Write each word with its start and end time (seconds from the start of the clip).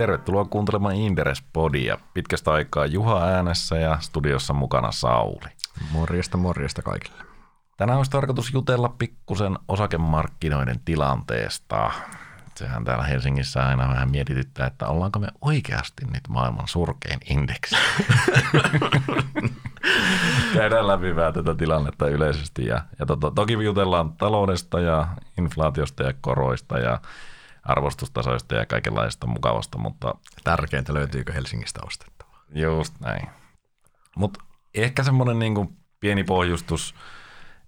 Tervetuloa 0.00 0.44
kuuntelemaan 0.44 0.94
Inderes-podia. 0.94 1.98
Pitkästä 2.14 2.52
aikaa 2.52 2.86
Juha 2.86 3.24
äänessä 3.24 3.76
ja 3.76 3.98
studiossa 4.00 4.54
mukana 4.54 4.92
Sauli. 4.92 5.48
Morjesta, 5.92 6.36
morjesta 6.36 6.82
kaikille. 6.82 7.24
Tänään 7.76 7.96
olisi 7.96 8.10
tarkoitus 8.10 8.52
jutella 8.52 8.88
pikkusen 8.88 9.58
osakemarkkinoiden 9.68 10.80
tilanteesta. 10.84 11.90
Sehän 12.54 12.84
täällä 12.84 13.04
Helsingissä 13.04 13.66
aina 13.66 13.88
vähän 13.88 14.10
mietityttää, 14.10 14.66
että 14.66 14.86
ollaanko 14.86 15.18
me 15.18 15.28
oikeasti 15.40 16.04
nyt 16.04 16.28
maailman 16.28 16.68
surkein 16.68 17.20
indeksi. 17.30 17.76
Käydään 20.54 20.86
läpi 20.86 21.16
vähän 21.16 21.32
tätä 21.32 21.54
tilannetta 21.54 22.08
yleisesti 22.08 22.66
ja, 22.66 22.82
ja 22.98 23.06
to, 23.06 23.16
to, 23.16 23.30
toki 23.30 23.52
jutellaan 23.52 24.12
taloudesta 24.12 24.80
ja 24.80 25.06
inflaatiosta 25.38 26.02
ja 26.02 26.12
koroista 26.20 26.78
ja 26.78 27.00
arvostustasoista 27.62 28.54
ja 28.54 28.66
kaikenlaista 28.66 29.26
mukavasta, 29.26 29.78
mutta... 29.78 30.14
Tärkeintä 30.44 30.94
löytyykö 30.94 31.32
Helsingistä 31.32 31.80
ostettavaa. 31.86 32.44
Just 32.54 32.94
näin. 33.00 33.28
Mutta 34.16 34.44
ehkä 34.74 35.02
semmoinen 35.02 35.38
niin 35.38 35.76
pieni 36.00 36.24
pohjustus. 36.24 36.94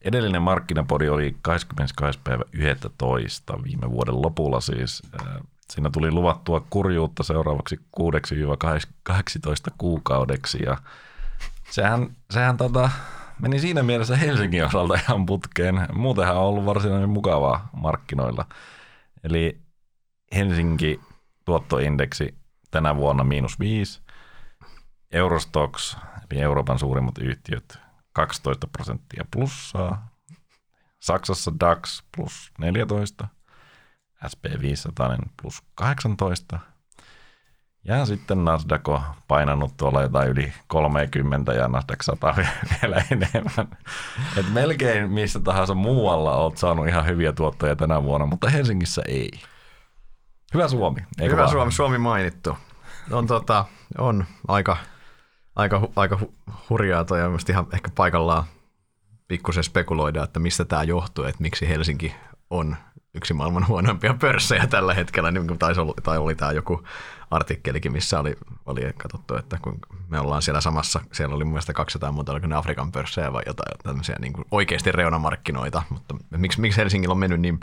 Edellinen 0.02 0.42
markkinapodi 0.42 1.08
oli 1.08 1.36
22. 1.42 2.20
päivä 2.24 2.44
11. 2.52 3.64
viime 3.64 3.90
vuoden 3.90 4.22
lopulla 4.22 4.60
siis. 4.60 5.02
Siinä 5.70 5.90
tuli 5.90 6.10
luvattua 6.10 6.66
kurjuutta 6.70 7.22
seuraavaksi 7.22 7.80
6-18 9.10 9.12
kuukaudeksi 9.78 10.62
ja 10.62 10.76
sehän, 11.70 12.16
sehän 12.30 12.56
tota, 12.56 12.90
meni 13.38 13.58
siinä 13.58 13.82
mielessä 13.82 14.16
Helsingin 14.16 14.64
osalta 14.64 14.94
ihan 14.94 15.26
putkeen. 15.26 15.86
Muutenhan 15.92 16.36
on 16.36 16.42
ollut 16.42 16.66
varsinainen 16.66 17.10
mukavaa 17.10 17.68
markkinoilla. 17.76 18.44
Eli 19.24 19.60
Helsinki 20.34 21.00
tuottoindeksi 21.44 22.34
tänä 22.70 22.96
vuonna 22.96 23.24
miinus 23.24 23.58
5, 23.58 24.02
Eurostox, 25.10 25.96
eli 26.30 26.40
Euroopan 26.40 26.78
suurimmat 26.78 27.18
yhtiöt, 27.18 27.78
12 28.12 28.66
prosenttia 28.66 29.24
plussaa, 29.30 30.08
Saksassa 31.00 31.52
DAX 31.60 32.02
plus 32.16 32.52
14, 32.58 33.28
SP500 34.24 35.28
plus 35.42 35.62
18, 35.74 36.58
ja 37.84 38.06
sitten 38.06 38.44
Nasdaq 38.44 38.88
on 38.88 39.00
painanut 39.28 39.76
tuolla 39.76 40.02
jotain 40.02 40.28
yli 40.28 40.52
30 40.66 41.52
ja 41.52 41.68
Nasdaq 41.68 42.02
100 42.02 42.34
vielä 42.82 43.04
enemmän. 43.10 43.78
Et 44.36 44.52
melkein 44.52 45.10
missä 45.10 45.40
tahansa 45.40 45.74
muualla 45.74 46.36
olet 46.36 46.58
saanut 46.58 46.88
ihan 46.88 47.06
hyviä 47.06 47.32
tuottoja 47.32 47.76
tänä 47.76 48.02
vuonna, 48.02 48.26
mutta 48.26 48.50
Helsingissä 48.50 49.02
ei. 49.08 49.30
Hyvä 50.54 50.68
Suomi. 50.68 51.00
Eikö 51.20 51.32
Hyvä 51.32 51.42
vaan? 51.42 51.50
Suomi, 51.52 51.72
Suomi 51.72 51.98
mainittu. 51.98 52.58
On, 53.10 53.26
tota, 53.26 53.64
on 53.98 54.24
aika, 54.48 54.76
aika, 55.56 55.88
aika 55.96 56.18
hurjaa 56.70 57.04
toi 57.04 57.22
on 57.22 57.38
ihan 57.48 57.66
ehkä 57.74 57.90
paikallaan 57.94 58.44
pikkusen 59.28 59.64
spekuloida, 59.64 60.24
että 60.24 60.40
mistä 60.40 60.64
tämä 60.64 60.82
johtuu, 60.82 61.24
että 61.24 61.42
miksi 61.42 61.68
Helsinki 61.68 62.14
on 62.50 62.76
yksi 63.14 63.34
maailman 63.34 63.68
huonoimpia 63.68 64.14
pörssejä 64.20 64.66
tällä 64.66 64.94
hetkellä, 64.94 65.30
niin 65.30 65.46
kuin 65.46 65.58
taisi 65.58 65.80
olla, 65.80 65.94
tai 66.02 66.18
oli 66.18 66.34
tämä 66.34 66.52
joku 66.52 66.82
artikkelikin, 67.30 67.92
missä 67.92 68.20
oli, 68.20 68.36
oli 68.66 68.80
katsottu, 68.98 69.36
että 69.36 69.58
kun 69.62 69.78
me 70.08 70.20
ollaan 70.20 70.42
siellä 70.42 70.60
samassa, 70.60 71.00
siellä 71.12 71.34
oli 71.34 71.44
mun 71.44 71.52
mielestä 71.52 71.72
200 71.72 72.12
muuta, 72.12 72.32
oliko 72.32 72.46
ne 72.46 72.56
Afrikan 72.56 72.92
pörssejä 72.92 73.32
vai 73.32 73.42
jotain 73.46 73.78
tämmöisiä 73.82 74.16
niin 74.20 74.32
kuin 74.32 74.44
oikeasti 74.50 74.92
reunamarkkinoita, 74.92 75.82
mutta 75.90 76.14
miksi, 76.36 76.60
miksi 76.60 76.80
Helsingillä 76.80 77.12
on 77.12 77.18
mennyt 77.18 77.40
niin 77.40 77.60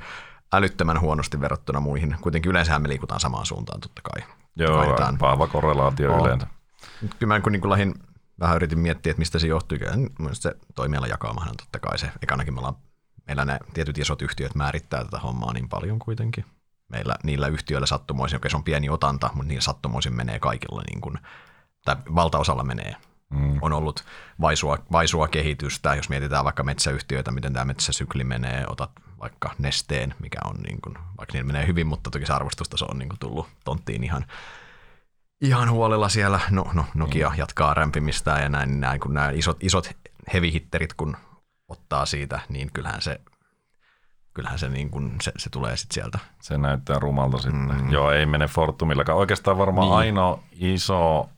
älyttömän 0.53 1.01
huonosti 1.01 1.41
verrattuna 1.41 1.79
muihin. 1.79 2.17
Kuitenkin 2.21 2.49
yleensä 2.49 2.79
me 2.79 2.89
liikutaan 2.89 3.19
samaan 3.19 3.45
suuntaan 3.45 3.81
totta 3.81 4.01
kai. 4.01 4.27
Joo, 4.55 4.83
vahva 5.21 5.47
korrelaatio 5.47 6.13
oh. 6.13 6.25
yleensä. 6.25 6.47
Kyllä 7.19 7.33
mä 7.33 7.41
kun 7.41 7.51
niin 7.51 7.69
lähdin, 7.69 7.93
vähän 8.39 8.55
yritin 8.55 8.79
miettiä, 8.79 9.11
että 9.11 9.19
mistä 9.19 9.39
se 9.39 9.47
johtuu. 9.47 9.77
Kyllä 9.77 10.33
se 10.33 10.55
toimiala 10.75 11.07
jakamahan 11.07 11.57
totta 11.57 11.79
kai 11.79 11.97
se. 11.97 12.11
Ekanakin 12.23 12.53
me 12.53 12.57
ollaan, 12.57 12.75
meillä 13.27 13.45
ne 13.45 13.59
tietyt 13.73 13.97
isot 13.97 14.21
yhtiöt 14.21 14.55
määrittää 14.55 15.03
tätä 15.03 15.19
hommaa 15.19 15.53
niin 15.53 15.69
paljon 15.69 15.99
kuitenkin. 15.99 16.45
Meillä 16.89 17.15
niillä 17.23 17.47
yhtiöillä 17.47 17.87
sattumoisin, 17.87 18.37
okei 18.37 18.51
se 18.51 18.57
on 18.57 18.63
pieni 18.63 18.89
otanta, 18.89 19.29
mutta 19.33 19.47
niillä 19.47 19.61
sattumoisin 19.61 20.15
menee 20.15 20.39
kaikilla, 20.39 20.83
niin 20.89 21.01
kuin, 21.01 21.17
tai 21.85 21.95
valtaosalla 22.15 22.63
menee 22.63 22.95
Mm. 23.29 23.59
On 23.61 23.73
ollut 23.73 24.05
vaisua, 24.41 24.77
vaisua 24.91 25.27
kehitystä, 25.27 25.95
jos 25.95 26.09
mietitään 26.09 26.45
vaikka 26.45 26.63
metsäyhtiöitä, 26.63 27.31
miten 27.31 27.53
tämä 27.53 27.65
metsäsykli 27.65 28.23
menee, 28.23 28.65
otat 28.67 28.91
vaikka 29.19 29.51
nesteen, 29.57 30.15
mikä 30.19 30.39
on, 30.45 30.55
niin 30.55 30.81
kuin, 30.81 30.95
vaikka 31.17 31.33
niin 31.33 31.47
menee 31.47 31.67
hyvin, 31.67 31.87
mutta 31.87 32.11
toki 32.11 32.25
se 32.25 32.33
arvostustaso 32.33 32.85
on 32.85 32.99
niin 32.99 33.09
kuin 33.09 33.19
tullut 33.19 33.47
tonttiin 33.65 34.03
ihan, 34.03 34.25
ihan 35.41 35.71
huolella 35.71 36.09
siellä. 36.09 36.39
No, 36.49 36.65
no 36.73 36.85
Nokia 36.93 37.29
mm. 37.29 37.35
jatkaa 37.37 37.73
rämpimistä 37.73 38.31
ja 38.31 38.49
näin, 38.49 38.79
näin 38.79 38.99
kun 38.99 39.13
nämä 39.13 39.29
isot, 39.29 39.63
isot 39.63 39.91
heavy 40.33 40.51
hitterit, 40.51 40.93
kun 40.93 41.17
ottaa 41.67 42.05
siitä, 42.05 42.39
niin 42.49 42.69
kyllähän 42.73 43.01
se 43.01 43.21
kyllähän 44.33 44.59
se, 44.59 44.69
niin 44.69 44.89
kuin, 44.89 45.15
se, 45.21 45.31
se 45.37 45.49
tulee 45.49 45.77
sitten 45.77 45.93
sieltä. 45.93 46.19
Se 46.41 46.57
näyttää 46.57 46.99
rumalta 46.99 47.37
sitten. 47.37 47.81
Mm. 47.81 47.91
Joo, 47.91 48.11
ei 48.11 48.25
mene 48.25 48.47
Fortumillakaan. 48.47 49.17
Oikeastaan 49.17 49.57
varmaan 49.57 49.87
niin. 49.87 49.97
ainoa 49.97 50.39
iso 50.51 51.29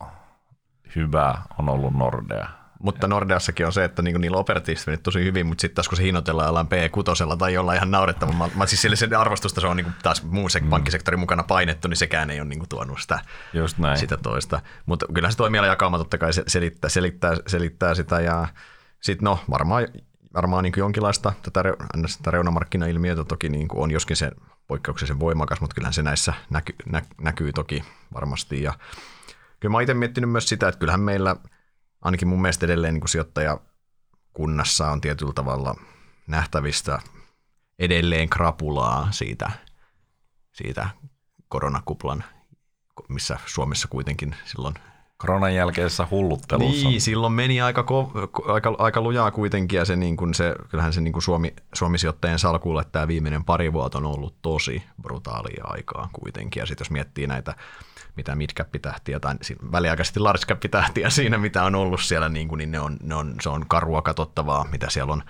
hyvä 0.95 1.35
on 1.59 1.69
ollut 1.69 1.93
Nordea. 1.93 2.47
Mutta 2.83 3.07
Nordeassakin 3.07 3.65
on 3.65 3.73
se, 3.73 3.83
että 3.83 4.01
niinku 4.01 4.19
niillä 4.19 4.37
operatiivisesti 4.37 4.91
mennyt 4.91 5.03
tosi 5.03 5.23
hyvin, 5.23 5.45
mutta 5.45 5.61
sitten 5.61 5.75
taas 5.75 5.89
kun 5.89 5.97
se 5.97 6.03
hinnoitellaan 6.03 6.47
jollain 6.47 6.67
P6 6.67 7.37
tai 7.37 7.53
jollain 7.53 7.77
ihan 7.77 7.91
naurettavan, 7.91 8.51
mä, 8.55 8.65
siis 8.65 8.81
sille 8.81 8.95
se 8.95 9.15
arvostusta 9.17 9.61
se 9.61 9.67
on 9.67 9.77
niinku 9.77 9.91
taas 10.03 10.23
muun 10.23 10.49
se 10.49 10.59
mm. 10.59 10.69
pankkisektorin 10.69 11.19
mukana 11.19 11.43
painettu, 11.43 11.87
niin 11.87 11.97
sekään 11.97 12.29
ei 12.29 12.39
ole 12.39 12.49
niinku 12.49 12.65
tuonut 12.69 13.01
sitä, 13.01 13.19
Just 13.53 13.77
näin. 13.77 13.97
sitä 13.97 14.17
toista. 14.17 14.61
Mutta 14.85 15.05
kyllä 15.13 15.31
se 15.31 15.37
toimiala 15.37 15.67
jakauma 15.67 15.97
totta 15.97 16.17
kai 16.17 16.31
selittää, 16.47 16.89
selittää, 16.89 17.35
selittää 17.47 17.95
sitä 17.95 18.19
ja 18.19 18.47
sitten 19.01 19.25
no 19.25 19.39
varmaan, 19.49 19.87
varmaan 20.33 20.63
niin 20.63 20.73
jonkinlaista 20.77 21.33
tätä, 21.41 21.63
tätä 22.17 22.31
reunamarkkinailmiötä 22.31 23.23
toki 23.23 23.49
niin 23.49 23.67
kuin 23.67 23.83
on, 23.83 23.91
joskin 23.91 24.17
se 24.17 24.31
poikkeuksellisen 24.67 25.19
voimakas, 25.19 25.61
mutta 25.61 25.73
kyllähän 25.73 25.93
se 25.93 26.03
näissä 26.03 26.33
näky, 26.49 26.75
nä, 26.85 27.01
näkyy 27.21 27.53
toki 27.53 27.83
varmasti 28.13 28.63
ja 28.63 28.73
kyllä 29.61 29.71
mä 29.71 29.75
oon 29.77 29.83
itse 29.83 29.93
miettinyt 29.93 30.29
myös 30.29 30.49
sitä, 30.49 30.67
että 30.67 30.79
kyllähän 30.79 31.01
meillä 31.01 31.35
ainakin 32.01 32.27
mun 32.27 32.41
mielestä 32.41 32.65
edelleen 32.65 32.93
niin 32.93 33.07
sijoittajakunnassa 33.07 34.91
on 34.91 35.01
tietyllä 35.01 35.33
tavalla 35.33 35.75
nähtävistä 36.27 36.99
edelleen 37.79 38.29
krapulaa 38.29 39.07
siitä, 39.11 39.51
siitä 40.51 40.89
koronakuplan, 41.47 42.23
missä 43.09 43.39
Suomessa 43.45 43.87
kuitenkin 43.87 44.35
silloin 44.45 44.75
Koronan 45.21 45.55
jälkeisessä 45.55 46.07
hulluttelussa. 46.11 46.87
Niin, 46.87 47.01
silloin 47.01 47.33
meni 47.33 47.61
aika, 47.61 47.81
ko- 47.81 48.51
aika, 48.51 48.75
aika 48.77 49.01
lujaa 49.01 49.31
kuitenkin 49.31 49.77
ja 49.77 49.85
se, 49.85 49.95
niin 49.95 50.17
kuin 50.17 50.33
se, 50.33 50.55
kyllähän 50.69 50.93
se 50.93 51.01
niin 51.01 51.13
kuin 51.13 51.23
Suomi, 51.23 51.53
Suomi-sijoittajien 51.73 52.39
salkuulle 52.39 52.83
tämä 52.91 53.07
viimeinen 53.07 53.43
pari 53.43 53.73
vuotta 53.73 53.97
on 53.97 54.05
ollut 54.05 54.35
tosi 54.41 54.83
brutaalia 55.01 55.63
aikaa 55.63 56.09
kuitenkin. 56.13 56.61
Ja 56.61 56.65
sitten 56.65 56.85
jos 56.85 56.91
miettii 56.91 57.27
näitä 57.27 57.55
mitä 58.15 58.35
midcap-tähtiä 58.35 59.19
tai 59.19 59.35
väliaikaisesti 59.71 60.19
large 60.19 60.45
siinä, 61.09 61.37
mitä 61.37 61.63
on 61.63 61.75
ollut 61.75 62.01
siellä, 62.01 62.29
niin, 62.29 62.47
kuin, 62.47 62.57
niin 62.57 62.71
ne 62.71 62.79
on, 62.79 62.97
ne 63.03 63.15
on, 63.15 63.35
se 63.41 63.49
on 63.49 63.67
karua 63.67 64.01
katsottavaa, 64.01 64.65
mitä 64.71 64.89
siellä 64.89 65.13
on, 65.13 65.23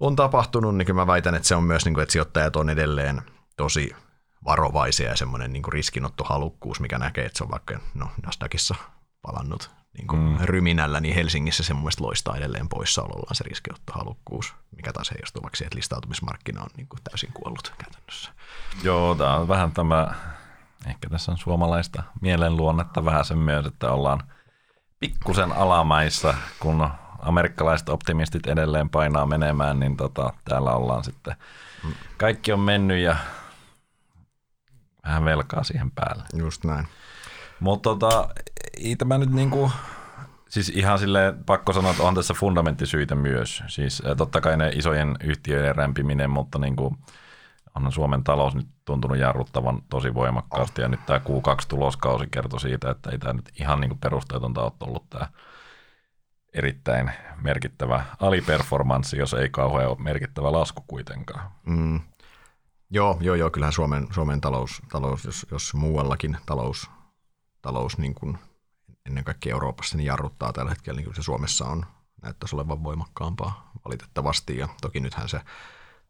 on 0.00 0.16
tapahtunut, 0.16 0.76
niin 0.76 0.86
kyllä 0.86 1.00
mä 1.00 1.06
väitän, 1.06 1.34
että 1.34 1.48
se 1.48 1.54
on 1.54 1.64
myös, 1.64 1.84
niin 1.84 1.94
kuin, 1.94 2.02
että 2.02 2.12
sijoittajat 2.12 2.56
on 2.56 2.70
edelleen 2.70 3.22
tosi 3.56 3.96
varovaisia 4.44 5.10
ja 5.10 5.16
semmoinen 5.16 5.52
niin 5.52 5.72
riskinottohalukkuus, 5.72 6.80
mikä 6.80 6.98
näkee, 6.98 7.24
että 7.24 7.38
se 7.38 7.44
on 7.44 7.50
vaikka 7.50 7.78
no, 7.94 8.10
Nasdaqissa 8.26 8.74
palannut 9.22 9.70
niin 9.98 10.06
kuin 10.06 10.22
mm. 10.22 10.36
ryminällä, 10.42 11.00
niin 11.00 11.14
Helsingissä 11.14 11.62
se 11.62 11.74
mun 11.74 11.82
mielestä 11.82 12.04
loistaa 12.04 12.36
edelleen 12.36 12.68
poissaolollaan 12.68 13.34
se 13.34 13.44
riskinottohalukkuus, 13.44 14.54
mikä 14.76 14.92
taas 14.92 15.10
heijastuu 15.10 15.42
vaikka 15.42 15.56
siihen, 15.56 15.68
että 15.68 15.76
listautumismarkkina 15.76 16.62
on 16.62 16.68
niin 16.76 16.88
kuin 16.88 17.00
täysin 17.04 17.32
kuollut 17.32 17.72
käytännössä. 17.78 18.32
Joo, 18.82 19.14
tämä 19.14 19.36
on 19.36 19.48
vähän 19.48 19.72
tämä 19.72 20.14
ehkä 20.86 21.10
tässä 21.10 21.32
on 21.32 21.38
suomalaista 21.38 22.02
mielenluonnetta 22.20 23.04
vähän 23.04 23.24
sen 23.24 23.38
myös, 23.38 23.66
että 23.66 23.90
ollaan 23.90 24.22
pikkusen 25.00 25.52
alamaissa, 25.52 26.34
kun 26.60 26.88
amerikkalaiset 27.18 27.88
optimistit 27.88 28.46
edelleen 28.46 28.90
painaa 28.90 29.26
menemään, 29.26 29.80
niin 29.80 29.96
tota, 29.96 30.32
täällä 30.44 30.72
ollaan 30.72 31.04
sitten, 31.04 31.34
kaikki 32.16 32.52
on 32.52 32.60
mennyt 32.60 32.98
ja 32.98 33.16
vähän 35.04 35.24
velkaa 35.24 35.64
siihen 35.64 35.90
päälle. 35.90 36.22
Just 36.36 36.64
näin. 36.64 36.88
Mutta 37.60 37.90
tota, 37.90 38.28
ei 38.76 38.96
tämä 38.96 39.18
nyt 39.18 39.30
niinku, 39.30 39.70
siis 40.48 40.68
ihan 40.68 40.98
sille 40.98 41.34
pakko 41.46 41.72
sanoa, 41.72 41.90
että 41.90 42.02
on 42.02 42.14
tässä 42.14 42.34
fundamenttisyitä 42.34 43.14
myös. 43.14 43.62
Siis 43.66 44.02
totta 44.16 44.40
kai 44.40 44.56
ne 44.56 44.68
isojen 44.68 45.16
yhtiöiden 45.24 45.76
rämpiminen, 45.76 46.30
mutta 46.30 46.58
niinku, 46.58 46.96
on 47.86 47.92
Suomen 47.92 48.24
talous 48.24 48.54
nyt 48.54 48.68
tuntunut 48.84 49.18
jarruttavan 49.18 49.82
tosi 49.90 50.14
voimakkaasti, 50.14 50.82
ja 50.82 50.88
nyt 50.88 51.06
tämä 51.06 51.18
Q2-tuloskausi 51.18 52.26
kertoi 52.30 52.60
siitä, 52.60 52.90
että 52.90 53.10
ei 53.10 53.18
tämä 53.18 53.32
nyt 53.32 53.50
ihan 53.60 53.80
niin 53.80 53.98
perusteetonta 53.98 54.62
ole 54.62 54.72
ollut 54.80 55.10
tämä 55.10 55.28
erittäin 56.54 57.10
merkittävä 57.42 58.04
aliperformanssi, 58.20 59.18
jos 59.18 59.34
ei 59.34 59.48
kauhean 59.48 60.02
merkittävä 60.02 60.52
lasku 60.52 60.84
kuitenkaan. 60.86 61.50
Mm. 61.66 62.00
Joo, 62.90 63.18
joo, 63.20 63.34
joo, 63.34 63.50
kyllähän 63.50 63.72
Suomen, 63.72 64.08
Suomen 64.10 64.40
talous, 64.40 64.82
talous 64.92 65.24
jos, 65.24 65.46
jos 65.50 65.74
muuallakin 65.74 66.36
talous 66.46 66.90
talous 67.62 67.98
niin 67.98 68.14
kuin 68.14 68.38
ennen 69.06 69.24
kaikkea 69.24 69.52
Euroopassa 69.52 69.96
niin 69.96 70.06
jarruttaa 70.06 70.52
tällä 70.52 70.70
hetkellä, 70.70 70.96
niin 70.96 71.04
kuin 71.04 71.14
se 71.14 71.22
Suomessa 71.22 71.64
on, 71.64 71.86
näyttäisi 72.22 72.56
olevan 72.56 72.84
voimakkaampaa 72.84 73.70
valitettavasti. 73.84 74.58
Ja 74.58 74.68
toki 74.80 75.00
nythän 75.00 75.28
se 75.28 75.40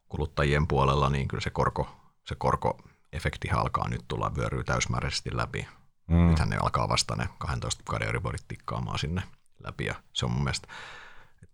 kuluttajien 0.09 0.67
puolella, 0.67 1.09
niin 1.09 1.27
kyllä 1.27 1.41
se, 1.41 1.49
korko, 1.49 1.87
se 2.25 2.35
korkoefekti 2.35 3.49
alkaa 3.49 3.89
nyt 3.89 4.05
tulla 4.07 4.35
vyöryy 4.35 4.63
täysmääräisesti 4.63 5.37
läpi. 5.37 5.67
Mm. 6.07 6.27
Nythän 6.27 6.49
ne 6.49 6.57
alkaa 6.61 6.89
vasta 6.89 7.15
ne 7.15 7.29
12 7.37 7.83
kuukauden 7.83 8.05
euribodit 8.05 8.47
tikkaamaan 8.47 8.99
sinne 8.99 9.23
läpi 9.63 9.85
ja 9.85 9.95
se 10.13 10.25
on 10.25 10.31
mun 10.31 10.43
mielestä 10.43 10.67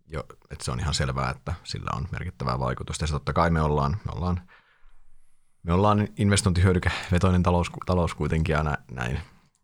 jo, 0.07 0.23
että 0.51 0.65
se 0.65 0.71
on 0.71 0.79
ihan 0.79 0.93
selvää, 0.93 1.29
että 1.29 1.53
sillä 1.63 1.91
on 1.95 2.07
merkittävää 2.11 2.59
vaikutusta. 2.59 3.03
Ja 3.03 3.07
totta 3.07 3.33
kai 3.33 3.49
me 3.49 3.61
ollaan, 3.61 3.97
me 4.05 4.11
ollaan, 4.15 4.41
me 5.63 5.73
ollaan 5.73 6.07
investointihyödykevetoinen 6.17 7.43
talous, 7.43 7.71
talous 7.85 8.13
kuitenkin 8.15 8.53
ja 8.53 8.63
näin. 8.91 9.19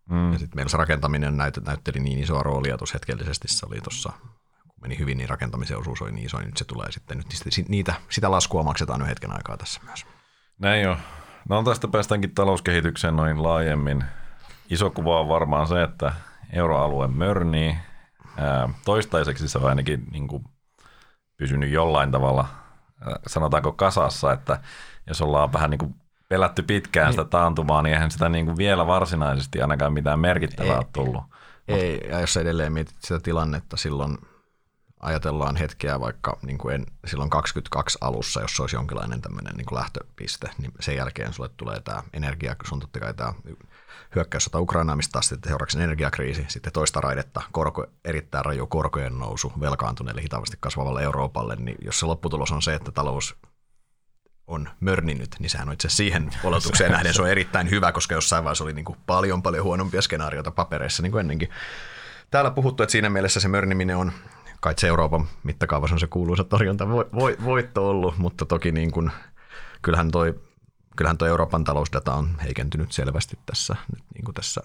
Mm. 0.09 0.33
Ja 0.33 0.39
sitten 0.39 0.57
meillä 0.57 0.69
se 0.69 0.77
rakentaminen 0.77 1.37
näyt, 1.37 1.57
näytteli 1.65 1.99
niin 1.99 2.19
isoa 2.19 2.43
roolia 2.43 2.77
tuossa 2.77 2.95
hetkellisesti. 2.95 3.47
Se 3.47 3.65
oli 3.65 3.81
tuossa, 3.81 4.13
meni 4.81 4.99
hyvin, 4.99 5.17
niin 5.17 5.29
rakentamisen 5.29 5.77
osuus 5.77 6.01
oli 6.01 6.11
niin 6.11 6.25
iso, 6.25 6.37
niin 6.37 6.45
nyt 6.45 6.57
se 6.57 6.65
tulee 6.65 6.91
sitten. 6.91 7.17
Nyt 7.17 7.27
niitä, 7.67 7.93
sitä 8.09 8.31
laskua 8.31 8.63
maksetaan 8.63 8.99
nyt 8.99 9.09
hetken 9.09 9.31
aikaa 9.31 9.57
tässä 9.57 9.81
myös. 9.83 10.05
Näin 10.59 10.81
jo. 10.81 10.97
No 11.49 11.63
tästä 11.63 11.87
päästäänkin 11.87 12.35
talouskehitykseen 12.35 13.15
noin 13.15 13.43
laajemmin. 13.43 14.03
Iso 14.69 14.89
kuva 14.89 15.19
on 15.19 15.29
varmaan 15.29 15.67
se, 15.67 15.83
että 15.83 16.13
euroalue 16.53 17.07
mörnii– 17.07 17.77
toistaiseksi 18.85 19.47
se 19.47 19.57
on 19.57 19.69
ainakin 19.69 20.03
niin 20.11 20.27
kuin 20.27 20.43
pysynyt 21.37 21.71
jollain 21.71 22.11
tavalla, 22.11 22.47
sanotaanko 23.27 23.71
kasassa, 23.71 24.33
että 24.33 24.59
jos 25.07 25.21
ollaan 25.21 25.53
vähän 25.53 25.69
niin 25.69 25.79
kuin 25.79 25.95
pelätty 26.29 26.63
pitkään 26.63 27.05
niin. 27.05 27.13
sitä 27.13 27.25
taantumaa, 27.25 27.81
niin 27.81 27.93
eihän 27.93 28.11
sitä 28.11 28.29
niin 28.29 28.45
kuin 28.45 28.57
vielä 28.57 28.87
varsinaisesti 28.87 29.61
ainakaan 29.61 29.93
mitään 29.93 30.19
merkittävää 30.19 30.71
ei, 30.71 30.77
ole 30.77 30.87
tullut. 30.93 31.23
Ei, 31.67 32.07
ja 32.09 32.19
jos 32.19 32.37
edelleen 32.37 32.73
mietit 32.73 32.95
sitä 32.99 33.19
tilannetta 33.19 33.77
silloin, 33.77 34.17
ajatellaan 35.01 35.55
hetkeä 35.55 35.99
vaikka 35.99 36.37
niin 36.41 36.57
kuin 36.57 36.75
en, 36.75 36.85
silloin 37.05 37.29
22 37.29 37.97
alussa, 38.01 38.41
jos 38.41 38.59
olisi 38.59 38.75
jonkinlainen 38.75 39.21
tämmöinen 39.21 39.55
niin 39.55 39.65
kuin 39.65 39.79
lähtöpiste, 39.79 40.49
niin 40.57 40.71
sen 40.79 40.95
jälkeen 40.95 41.33
sulle 41.33 41.49
tulee 41.57 41.79
tämä 41.79 42.03
energia, 42.13 42.55
kun 42.55 42.65
on 42.71 42.79
totta 42.79 42.99
kai 42.99 43.13
tämä 43.13 43.33
hyökkäyssota 44.15 44.59
Ukrainaa, 44.59 44.95
mistä 44.95 45.11
taas 45.11 45.27
sitten 45.27 45.49
seuraavaksi 45.49 45.77
energiakriisi, 45.77 46.45
sitten 46.47 46.73
toista 46.73 47.01
raidetta, 47.01 47.41
korko, 47.51 47.85
erittäin 48.05 48.45
raju 48.45 48.67
korkojen 48.67 49.19
nousu 49.19 49.53
velkaantuneelle 49.59 50.21
hitaasti 50.21 50.57
kasvavalle 50.59 51.03
Euroopalle, 51.03 51.55
niin 51.55 51.77
jos 51.81 51.99
se 51.99 52.05
lopputulos 52.05 52.51
on 52.51 52.61
se, 52.61 52.73
että 52.73 52.91
talous 52.91 53.35
on 54.47 54.69
mörninyt, 54.79 55.35
niin 55.39 55.49
sehän 55.49 55.67
on 55.67 55.73
itse 55.73 55.89
siihen 55.89 56.29
oletukseen 56.43 56.91
nähden 56.91 57.13
se 57.13 57.21
on 57.21 57.29
erittäin 57.29 57.69
hyvä, 57.69 57.91
koska 57.91 58.15
jossain 58.15 58.43
vaiheessa 58.43 58.63
oli 58.63 58.73
niin 58.73 58.85
kuin 58.85 58.97
paljon 59.05 59.43
paljon 59.43 59.63
huonompia 59.63 60.01
skenaarioita 60.01 60.51
papereissa 60.51 61.03
niin 61.03 61.11
kuin 61.11 61.19
ennenkin. 61.19 61.49
Täällä 62.31 62.51
puhuttu, 62.51 62.83
että 62.83 62.91
siinä 62.91 63.09
mielessä 63.09 63.39
se 63.39 63.47
mörniminen 63.47 63.97
on 63.97 64.11
kai 64.61 64.73
se 64.77 64.87
Euroopan 64.87 65.27
mittakaavassa 65.43 65.95
on 65.95 65.99
se 65.99 66.07
kuuluisa 66.07 66.43
torjunta 66.43 66.87
voitto 67.45 67.89
ollut, 67.89 68.17
mutta 68.17 68.45
toki 68.45 68.71
niin 68.71 68.91
kuin, 68.91 69.11
kyllähän 69.81 70.11
toi 70.11 70.39
kyllähän 70.95 71.17
tuo 71.17 71.27
Euroopan 71.27 71.63
talousdata 71.63 72.13
on 72.13 72.37
heikentynyt 72.43 72.91
selvästi 72.91 73.39
tässä, 73.45 73.75
nyt 73.95 74.03
niin 74.13 74.25
kuin 74.25 74.35
tässä 74.35 74.61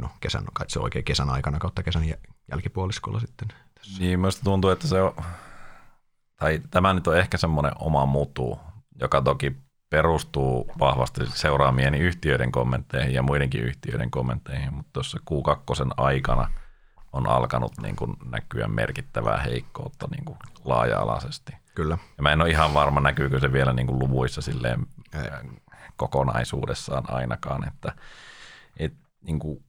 no, 0.00 0.08
kesän, 0.20 0.44
kai 0.52 0.70
se 0.70 0.78
oikein 0.78 1.04
kesän 1.04 1.30
aikana 1.30 1.58
kautta 1.58 1.82
kesän 1.82 2.04
jälkipuoliskolla 2.50 3.20
sitten. 3.20 3.48
Tässä. 3.48 3.98
Niin, 3.98 4.20
minusta 4.20 4.44
tuntuu, 4.44 4.70
että 4.70 4.86
se 4.88 5.02
on, 5.02 5.14
tai 6.36 6.60
tämä 6.70 6.94
nyt 6.94 7.06
on 7.06 7.18
ehkä 7.18 7.38
semmoinen 7.38 7.72
oma 7.78 8.06
mutu, 8.06 8.58
joka 9.00 9.22
toki 9.22 9.56
perustuu 9.90 10.70
vahvasti 10.78 11.20
seuraamien 11.26 11.94
yhtiöiden 11.94 12.52
kommentteihin 12.52 13.14
ja 13.14 13.22
muidenkin 13.22 13.64
yhtiöiden 13.64 14.10
kommentteihin, 14.10 14.74
mutta 14.74 14.90
tuossa 14.92 15.18
Q2 15.30 15.90
aikana 15.96 16.50
on 17.14 17.28
alkanut 17.28 17.72
niin 17.82 17.96
kuin 17.96 18.16
näkyä 18.24 18.68
merkittävää 18.68 19.38
heikkoutta 19.38 20.08
niin 20.10 20.24
kuin 20.24 20.38
laaja-alaisesti. 20.64 21.52
Kyllä. 21.74 21.98
Ja 22.16 22.22
mä 22.22 22.32
en 22.32 22.40
ole 22.40 22.50
ihan 22.50 22.74
varma, 22.74 23.00
näkyykö 23.00 23.40
se 23.40 23.52
vielä 23.52 23.72
niin 23.72 23.86
kuin 23.86 23.98
luvuissa 23.98 24.42
silleen 24.42 24.86
kokonaisuudessaan 25.96 27.04
ainakaan. 27.08 27.68
Että, 27.68 27.92
et, 28.76 28.94
niin 29.22 29.38
kuin, 29.38 29.64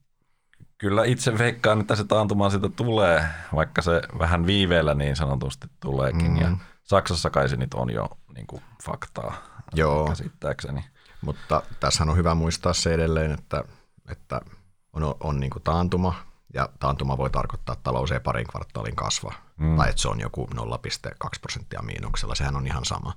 kyllä 0.78 1.04
itse 1.04 1.38
veikkaan, 1.38 1.80
että 1.80 1.96
se 1.96 2.04
taantuma 2.04 2.50
siitä 2.50 2.68
tulee, 2.68 3.26
vaikka 3.54 3.82
se 3.82 4.02
vähän 4.18 4.46
viiveellä 4.46 4.94
niin 4.94 5.16
sanotusti 5.16 5.66
tuleekin. 5.80 6.30
Mm. 6.30 6.36
Ja 6.36 6.56
Saksassa 6.82 7.30
kai 7.30 7.48
se 7.48 7.56
nyt 7.56 7.74
on 7.74 7.90
jo 7.90 8.08
niin 8.34 8.46
kuin, 8.46 8.62
faktaa 8.84 9.34
Joo. 9.74 10.08
käsittääkseni. 10.08 10.84
Mutta 11.20 11.62
tässähän 11.80 12.10
on 12.10 12.16
hyvä 12.16 12.34
muistaa 12.34 12.72
se 12.72 12.94
edelleen, 12.94 13.32
että, 13.32 13.64
että 14.10 14.40
on, 14.92 15.14
on 15.20 15.40
niin 15.40 15.50
kuin 15.50 15.62
taantuma, 15.62 16.14
ja 16.56 16.68
taantuma 16.80 17.18
voi 17.18 17.30
tarkoittaa, 17.30 17.72
että 17.72 17.82
talous 17.82 18.12
ei 18.12 18.20
parin 18.20 18.46
kvartaalin 18.46 18.96
kasva, 18.96 19.32
mm. 19.56 19.76
tai 19.76 19.88
että 19.90 20.02
se 20.02 20.08
on 20.08 20.20
joku 20.20 20.48
0,2 20.54 20.60
prosenttia 21.40 21.82
miinuksella, 21.82 22.34
sehän 22.34 22.56
on 22.56 22.66
ihan 22.66 22.84
sama. 22.84 23.14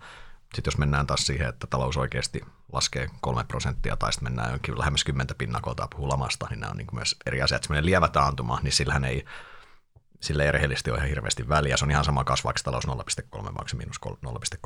Sitten 0.56 0.72
jos 0.72 0.78
mennään 0.78 1.08
taas 1.08 1.26
siihen, 1.26 1.50
että 1.50 1.68
talous 1.68 1.98
oikeasti 1.98 2.42
laskee 2.74 3.10
kolme 3.22 3.44
prosenttia 3.44 3.98
tai 3.98 4.14
sitten 4.14 4.26
mennään 4.32 4.52
jonkin 4.52 4.80
lähemmäs 4.80 5.04
kymmentä 5.04 5.36
pinnakolta 5.36 5.88
puhuu 5.92 6.10
lamasta, 6.10 6.48
niin 6.50 6.60
nämä 6.60 6.72
on 6.72 6.78
niin 6.78 6.88
myös 6.94 7.16
eri 7.26 7.42
asiat. 7.42 7.64
Semmoinen 7.64 7.86
lievä 7.86 8.08
taantuma, 8.08 8.60
niin 8.64 8.72
sillähän 8.72 9.04
ei, 9.04 9.26
sille 10.20 10.46
ei 10.46 10.52
rehellisesti 10.52 10.92
ole 10.92 10.98
ihan 10.98 11.10
hirveästi 11.10 11.50
väliä. 11.50 11.78
Se 11.78 11.86
on 11.86 11.92
ihan 11.92 12.06
sama 12.06 12.24
kasvaako 12.24 12.60
talous 12.64 12.88
0,3 12.88 12.94
vai 13.44 13.66
miinus 13.76 14.00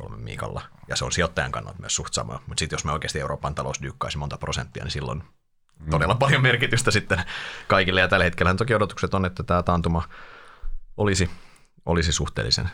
0,3 0.02 0.16
miikalla. 0.16 0.62
Ja 0.88 0.96
se 0.96 1.04
on 1.04 1.12
sijoittajan 1.12 1.52
kannalta 1.52 1.80
myös 1.80 1.94
suht 1.94 2.14
sama. 2.14 2.40
Mutta 2.46 2.60
sitten 2.60 2.76
jos 2.76 2.84
me 2.84 2.92
oikeasti 2.92 3.20
Euroopan 3.20 3.54
talous 3.54 3.82
dyykkaisi 3.82 4.18
monta 4.18 4.38
prosenttia, 4.38 4.84
niin 4.84 4.92
silloin. 4.92 5.22
Todella 5.90 6.14
paljon 6.14 6.42
merkitystä 6.42 6.90
sitten 6.90 7.18
kaikille. 7.68 8.00
Ja 8.00 8.08
tällä 8.08 8.24
hetkellä 8.24 8.54
toki 8.54 8.74
odotukset 8.74 9.14
on, 9.14 9.24
että 9.24 9.42
tämä 9.42 9.62
taantuma 9.62 10.02
olisi, 10.96 11.30
olisi 11.86 12.12
suhteellisen 12.12 12.70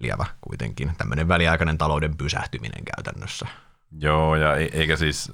lievä 0.00 0.26
kuitenkin, 0.40 0.92
tämmöinen 0.98 1.28
väliaikainen 1.28 1.78
talouden 1.78 2.16
pysähtyminen 2.16 2.84
käytännössä. 2.84 3.46
Joo, 3.98 4.36
ja 4.36 4.56
eikä 4.56 4.96
siis, 4.96 5.32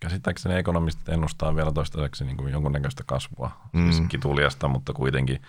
käsittääkseni 0.00 0.54
ekonomistit 0.54 1.08
ennustaa 1.08 1.56
vielä 1.56 1.72
toistaiseksi 1.72 2.24
niin 2.24 2.36
kuin 2.36 2.52
jonkunnäköistä 2.52 3.04
kasvua, 3.06 3.50
siis 3.62 3.84
mm. 3.84 3.92
siis 3.92 4.08
kituliasta, 4.08 4.68
mutta 4.68 4.92
kuitenkin, 4.92 5.42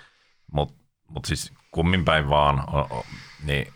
mutta 0.51 0.75
mut 1.07 1.25
siis 1.25 1.53
kummin 1.71 2.05
päin 2.05 2.29
vaan, 2.29 2.59
o, 2.59 2.79
o, 2.79 3.05
niin 3.43 3.73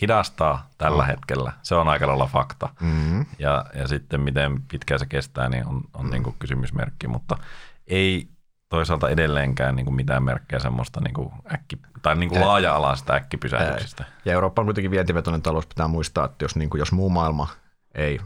hidastaa 0.00 0.70
tällä 0.78 1.02
mm. 1.02 1.06
hetkellä, 1.06 1.52
se 1.62 1.74
on 1.74 1.88
aika 1.88 2.06
lailla 2.06 2.26
fakta. 2.26 2.68
Mm. 2.80 3.26
Ja, 3.38 3.64
ja 3.74 3.88
sitten 3.88 4.20
miten 4.20 4.62
pitkään 4.62 4.98
se 4.98 5.06
kestää, 5.06 5.48
niin 5.48 5.66
on, 5.66 5.82
on 5.94 6.04
mm. 6.04 6.10
niin 6.10 6.22
kuin 6.22 6.36
kysymysmerkki, 6.38 7.08
mutta 7.08 7.38
ei 7.86 8.28
toisaalta 8.68 9.08
edelleenkään 9.08 9.76
niin 9.76 9.86
kuin 9.86 9.96
mitään 9.96 10.22
merkkejä 10.22 10.60
semmoista 10.60 11.00
niin 11.00 11.14
kuin 11.14 11.32
äkki, 11.52 11.78
tai 12.02 12.16
niin 12.16 12.28
kuin 12.28 12.40
laaja-alaisesta 12.40 13.14
äkkipysähdyksistä. 13.14 14.04
Ja 14.24 14.32
Eurooppa 14.32 14.62
on 14.62 14.66
kuitenkin 14.66 14.90
vientivetoinen 14.90 15.42
talous, 15.42 15.66
pitää 15.66 15.88
muistaa, 15.88 16.24
että 16.24 16.44
jos, 16.44 16.56
niin 16.56 16.70
kuin, 16.70 16.78
jos 16.78 16.92
muu 16.92 17.10
maailma 17.10 17.48
ei, 17.94 18.20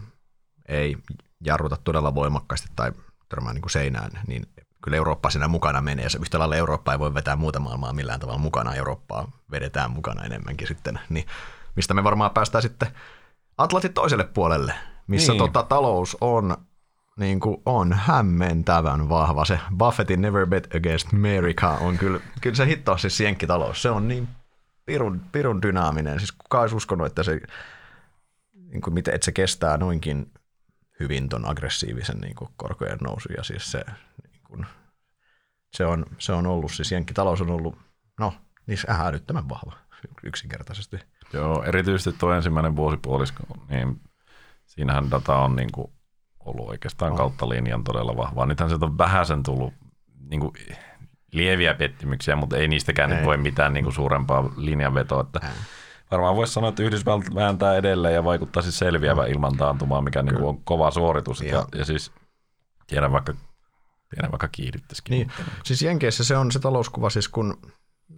ei 0.69 0.97
jarruta 1.45 1.77
todella 1.85 2.15
voimakkaasti 2.15 2.69
tai 2.77 2.93
törmää 3.29 3.53
niin 3.53 3.63
kuin 3.63 3.71
seinään, 3.71 4.11
niin 4.27 4.47
kyllä 4.85 4.97
Eurooppa 4.97 5.31
siinä 5.31 5.49
mukana 5.49 5.81
menee. 5.81 6.05
Ja 6.05 6.11
yhtä 6.21 6.39
lailla 6.39 6.57
Eurooppa 6.57 6.93
ei 6.93 6.99
voi 6.99 7.15
vetää 7.15 7.37
muuta 7.37 7.61
maailmaa 7.61 7.93
millään 7.93 8.21
tavalla 8.21 8.39
mukana. 8.39 8.75
Eurooppaa 8.75 9.29
vedetään 9.51 9.91
mukana 9.91 10.25
enemmänkin 10.25 10.69
sitten. 10.69 11.01
Niin 11.09 11.27
mistä 11.77 11.95
me 11.95 12.05
varmaan 12.05 12.31
päästään 12.31 12.63
sitten 12.63 12.89
Atlantin 13.59 13.93
toiselle 13.93 14.25
puolelle, 14.25 14.75
missä 15.07 15.33
niin. 15.33 15.39
tota, 15.39 15.63
talous 15.63 16.17
on 16.21 16.57
niin 17.17 17.41
kuin 17.41 17.63
on 17.67 17.93
hämmentävän 17.93 19.09
vahva. 19.09 19.45
Se 19.45 19.61
Buffettin 19.79 20.21
Never 20.21 20.47
Bet 20.47 20.75
Against 20.75 21.09
America 21.15 21.69
on 21.71 21.99
kyllä, 21.99 22.21
kyllä 22.41 22.57
se 22.57 22.67
hitto 22.67 22.99
siis 22.99 23.21
jenkkitalous. 23.21 23.83
Se 23.83 23.91
on 23.91 24.09
niin 24.09 24.29
pirun, 24.87 25.21
pirun 25.33 25.63
dynaaminen. 25.63 26.19
Siis 26.21 26.33
kukaan 26.33 26.63
olisi 26.63 26.77
uskonut, 26.77 27.07
että 27.07 27.23
se, 27.23 27.41
niin 28.53 28.81
kuin, 28.81 28.95
miten, 28.95 29.15
että 29.15 29.25
se 29.25 29.33
kestää 29.33 29.77
noinkin 29.77 30.33
hyvin 31.01 31.29
ton 31.29 31.49
aggressiivisen 31.49 32.19
niin 32.19 32.35
kuin 32.35 32.51
korkojen 32.57 32.99
nousu. 32.99 33.29
Ja 33.37 33.45
siis 33.45 33.73
se, 33.73 33.85
niin 34.31 34.43
kuin, 34.45 34.67
se, 35.73 35.87
on, 35.87 36.07
se 36.19 36.33
on 36.33 36.47
ollut, 36.47 36.73
siis 36.73 36.93
jenkkitalous 36.93 37.41
on 37.41 37.51
ollut, 37.51 37.79
no, 38.19 38.35
niin 38.67 38.79
älyttömän 38.89 39.49
vahva 39.49 39.73
yksinkertaisesti. 40.23 40.99
Joo, 41.33 41.63
erityisesti 41.63 42.19
tuo 42.19 42.33
ensimmäinen 42.33 42.77
vuosipuolisko, 42.77 43.43
niin 43.69 44.01
siinähän 44.67 45.11
data 45.11 45.37
on 45.37 45.57
niin 45.57 45.73
kuin 45.73 45.93
ollut 46.41 46.69
oikeastaan 46.69 47.17
kautta 47.17 47.49
linjan 47.49 47.85
todella 47.85 48.17
vahvaa. 48.17 48.47
Nythän 48.47 48.69
sieltä 48.69 48.87
on 48.87 48.99
vähän 48.99 49.27
sen 49.27 49.43
tullut 49.43 49.75
niin 50.31 50.41
kuin 50.41 50.53
lieviä 51.33 51.75
pettymyksiä, 51.75 52.37
mutta 52.37 52.57
ei 52.57 52.69
niistäkään 52.69 53.11
ei. 53.11 53.17
nyt 53.17 53.27
voi 53.27 53.37
mitään 53.37 53.73
niin 53.73 53.85
kuin 53.85 53.95
suurempaa 53.95 54.53
linjanvetoa. 54.57 55.21
Että 55.21 55.41
varmaan 56.11 56.37
voisi 56.37 56.53
sanoa, 56.53 56.69
että 56.69 56.83
Yhdysvallat 56.83 57.35
vääntää 57.35 57.77
edelleen 57.77 58.15
ja 58.15 58.25
vaikuttaa 58.25 58.63
siis 58.63 58.79
selviävän 58.79 59.25
no. 59.25 59.31
ilman 59.31 59.57
taantumaa, 59.57 60.03
mikä 60.03 60.23
niin 60.23 60.35
kuin 60.35 60.49
on 60.49 60.65
kova 60.65 60.91
suoritus. 60.91 61.41
Ja, 61.41 61.65
ja 61.75 61.85
siis 61.85 62.13
tiedän 62.87 63.13
vaikka, 63.13 63.35
tiedän 64.15 64.31
vaikka 64.31 64.49
kiihdyttäisikin. 64.49 65.13
Niin. 65.13 65.33
Siis 65.65 65.83
Jenkeissä 65.83 66.25
se 66.25 66.37
on 66.37 66.53
se 66.53 66.59
talouskuva, 66.59 67.11
siis 67.11 67.29
kun 67.29 67.59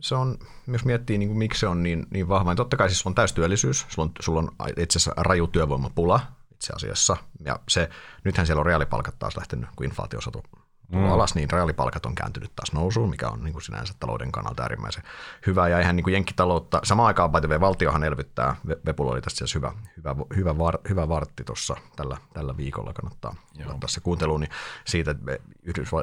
se 0.00 0.14
on, 0.14 0.38
jos 0.66 0.84
miettii 0.84 1.18
niin 1.18 1.28
kuin 1.28 1.38
miksi 1.38 1.60
se 1.60 1.66
on 1.66 1.82
niin, 1.82 2.06
niin 2.10 2.28
vahva, 2.28 2.50
niin 2.50 2.56
totta 2.56 2.76
kai 2.76 2.88
siis 2.88 3.06
on 3.06 3.14
täystyöllisyys, 3.14 3.86
sulla 3.88 4.08
on, 4.08 4.12
sulla 4.20 4.38
on 4.38 4.50
itse 4.76 4.98
asiassa 4.98 5.12
raju 5.16 5.46
työvoimapula, 5.46 6.20
itse 6.52 6.72
asiassa. 6.76 7.16
Ja 7.44 7.58
se, 7.68 7.90
nythän 8.24 8.46
siellä 8.46 8.60
on 8.60 8.66
reaalipalkat 8.66 9.18
taas 9.18 9.36
lähtenyt, 9.36 9.68
kun 9.76 9.86
inflaatio 9.86 10.18
on 10.18 10.22
saatu 10.22 10.44
mm. 10.92 11.04
alas, 11.04 11.34
niin 11.34 11.50
reaalipalkat 11.50 12.06
on 12.06 12.14
kääntynyt 12.14 12.52
taas 12.56 12.72
nousuun, 12.72 13.10
mikä 13.10 13.28
on 13.28 13.44
niin 13.44 13.52
kuin 13.52 13.62
sinänsä 13.62 13.94
talouden 14.00 14.32
kannalta 14.32 14.62
äärimmäisen 14.62 15.02
hyvä. 15.46 15.68
Ja 15.68 15.78
eihän 15.78 15.96
niin 15.96 16.04
kuin 16.04 16.14
jenkkitaloutta, 16.14 16.80
samaan 16.84 17.06
aikaan 17.06 17.32
by 17.32 17.60
valtiohan 17.60 18.04
elvyttää, 18.04 18.56
Vepul 18.86 19.08
oli 19.08 19.20
tässä 19.20 19.44
hyvä, 19.54 19.72
hyvä, 19.96 20.16
hyvä, 20.36 20.58
var, 20.58 20.78
hyvä 20.88 21.08
vartti 21.08 21.44
tuossa 21.44 21.76
tällä, 21.96 22.16
tällä 22.34 22.56
viikolla, 22.56 22.92
kannattaa 22.92 23.34
ottaa 23.66 23.88
se 23.88 24.00
kuunteluun, 24.00 24.40
niin 24.40 24.50
siitä, 24.84 25.10
että 25.10 25.38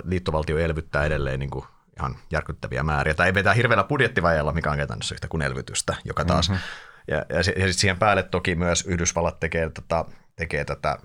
liittovaltio 0.03 0.57
elvyttää 0.57 1.05
edelleen 1.05 1.39
niin 1.39 1.49
kuin 1.49 1.65
ihan 1.99 2.17
järkyttäviä 2.31 2.83
määriä, 2.83 3.13
tai 3.13 3.27
ei 3.27 3.33
vetää 3.33 3.53
hirveällä 3.53 3.83
budjettivajalla, 3.83 4.53
mikä 4.53 4.71
on 4.71 4.77
käytännössä 4.77 5.15
yhtä 5.15 5.27
kuin 5.27 5.41
elvytystä, 5.41 5.95
joka 6.05 6.25
taas, 6.25 6.49
mm-hmm. 6.49 6.63
ja, 7.07 7.17
ja, 7.17 7.35
ja 7.35 7.43
sitten 7.43 7.73
siihen 7.73 7.99
päälle 7.99 8.23
toki 8.23 8.55
myös 8.55 8.85
Yhdysvallat 8.87 9.39
tekee, 9.39 9.69
tätä, 9.69 10.05
tekee 10.35 10.65
tätä 10.65 10.97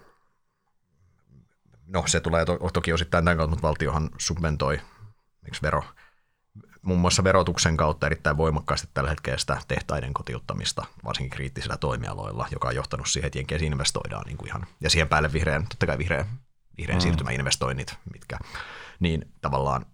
no 1.87 2.05
se 2.07 2.21
tulee 2.21 2.45
to, 2.45 2.59
toki 2.73 2.93
osittain 2.93 3.25
tämän 3.25 3.37
kautta, 3.37 3.51
mutta 3.51 3.69
valtiohan 3.69 4.11
subventoi 4.19 4.81
miksi 5.45 5.63
vero, 5.63 5.85
muun 6.83 7.01
muassa 7.01 7.25
verotuksen 7.25 7.77
kautta 7.77 8.07
erittäin 8.07 8.37
voimakkaasti 8.37 8.89
tällä 8.95 9.11
hetkellä 9.11 9.39
sitä 9.39 9.59
tehtaiden 9.69 10.15
kotiuttamista, 10.15 10.85
varsinkin 11.05 11.31
kriittisillä 11.31 11.77
toimialoilla, 11.77 12.49
joka 12.53 12.69
on 12.69 12.75
johtanut 12.75 13.09
siihen, 13.09 13.27
että 13.27 13.39
jenkeissä 13.39 13.67
investoidaan 13.67 14.25
niin 14.27 14.37
kuin 14.37 14.49
ihan, 14.49 14.67
ja 14.81 14.91
siihen 14.91 15.09
päälle 15.09 15.33
vihreän, 15.33 15.67
totta 15.69 15.87
kai 15.87 15.99
vihreän, 15.99 16.27
vihreän 16.77 16.99
mm. 16.99 17.03
siirtymäinvestoinnit, 17.03 17.95
mitkä, 18.13 18.39
niin 19.01 19.33
tavallaan, 19.41 19.87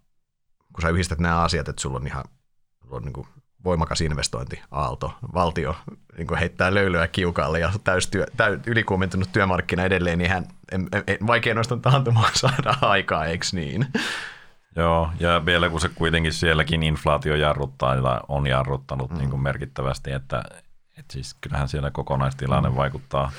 kun 0.72 0.82
sä 0.82 0.88
yhdistät 0.88 1.18
nämä 1.18 1.42
asiat, 1.42 1.68
että 1.68 1.82
sulla 1.82 1.96
on 1.96 2.06
ihan 2.06 2.24
sulla 2.80 2.96
on 2.96 3.02
niin 3.02 3.12
kuin 3.12 3.26
voimakas 3.64 4.00
investointiaalto. 4.00 5.14
Valtio 5.34 5.76
niin 6.18 6.38
heittää 6.38 6.74
löylyä 6.74 7.08
kiukaalle 7.08 7.60
ja 7.60 7.72
täystyö, 7.84 8.26
täy, 8.36 8.60
ylikuumentunut 8.66 9.32
työmarkkina 9.32 9.84
edelleen, 9.84 10.18
niin 10.18 10.30
hän, 10.30 10.46
en, 10.72 10.88
en, 11.06 11.26
vaikea 11.26 11.54
noista 11.54 11.76
taantumaa 11.76 12.30
saada 12.40 12.74
aikaa, 12.80 13.24
eikö 13.24 13.46
niin? 13.52 13.86
Joo, 14.76 15.10
ja 15.20 15.46
vielä 15.46 15.68
kun 15.68 15.80
se 15.80 15.88
kuitenkin 15.88 16.32
sielläkin 16.32 16.82
inflaatio 16.82 17.34
jarruttaa 17.34 18.02
tai 18.02 18.20
on 18.28 18.46
jarruttanut 18.46 19.10
mm. 19.10 19.18
niin 19.18 19.30
kuin 19.30 19.42
merkittävästi, 19.42 20.12
että, 20.12 20.44
että 20.98 21.12
siis 21.12 21.36
kyllähän 21.40 21.68
siellä 21.68 21.90
kokonaistilanne 21.90 22.68
mm. 22.68 22.76
vaikuttaa 22.76 23.32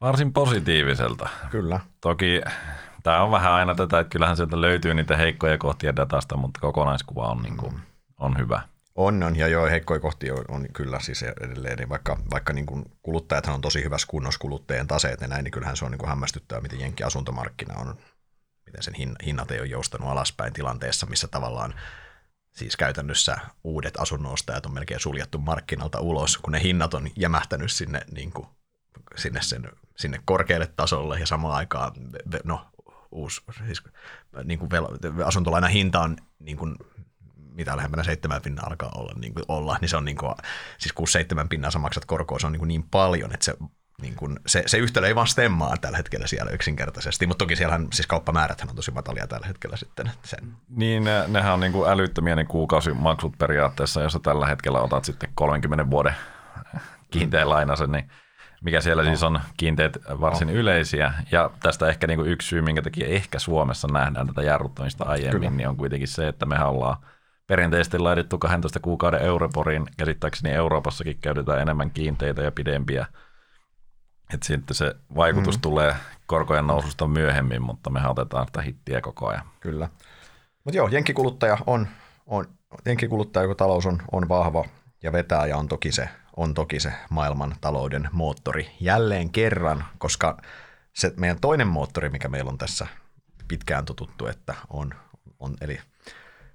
varsin 0.00 0.32
positiiviselta. 0.32 1.28
Kyllä. 1.50 1.80
Toki 2.00 2.40
tämä 3.02 3.22
on 3.22 3.30
vähän 3.30 3.52
aina 3.52 3.74
tätä, 3.74 3.98
että 3.98 4.10
kyllähän 4.10 4.36
sieltä 4.36 4.60
löytyy 4.60 4.94
niitä 4.94 5.16
heikkoja 5.16 5.58
kohtia 5.58 5.96
datasta, 5.96 6.36
mutta 6.36 6.60
kokonaiskuva 6.60 7.28
on, 7.28 7.42
niin 7.42 7.56
kuin, 7.56 7.74
mm. 7.74 7.80
on 8.18 8.38
hyvä. 8.38 8.62
On, 8.94 9.22
on, 9.22 9.36
ja 9.36 9.48
joo, 9.48 9.66
heikkoja 9.66 10.00
kohtia 10.00 10.34
on, 10.34 10.44
on 10.48 10.66
kyllä 10.72 11.00
siis 11.00 11.22
edelleen, 11.22 11.78
niin 11.78 11.88
vaikka, 11.88 12.16
vaikka 12.30 12.52
niin 12.52 12.66
kuin 12.66 12.84
kuluttajathan 13.02 13.54
on 13.54 13.60
tosi 13.60 13.84
hyvässä 13.84 14.06
kunnossa 14.10 14.40
kuluttajien 14.40 14.86
taseet 14.86 15.20
ja 15.20 15.28
näin, 15.28 15.44
niin 15.44 15.52
kyllähän 15.52 15.76
se 15.76 15.84
on 15.84 15.90
niin 15.90 15.98
kuin 15.98 16.08
hämmästyttävää, 16.08 16.62
miten 16.62 16.80
Jenkin 16.80 17.06
asuntomarkkina 17.06 17.74
on, 17.74 17.96
miten 18.66 18.82
sen 18.82 18.94
hinnat 19.26 19.50
ei 19.50 19.60
ole 19.60 19.68
joustanut 19.68 20.08
alaspäin 20.08 20.52
tilanteessa, 20.52 21.06
missä 21.06 21.28
tavallaan 21.28 21.74
siis 22.52 22.76
käytännössä 22.76 23.38
uudet 23.64 23.96
asunnostajat 23.96 24.66
on 24.66 24.74
melkein 24.74 25.00
suljettu 25.00 25.38
markkinalta 25.38 26.00
ulos, 26.00 26.38
kun 26.38 26.52
ne 26.52 26.62
hinnat 26.62 26.94
on 26.94 27.08
jämähtänyt 27.16 27.72
sinne, 27.72 28.00
niin 28.12 28.32
kuin, 28.32 28.46
sinne, 29.16 29.42
sen, 29.42 29.68
sinne 29.96 30.20
korkealle 30.24 30.66
tasolle 30.66 31.20
ja 31.20 31.26
samaan 31.26 31.54
aikaan 31.54 31.92
no, 32.44 32.69
uusi, 33.12 33.40
siis, 33.66 33.82
niin 34.44 34.58
kuin 34.58 34.70
asuntolainan 35.24 35.70
hinta 35.70 36.00
on 36.00 36.16
niin 36.38 36.56
kuin 36.56 36.76
mitä 37.36 37.76
lähempänä 37.76 38.04
seitsemän 38.04 38.42
pinnaa 38.42 38.66
alkaa 38.66 38.92
olla, 38.94 39.12
niin 39.20 39.34
kuin 39.34 39.44
olla, 39.48 39.78
niin 39.80 39.88
se 39.88 39.96
on 39.96 40.04
niin 40.04 40.16
kuin, 40.16 40.34
siis 40.78 40.92
kun 40.92 41.08
seitsemän 41.08 41.48
pinnaa 41.48 41.70
sä 41.70 41.78
maksat 41.78 42.04
korkoa, 42.04 42.38
se 42.38 42.46
on 42.46 42.52
niin, 42.52 42.58
kuin 42.60 42.68
niin 42.68 42.82
paljon, 42.82 43.34
että 43.34 43.44
se 43.44 43.54
niin 44.00 44.16
kun, 44.16 44.40
se, 44.46 44.62
se 44.66 44.78
yhtälö 44.78 45.06
ei 45.06 45.14
vaan 45.14 45.26
stemmaa 45.26 45.76
tällä 45.76 45.96
hetkellä 45.96 46.26
siellä 46.26 46.50
yksinkertaisesti, 46.50 47.26
mutta 47.26 47.44
toki 47.44 47.56
siellähän 47.56 47.88
siis 47.92 48.06
kauppamääräthän 48.06 48.68
on 48.68 48.76
tosi 48.76 48.90
matalia 48.90 49.26
tällä 49.26 49.46
hetkellä 49.46 49.76
sitten. 49.76 50.10
Sen. 50.24 50.52
Niin, 50.68 51.04
ne, 51.04 51.24
nehän 51.28 51.54
on 51.54 51.60
niin 51.60 51.72
kuin 51.72 51.90
älyttömiä 51.90 52.36
niin 52.36 52.46
kuukausimaksut 52.46 53.38
periaatteessa, 53.38 54.02
jos 54.02 54.18
tällä 54.22 54.46
hetkellä 54.46 54.80
otat 54.80 55.04
sitten 55.04 55.30
30 55.34 55.90
vuoden 55.90 56.14
kiinteän 57.10 57.48
lainasen, 57.48 57.92
niin 57.92 58.10
mikä 58.60 58.80
siellä 58.80 59.02
no. 59.02 59.08
siis 59.08 59.22
on 59.22 59.40
kiinteät 59.56 59.98
varsin 60.20 60.48
no. 60.48 60.54
yleisiä. 60.54 61.12
Ja 61.32 61.50
tästä 61.62 61.88
ehkä 61.88 62.06
niin 62.06 62.18
kuin 62.18 62.30
yksi 62.30 62.48
syy, 62.48 62.62
minkä 62.62 62.82
takia 62.82 63.06
ehkä 63.06 63.38
Suomessa 63.38 63.88
nähdään 63.92 64.26
tätä 64.26 64.42
jarruttamista 64.42 65.04
aiemmin, 65.04 65.40
Kyllä. 65.40 65.50
niin 65.50 65.68
on 65.68 65.76
kuitenkin 65.76 66.08
se, 66.08 66.28
että 66.28 66.46
me 66.46 66.64
ollaan– 66.64 66.96
perinteisesti 67.50 67.98
laitettu 67.98 68.38
12 68.38 68.80
kuukauden 68.80 69.22
Euriboriin. 69.22 69.86
Käsittääkseni 69.96 70.54
Euroopassakin 70.54 71.18
käytetään 71.20 71.60
enemmän 71.60 71.90
kiinteitä 71.90 72.42
ja 72.42 72.52
pidempiä. 72.52 73.06
Et 74.34 74.42
sitten 74.42 74.74
se 74.74 74.94
vaikutus 75.16 75.56
mm. 75.56 75.60
tulee 75.60 75.96
korkojen 76.26 76.66
noususta 76.66 77.06
myöhemmin, 77.06 77.62
mutta 77.62 77.90
me 77.90 78.08
otetaan 78.08 78.46
sitä 78.46 78.62
hittiä 78.62 79.00
koko 79.00 79.28
ajan. 79.28 79.42
Kyllä. 79.60 79.88
Mutta 80.64 80.76
joo, 80.76 80.88
jenkkikuluttaja 80.88 81.58
on, 81.66 81.88
on 82.26 82.46
jenkkikuluttaja, 82.86 83.46
kun 83.46 83.56
talous 83.56 83.86
on, 83.86 84.02
on 84.12 84.28
vahva 84.28 84.64
ja 85.02 85.12
vetää 85.12 85.46
ja 85.46 85.56
on 85.56 85.68
toki 85.68 85.92
se, 85.92 86.08
on 86.40 86.54
toki 86.54 86.80
se 86.80 86.92
maailman 87.10 87.54
talouden 87.60 88.08
moottori 88.12 88.70
jälleen 88.80 89.30
kerran, 89.30 89.84
koska 89.98 90.36
se 90.92 91.12
meidän 91.16 91.40
toinen 91.40 91.68
moottori, 91.68 92.08
mikä 92.08 92.28
meillä 92.28 92.48
on 92.48 92.58
tässä 92.58 92.86
pitkään 93.48 93.84
totuttu, 93.84 94.26
että 94.26 94.54
on, 94.70 94.94
on 95.40 95.54
eli 95.60 95.80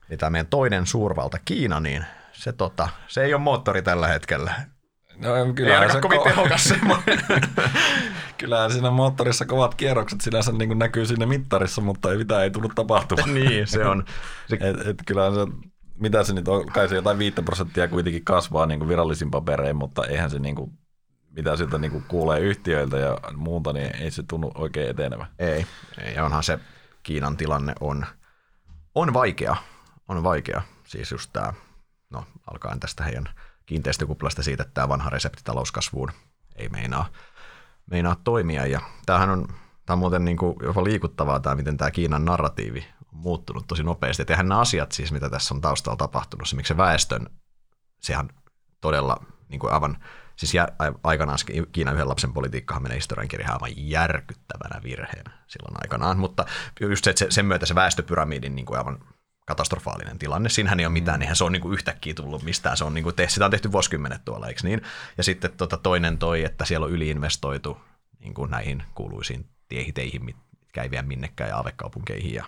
niin 0.10 0.20
tämä 0.20 0.30
meidän 0.30 0.48
toinen 0.48 0.88
suurvalta 0.88 1.38
Kiina, 1.46 1.80
niin 1.80 2.06
se, 2.32 2.54
tota, 2.54 2.90
se 3.08 3.24
ei 3.24 3.34
ole 3.34 3.42
moottori 3.42 3.82
tällä 3.82 4.08
hetkellä. 4.08 4.54
No, 5.18 5.54
kyllä 5.56 5.84
ei 5.84 5.92
se 5.92 6.02
kovin 6.02 6.20
ko- 6.20 6.24
tehokas 6.24 6.64
semmoinen. 6.64 7.20
Kyllähän 8.38 8.72
siinä 8.72 8.92
moottorissa 8.92 9.46
kovat 9.46 9.76
kierrokset 9.76 10.22
sinänsä 10.22 10.52
niin 10.52 10.70
kuin 10.70 10.80
näkyy 10.80 11.06
siinä 11.06 11.26
mittarissa, 11.26 11.82
mutta 11.82 12.12
ei 12.12 12.18
mitään 12.18 12.44
ei 12.44 12.52
tullut 12.52 12.76
tapahtumaan. 12.76 13.34
niin, 13.34 13.68
se 13.68 13.86
on. 13.86 14.06
et, 14.52 14.88
et 14.88 14.98
kyllähän 15.06 15.34
se, 15.34 15.40
mitä 16.00 16.24
se 16.24 16.34
nyt 16.34 16.48
on, 16.48 16.66
kai 16.66 16.90
se 16.90 16.96
jotain 16.96 17.18
5 17.18 17.42
prosenttia 17.42 17.88
kuitenkin 17.88 18.26
kasvaa 18.26 18.66
niin 18.66 18.80
kuin 18.80 18.90
virallisin 18.90 19.32
paperein, 19.32 19.76
mutta 19.76 20.06
eihän 20.06 20.30
se 20.30 20.40
niin 20.40 20.56
kuin, 20.56 20.72
mitä 21.30 21.56
sieltä 21.56 21.78
niin 21.78 21.92
kuin 21.92 22.04
kuulee 22.08 22.40
yhtiöiltä 22.40 22.98
ja 22.98 23.18
muuta, 23.36 23.74
niin 23.74 23.96
ei 23.96 24.12
se 24.12 24.24
tunnu 24.24 24.52
oikein 24.56 24.90
etenevä. 24.90 25.28
Ei, 25.40 25.66
ja 26.16 26.26
onhan 26.26 26.44
se 26.44 26.60
Kiinan 27.04 27.38
tilanne 27.38 27.74
on, 27.80 28.06
on 28.96 29.14
vaikea 29.14 29.56
on 30.08 30.24
vaikea. 30.24 30.62
Siis 30.88 31.12
just 31.12 31.30
tämä, 31.34 31.54
no 32.10 32.26
alkaen 32.52 32.80
tästä 32.80 33.04
heidän 33.04 33.30
kiinteistökuplasta 33.66 34.44
siitä, 34.44 34.64
että 34.64 34.74
tämä 34.74 34.90
vanha 34.90 35.10
resepti 35.10 35.42
talouskasvuun 35.44 36.12
ei 36.56 36.70
meinaa, 36.70 37.10
meinaa 37.92 38.16
toimia. 38.24 38.66
Ja 38.66 38.82
tämähän 39.06 39.30
on, 39.30 39.48
tämä 39.86 39.94
on 39.94 40.00
muuten 40.00 40.26
niin 40.26 40.38
kuin 40.38 40.56
jopa 40.64 40.84
liikuttavaa 40.84 41.40
tämä, 41.40 41.56
miten 41.56 41.78
tämä 41.78 41.92
Kiinan 41.92 42.26
narratiivi 42.26 42.86
muuttunut 43.16 43.68
tosi 43.68 43.84
nopeasti. 43.84 44.24
Ja 44.30 44.38
nämä 44.38 44.60
asiat 44.60 44.92
siis, 44.92 45.12
mitä 45.12 45.30
tässä 45.30 45.56
on 45.56 45.62
taustalla 45.62 45.98
tapahtunut, 45.98 46.50
se 46.50 46.56
miksi 46.56 46.68
se 46.68 46.78
väestön, 46.78 47.30
sehän 48.02 48.30
todella 48.82 49.26
niin 49.50 49.60
kuin 49.60 49.74
aivan, 49.74 49.98
siis 50.36 50.54
jär, 50.54 50.72
aikanaan 51.04 51.40
Kiinan 51.72 51.94
yhden 51.94 52.10
lapsen 52.10 52.34
politiikkahan 52.34 52.84
menee 52.84 52.98
historiankirjaan 52.98 53.54
aivan 53.54 53.72
järkyttävänä 53.76 54.84
virheenä 54.84 55.32
silloin 55.48 55.76
aikanaan, 55.84 56.20
mutta 56.20 56.46
just 56.82 57.04
se, 57.04 57.10
että 57.10 57.20
se, 57.20 57.28
sen 57.30 57.46
myötä 57.46 57.66
se 57.66 57.76
väestöpyramidin 57.76 58.56
niin 58.56 58.66
kuin 58.66 58.78
aivan 58.78 59.00
katastrofaalinen 59.46 60.20
tilanne. 60.20 60.50
Siinähän 60.50 60.80
ei 60.80 60.86
ole 60.86 60.94
mitään, 60.94 61.20
mm. 61.20 61.22
eihän 61.22 61.36
se 61.36 61.44
on 61.44 61.52
niin 61.52 61.62
kuin 61.62 61.74
yhtäkkiä 61.74 62.14
tullut 62.14 62.44
mistään. 62.44 62.78
Se 62.78 62.84
on 62.84 62.94
niin 62.94 63.04
kuin 63.04 63.16
te, 63.16 63.28
sitä 63.30 63.46
on 63.46 63.52
tehty 63.52 63.72
vuosikymmenet 63.72 64.26
tuolla, 64.26 64.48
eikö 64.48 64.60
niin? 64.64 64.82
Ja 65.18 65.24
sitten 65.24 65.52
tota, 65.58 65.78
toinen 65.78 66.18
toi, 66.18 66.44
että 66.44 66.66
siellä 66.66 66.86
on 66.86 66.92
yliinvestoitu 66.92 67.78
niin 68.20 68.34
kuin 68.34 68.52
näihin 68.52 68.84
kuuluisiin 68.96 69.50
tiehiteihin, 69.68 70.36
ei 70.84 70.92
vie 70.92 71.02
minnekään 71.02 71.50
ja 71.50 71.56
aavekaupunkeihin 71.56 72.34
ja 72.34 72.46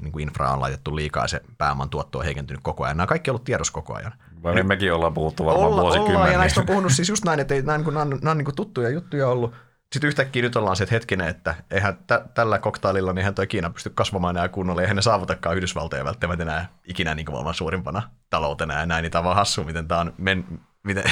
niin 0.00 0.12
kuin 0.12 0.22
infra 0.22 0.52
on 0.52 0.60
laitettu 0.60 0.96
liikaa 0.96 1.24
ja 1.24 1.28
se 1.28 1.40
pääoman 1.58 1.90
tuotto 1.90 2.18
on 2.18 2.24
heikentynyt 2.24 2.62
koko 2.62 2.84
ajan. 2.84 2.96
Nämä 2.96 3.06
kaikki 3.06 3.30
on 3.30 3.32
ollut 3.32 3.44
tiedossa 3.44 3.72
koko 3.72 3.94
ajan. 3.94 4.12
Vai 4.42 4.54
Nyt, 4.54 4.66
mekin 4.66 4.92
ollaan 4.92 5.14
puhuttu 5.14 5.46
varmaan 5.46 5.66
olla, 5.66 5.82
vuosikymmeniä. 5.82 6.16
Ollaan, 6.16 6.32
ja 6.32 6.38
näistä 6.38 6.60
on 6.60 6.66
puhunut 6.66 6.92
siis 6.92 7.08
just 7.08 7.24
näin, 7.24 7.40
että 7.40 7.54
ei, 7.54 7.62
nämä, 7.62 7.78
niin 7.78 7.84
kuin, 7.84 7.94
nämä, 7.94 8.02
on, 8.02 8.18
nämä 8.22 8.30
on 8.30 8.38
niin 8.38 8.44
kuin 8.44 8.56
tuttuja 8.56 8.88
juttuja 8.88 9.28
ollut 9.28 9.54
sitten 9.92 10.08
yhtäkkiä 10.08 10.42
nyt 10.42 10.56
ollaan 10.56 10.76
se, 10.76 10.84
että 10.84 10.94
hetkinen, 10.94 11.28
että 11.28 11.54
eihän 11.70 11.98
tä- 12.06 12.24
tällä 12.34 12.58
koktaililla, 12.58 13.12
niin 13.12 13.18
eihän 13.18 13.34
toi 13.34 13.46
Kiina 13.46 13.70
pysty 13.70 13.90
kasvamaan 13.94 14.36
enää 14.36 14.48
kunnolla, 14.48 14.80
eihän 14.80 14.96
ne 14.96 15.02
saavutakaan 15.02 15.56
Yhdysvaltoja 15.56 16.04
välttämättä 16.04 16.42
enää 16.42 16.68
ikinä 16.84 17.14
niin 17.14 17.30
maailman 17.30 17.54
suurimpana 17.54 18.02
taloutena 18.30 18.74
ja 18.74 18.86
näin, 18.86 19.02
niin 19.02 19.10
tämä 19.12 19.20
on 19.20 19.24
vaan 19.24 19.36
hassu, 19.36 19.64
miten 19.64 19.88
tämä 19.88 20.00
on, 20.00 20.14
men- 20.18 20.60
miten, 20.82 21.04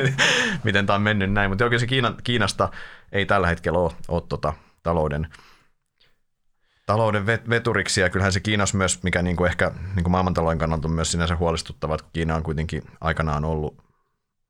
miten 0.64 0.86
tämä 0.86 0.94
on 0.94 1.02
mennyt 1.02 1.32
näin. 1.32 1.50
Mutta 1.50 1.64
oikein 1.64 1.80
se 1.80 1.86
Kiina, 1.86 2.14
Kiinasta 2.24 2.68
ei 3.12 3.26
tällä 3.26 3.46
hetkellä 3.46 3.78
ole, 3.78 3.92
ole 4.08 4.22
tota, 4.28 4.52
talouden, 4.82 5.28
talouden 6.86 7.26
veturiksi, 7.26 8.00
ja 8.00 8.10
kyllähän 8.10 8.32
se 8.32 8.40
Kiinas 8.40 8.74
myös, 8.74 9.02
mikä 9.02 9.22
niin 9.22 9.36
kuin 9.36 9.48
ehkä 9.48 9.72
niin 9.94 10.04
kuin 10.04 10.10
maailmantalouden 10.10 10.58
kannalta 10.58 10.88
on 10.88 10.94
myös 10.94 11.12
sinänsä 11.12 11.36
huolestuttava, 11.36 11.94
että 11.94 12.06
Kiina 12.12 12.36
on 12.36 12.42
kuitenkin 12.42 12.82
aikanaan 13.00 13.44
ollut, 13.44 13.84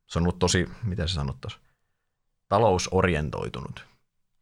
se 0.07 0.19
on 0.19 0.23
ollut 0.23 0.38
tosi, 0.38 0.69
miten 0.83 1.09
se 1.09 1.14
sanottaisiin, 1.14 1.62
talousorientoitunut. 2.49 3.87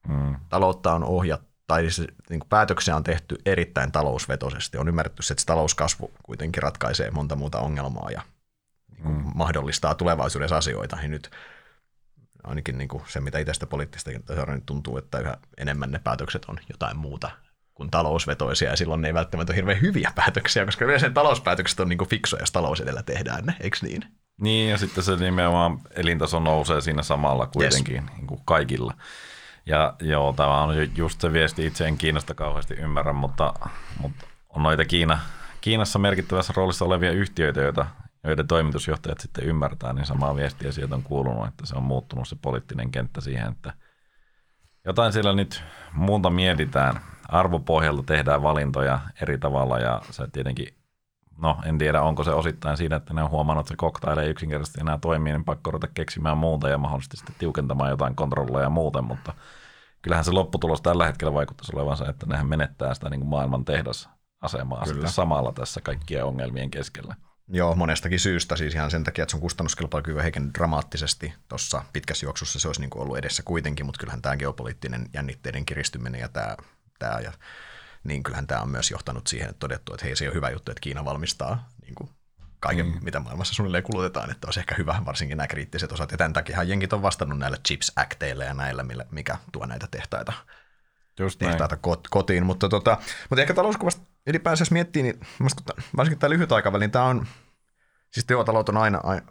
Mm. 0.08 0.36
Taloutta 0.48 0.92
on 0.92 1.04
ohjattu, 1.04 1.54
tai 1.66 1.90
siis, 1.90 2.08
niin 2.30 2.40
kuin 2.40 2.48
päätöksiä 2.48 2.96
on 2.96 3.04
tehty 3.04 3.36
erittäin 3.46 3.92
talousvetoisesti. 3.92 4.78
On 4.78 4.88
ymmärretty, 4.88 5.22
että 5.30 5.40
se 5.40 5.46
talouskasvu 5.46 6.10
kuitenkin 6.22 6.62
ratkaisee 6.62 7.10
monta 7.10 7.36
muuta 7.36 7.58
ongelmaa 7.58 8.10
ja 8.10 8.22
niin 8.90 9.02
kuin 9.02 9.16
mm. 9.16 9.32
mahdollistaa 9.34 9.94
tulevaisuudessa 9.94 10.56
asioita. 10.56 10.98
Ja 11.02 11.08
nyt 11.08 11.30
ainakin 12.42 12.78
niin 12.78 12.88
kuin 12.88 13.02
se, 13.06 13.20
mitä 13.20 13.38
itsestä 13.38 13.66
poliittista 13.66 14.10
niin 14.10 14.62
tuntuu, 14.66 14.98
että 14.98 15.18
yhä 15.18 15.36
enemmän 15.58 15.90
ne 15.90 15.98
päätökset 15.98 16.44
on 16.44 16.58
jotain 16.68 16.96
muuta 16.96 17.30
kuin 17.74 17.90
talousvetoisia 17.90 18.70
ja 18.70 18.76
silloin 18.76 19.00
ne 19.00 19.08
ei 19.08 19.14
välttämättä 19.14 19.52
ole 19.52 19.56
hirveän 19.56 19.80
hyviä 19.80 20.12
päätöksiä, 20.14 20.64
koska 20.64 20.84
yleensä 20.84 21.10
talouspäätökset 21.10 21.80
on 21.80 21.88
niin 21.88 21.98
kuin 21.98 22.10
fiksoja, 22.10 22.42
jos 22.42 22.52
talous 22.52 22.80
edellä 22.80 23.02
tehdään 23.02 23.44
ne, 23.46 23.54
eikö 23.60 23.76
niin? 23.82 24.04
Niin, 24.40 24.70
ja 24.70 24.78
sitten 24.78 25.04
se 25.04 25.16
nimenomaan 25.16 25.78
elintaso 25.90 26.40
nousee 26.40 26.80
siinä 26.80 27.02
samalla 27.02 27.46
kuitenkin 27.46 27.94
yes. 27.94 28.16
niin 28.16 28.26
kuin 28.26 28.40
kaikilla. 28.44 28.94
Ja 29.66 29.94
joo, 30.00 30.32
tämä 30.32 30.62
on 30.62 30.96
just 30.96 31.20
se 31.20 31.32
viesti, 31.32 31.66
itse 31.66 31.86
en 31.88 31.98
Kiinasta 31.98 32.34
kauheasti 32.34 32.74
ymmärrä, 32.74 33.12
mutta, 33.12 33.54
mutta 33.98 34.26
on 34.48 34.62
noita 34.62 34.84
Kiina, 34.84 35.18
Kiinassa 35.60 35.98
merkittävässä 35.98 36.52
roolissa 36.56 36.84
olevia 36.84 37.10
yhtiöitä, 37.10 37.60
joita, 37.60 37.86
joiden 38.24 38.46
toimitusjohtajat 38.46 39.20
sitten 39.20 39.44
ymmärtää, 39.44 39.92
niin 39.92 40.06
samaa 40.06 40.36
viestiä 40.36 40.72
sieltä 40.72 40.94
on 40.94 41.02
kuulunut, 41.02 41.48
että 41.48 41.66
se 41.66 41.76
on 41.76 41.82
muuttunut 41.82 42.28
se 42.28 42.36
poliittinen 42.42 42.90
kenttä 42.90 43.20
siihen, 43.20 43.52
että 43.52 43.72
jotain 44.84 45.12
siellä 45.12 45.32
nyt 45.32 45.64
muuta 45.92 46.30
mietitään. 46.30 47.00
Arvopohjalta 47.28 48.02
tehdään 48.02 48.42
valintoja 48.42 49.00
eri 49.22 49.38
tavalla 49.38 49.78
ja 49.78 50.02
se 50.10 50.26
tietenkin, 50.32 50.68
no 51.38 51.58
en 51.64 51.78
tiedä 51.78 52.02
onko 52.02 52.24
se 52.24 52.30
osittain 52.30 52.76
siinä, 52.76 52.96
että 52.96 53.14
ne 53.14 53.22
on 53.22 53.30
huomannut, 53.30 53.62
että 53.66 53.72
se 53.74 53.76
cocktail 53.76 54.18
ei 54.18 54.30
yksinkertaisesti 54.30 54.80
enää 54.80 54.98
toimi, 54.98 55.30
niin 55.30 55.44
pakko 55.44 55.70
ruveta 55.70 55.92
keksimään 55.94 56.38
muuta 56.38 56.68
ja 56.68 56.78
mahdollisesti 56.78 57.16
sitten 57.16 57.36
tiukentamaan 57.38 57.90
jotain 57.90 58.14
kontrolleja 58.14 58.62
ja 58.62 58.70
muuten, 58.70 59.04
mutta 59.04 59.34
kyllähän 60.02 60.24
se 60.24 60.30
lopputulos 60.30 60.82
tällä 60.82 61.06
hetkellä 61.06 61.34
vaikuttaisi 61.34 61.72
olevan 61.76 61.96
se, 61.96 62.04
että 62.04 62.26
nehän 62.26 62.48
menettää 62.48 62.94
sitä 62.94 63.10
niin 63.10 63.20
kuin 63.20 63.30
maailman 63.30 63.64
tehdasasemaa 63.64 64.84
Kyllä. 64.84 65.08
samalla 65.08 65.52
tässä 65.52 65.80
kaikkien 65.80 66.24
ongelmien 66.24 66.70
keskellä. 66.70 67.14
Joo, 67.48 67.74
monestakin 67.74 68.20
syystä, 68.20 68.56
siis 68.56 68.74
ihan 68.74 68.90
sen 68.90 69.04
takia, 69.04 69.22
että 69.22 69.30
sun 69.30 69.40
kustannuskilpailukyky 69.40 70.22
heikennyt 70.22 70.54
dramaattisesti 70.54 71.34
tuossa 71.48 71.82
pitkässä 71.92 72.26
juoksussa, 72.26 72.58
se 72.58 72.68
olisi 72.68 72.80
niin 72.80 72.90
kuin 72.90 73.02
ollut 73.02 73.18
edessä 73.18 73.42
kuitenkin, 73.42 73.86
mutta 73.86 73.98
kyllähän 73.98 74.22
tämä 74.22 74.36
geopoliittinen 74.36 75.08
jännitteiden 75.14 75.66
kiristyminen 75.66 76.20
ja 76.20 76.28
tämä, 76.28 76.56
tämä 77.04 77.20
ja 77.20 77.32
niin 78.04 78.22
kyllähän 78.22 78.46
tämä 78.46 78.60
on 78.60 78.68
myös 78.68 78.90
johtanut 78.90 79.26
siihen, 79.26 79.50
että 79.50 79.58
todettu, 79.58 79.94
että 79.94 80.06
hei, 80.06 80.16
se 80.16 80.28
on 80.28 80.34
hyvä 80.34 80.50
juttu, 80.50 80.70
että 80.70 80.80
Kiina 80.80 81.04
valmistaa 81.04 81.68
niin 81.82 81.94
kuin 81.94 82.10
kaiken, 82.60 82.86
mm. 82.86 82.98
mitä 83.02 83.20
maailmassa 83.20 83.54
suunnilleen 83.54 83.84
kulutetaan, 83.84 84.30
että 84.30 84.46
olisi 84.46 84.60
ehkä 84.60 84.74
hyvä, 84.78 85.02
varsinkin 85.06 85.36
nämä 85.36 85.46
kriittiset 85.46 85.92
osat. 85.92 86.10
Ja 86.10 86.18
tämän 86.18 86.32
takia 86.32 86.62
jenkit 86.62 86.92
on 86.92 87.02
vastannut 87.02 87.38
näillä 87.38 87.56
Chips 87.68 87.92
Acteille 87.96 88.44
ja 88.44 88.54
näillä, 88.54 88.84
mikä 89.10 89.36
tuo 89.52 89.66
näitä 89.66 89.86
tehtaita, 89.90 90.32
Just 91.18 91.38
tehtaita 91.38 91.78
kotiin. 92.10 92.46
Mutta, 92.46 92.68
tota, 92.68 92.98
mutta 93.30 93.42
ehkä 93.42 93.54
talouskuvasta 93.54 94.02
ylipäänsä 94.26 94.62
jos 94.62 94.70
miettii, 94.70 95.02
niin 95.02 95.20
varsinkin 95.96 96.18
tämä 96.18 96.30
lyhyt 96.30 96.52
aikavälin, 96.52 96.90
tämä 96.90 97.04
on, 97.04 97.26
siis 98.10 98.26
teotalous 98.26 98.68
on 98.68 98.76
aina, 98.76 99.00
aina, 99.02 99.22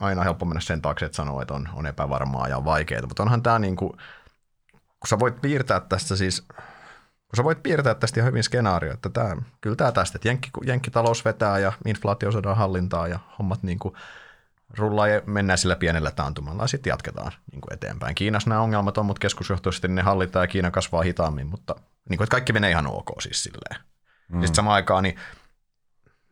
aina 0.00 0.22
helppo 0.22 0.46
mennä 0.46 0.60
sen 0.60 0.82
taakse, 0.82 1.06
että 1.06 1.16
sanoo, 1.16 1.42
että 1.42 1.54
on, 1.54 1.68
on 1.72 1.86
epävarmaa 1.86 2.48
ja 2.48 2.56
on 2.56 2.64
vaikeaa, 2.64 3.06
mutta 3.06 3.22
onhan 3.22 3.42
tämä 3.42 3.58
niin 3.58 3.76
kuin, 3.76 3.92
kun 4.70 5.08
sä 5.08 5.18
voit 5.18 5.40
piirtää 5.40 5.80
tästä 5.80 6.16
siis, 6.16 6.48
kun 7.28 7.36
sä 7.36 7.44
voit 7.44 7.62
piirtää 7.62 7.94
tästä 7.94 8.20
ihan 8.20 8.30
hyvin 8.30 8.42
skenaario, 8.42 8.92
että 8.92 9.08
tämä, 9.08 9.36
kyllä 9.60 9.76
tämä 9.76 9.92
tästä, 9.92 10.18
että 10.18 10.28
jenkki, 10.28 10.50
jenkkitalous 10.64 11.24
vetää 11.24 11.58
ja 11.58 11.72
inflaatio 11.84 12.32
saadaan 12.32 12.56
hallintaa 12.56 13.08
ja 13.08 13.18
hommat 13.38 13.62
niin 13.62 13.78
kuin 13.78 13.94
rullaa 14.78 15.08
ja 15.08 15.22
mennään 15.26 15.58
sillä 15.58 15.76
pienellä 15.76 16.10
taantumalla 16.10 16.62
ja 16.62 16.66
sitten 16.66 16.90
jatketaan 16.90 17.32
niin 17.52 17.60
kuin 17.60 17.72
eteenpäin. 17.72 18.14
Kiinassa 18.14 18.50
nämä 18.50 18.60
ongelmat 18.60 18.98
on, 18.98 19.06
mutta 19.06 19.20
keskusjohtoisesti 19.20 19.88
ne 19.88 20.02
hallitaan 20.02 20.42
ja 20.42 20.46
Kiina 20.46 20.70
kasvaa 20.70 21.02
hitaammin, 21.02 21.46
mutta 21.46 21.74
niin 22.10 22.18
kuin, 22.18 22.24
että 22.24 22.34
kaikki 22.34 22.52
menee 22.52 22.70
ihan 22.70 22.86
ok 22.86 23.22
siis 23.22 23.42
silleen. 23.42 23.84
Mm. 24.28 24.40
Sitten 24.40 24.54
samaan 24.54 24.74
aikaan 24.74 25.02
niin, 25.02 25.16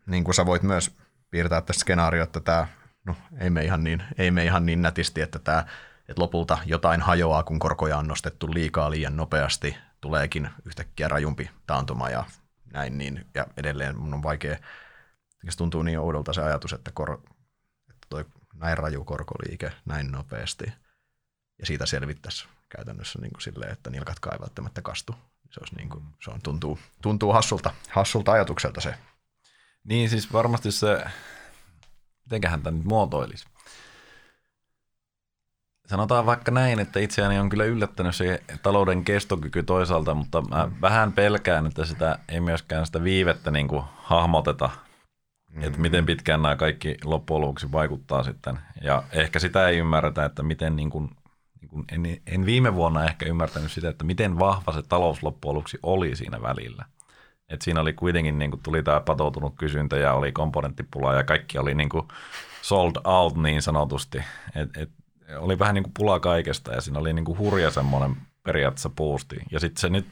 niin 0.06 0.24
kuin 0.24 0.34
sä 0.34 0.46
voit 0.46 0.62
myös 0.62 0.96
piirtää 1.30 1.60
tästä 1.60 1.80
skenaario, 1.80 2.22
että 2.22 2.40
tämä 2.40 2.66
no, 3.04 3.16
ei, 3.40 3.50
me 3.50 3.64
ihan 3.64 3.84
niin, 3.84 4.02
ei 4.18 4.30
me 4.30 4.44
ihan 4.44 4.66
niin 4.66 4.82
nätisti, 4.82 5.20
että, 5.20 5.38
tämä, 5.38 5.66
että 6.08 6.22
lopulta 6.22 6.58
jotain 6.66 7.00
hajoaa, 7.00 7.42
kun 7.42 7.58
korkoja 7.58 7.98
on 7.98 8.06
nostettu 8.06 8.54
liikaa 8.54 8.90
liian 8.90 9.16
nopeasti, 9.16 9.76
tuleekin 10.04 10.50
yhtäkkiä 10.64 11.08
rajumpi 11.08 11.50
taantuma 11.66 12.10
ja 12.10 12.24
näin, 12.72 12.98
niin, 12.98 13.26
ja 13.34 13.46
edelleen 13.56 13.98
mun 13.98 14.14
on 14.14 14.22
vaikea, 14.22 14.56
se 15.48 15.56
tuntuu 15.56 15.82
niin 15.82 15.98
oudolta 15.98 16.32
se 16.32 16.42
ajatus, 16.42 16.72
että, 16.72 16.90
kor, 16.94 17.20
että 17.90 18.06
toi 18.08 18.24
näin 18.54 18.78
raju 18.78 19.04
korkoliike 19.04 19.72
näin 19.84 20.12
nopeasti, 20.12 20.64
ja 21.58 21.66
siitä 21.66 21.86
selvittäisi 21.86 22.46
käytännössä 22.68 23.18
niin 23.18 23.32
kuin 23.32 23.42
silleen, 23.42 23.72
että 23.72 23.90
nilkatkaan 23.90 24.34
ei 24.34 24.40
välttämättä 24.40 24.82
kastu. 24.82 25.14
Se, 25.50 25.60
olisi 25.60 25.74
niin 25.76 25.88
kuin, 25.88 26.04
se 26.24 26.30
on, 26.30 26.42
tuntuu, 26.42 26.78
tuntuu 27.02 27.32
hassulta, 27.32 27.74
hassulta 27.90 28.32
ajatukselta 28.32 28.80
se. 28.80 28.94
Niin 29.84 30.10
siis 30.10 30.32
varmasti 30.32 30.72
se, 30.72 31.04
mitenköhän 32.24 32.62
tämä 32.62 32.76
nyt 32.76 32.86
muotoilisi. 32.86 33.46
Sanotaan 35.86 36.26
vaikka 36.26 36.50
näin, 36.50 36.80
että 36.80 37.00
itseäni 37.00 37.38
on 37.38 37.48
kyllä 37.48 37.64
yllättänyt 37.64 38.14
se 38.14 38.42
talouden 38.62 39.04
kestokyky 39.04 39.62
toisaalta, 39.62 40.14
mutta 40.14 40.42
mä 40.42 40.66
mm. 40.66 40.72
vähän 40.80 41.12
pelkään, 41.12 41.66
että 41.66 41.84
sitä 41.84 42.18
ei 42.28 42.40
myöskään 42.40 42.86
sitä 42.86 43.04
viivettä 43.04 43.50
niin 43.50 43.68
kuin 43.68 43.84
hahmoteta, 43.96 44.70
mm. 45.50 45.62
että 45.62 45.80
miten 45.80 46.06
pitkään 46.06 46.42
nämä 46.42 46.56
kaikki 46.56 46.96
loppujen 47.04 47.40
lopuksi 47.40 47.72
vaikuttaa 47.72 48.22
sitten. 48.22 48.58
Ja 48.82 49.02
ehkä 49.12 49.38
sitä 49.38 49.68
ei 49.68 49.78
ymmärretä, 49.78 50.24
että 50.24 50.42
miten 50.42 50.76
niin 50.76 50.90
kuin 50.90 51.10
kun 51.74 51.84
en, 51.92 52.20
en 52.26 52.46
viime 52.46 52.74
vuonna 52.74 53.04
ehkä 53.04 53.26
ymmärtänyt 53.26 53.72
sitä, 53.72 53.88
että 53.88 54.04
miten 54.04 54.38
vahva 54.38 54.72
se 54.72 54.82
talous 54.82 55.22
loppujen 55.22 55.54
lopuksi 55.54 55.78
oli 55.82 56.16
siinä 56.16 56.42
välillä. 56.42 56.84
Et 57.48 57.62
siinä 57.62 57.80
oli 57.80 57.92
kuitenkin, 57.92 58.38
niin 58.38 58.50
kuin 58.50 58.62
tuli 58.62 58.82
tämä 58.82 59.00
patoutunut 59.00 59.54
kysyntä 59.58 59.96
ja 59.96 60.12
oli 60.12 60.32
komponenttipula 60.32 61.14
ja 61.14 61.24
kaikki 61.24 61.58
oli 61.58 61.74
niin 61.74 61.88
kuin 61.88 62.08
sold 62.62 62.92
out 63.04 63.36
niin 63.36 63.62
sanotusti. 63.62 64.18
Et, 64.54 64.76
et, 64.76 64.90
oli 65.38 65.58
vähän 65.58 65.74
niin 65.74 65.82
kuin 65.82 65.94
pula 65.96 66.20
kaikesta 66.20 66.72
ja 66.72 66.80
siinä 66.80 66.98
oli 66.98 67.12
niin 67.12 67.24
kuin 67.24 67.38
hurja 67.38 67.70
semmoinen 67.70 68.16
periaatteessa 68.42 68.90
puusti. 68.96 69.36
Ja 69.50 69.60
sitten 69.60 69.80
se 69.80 69.88
nyt, 69.88 70.06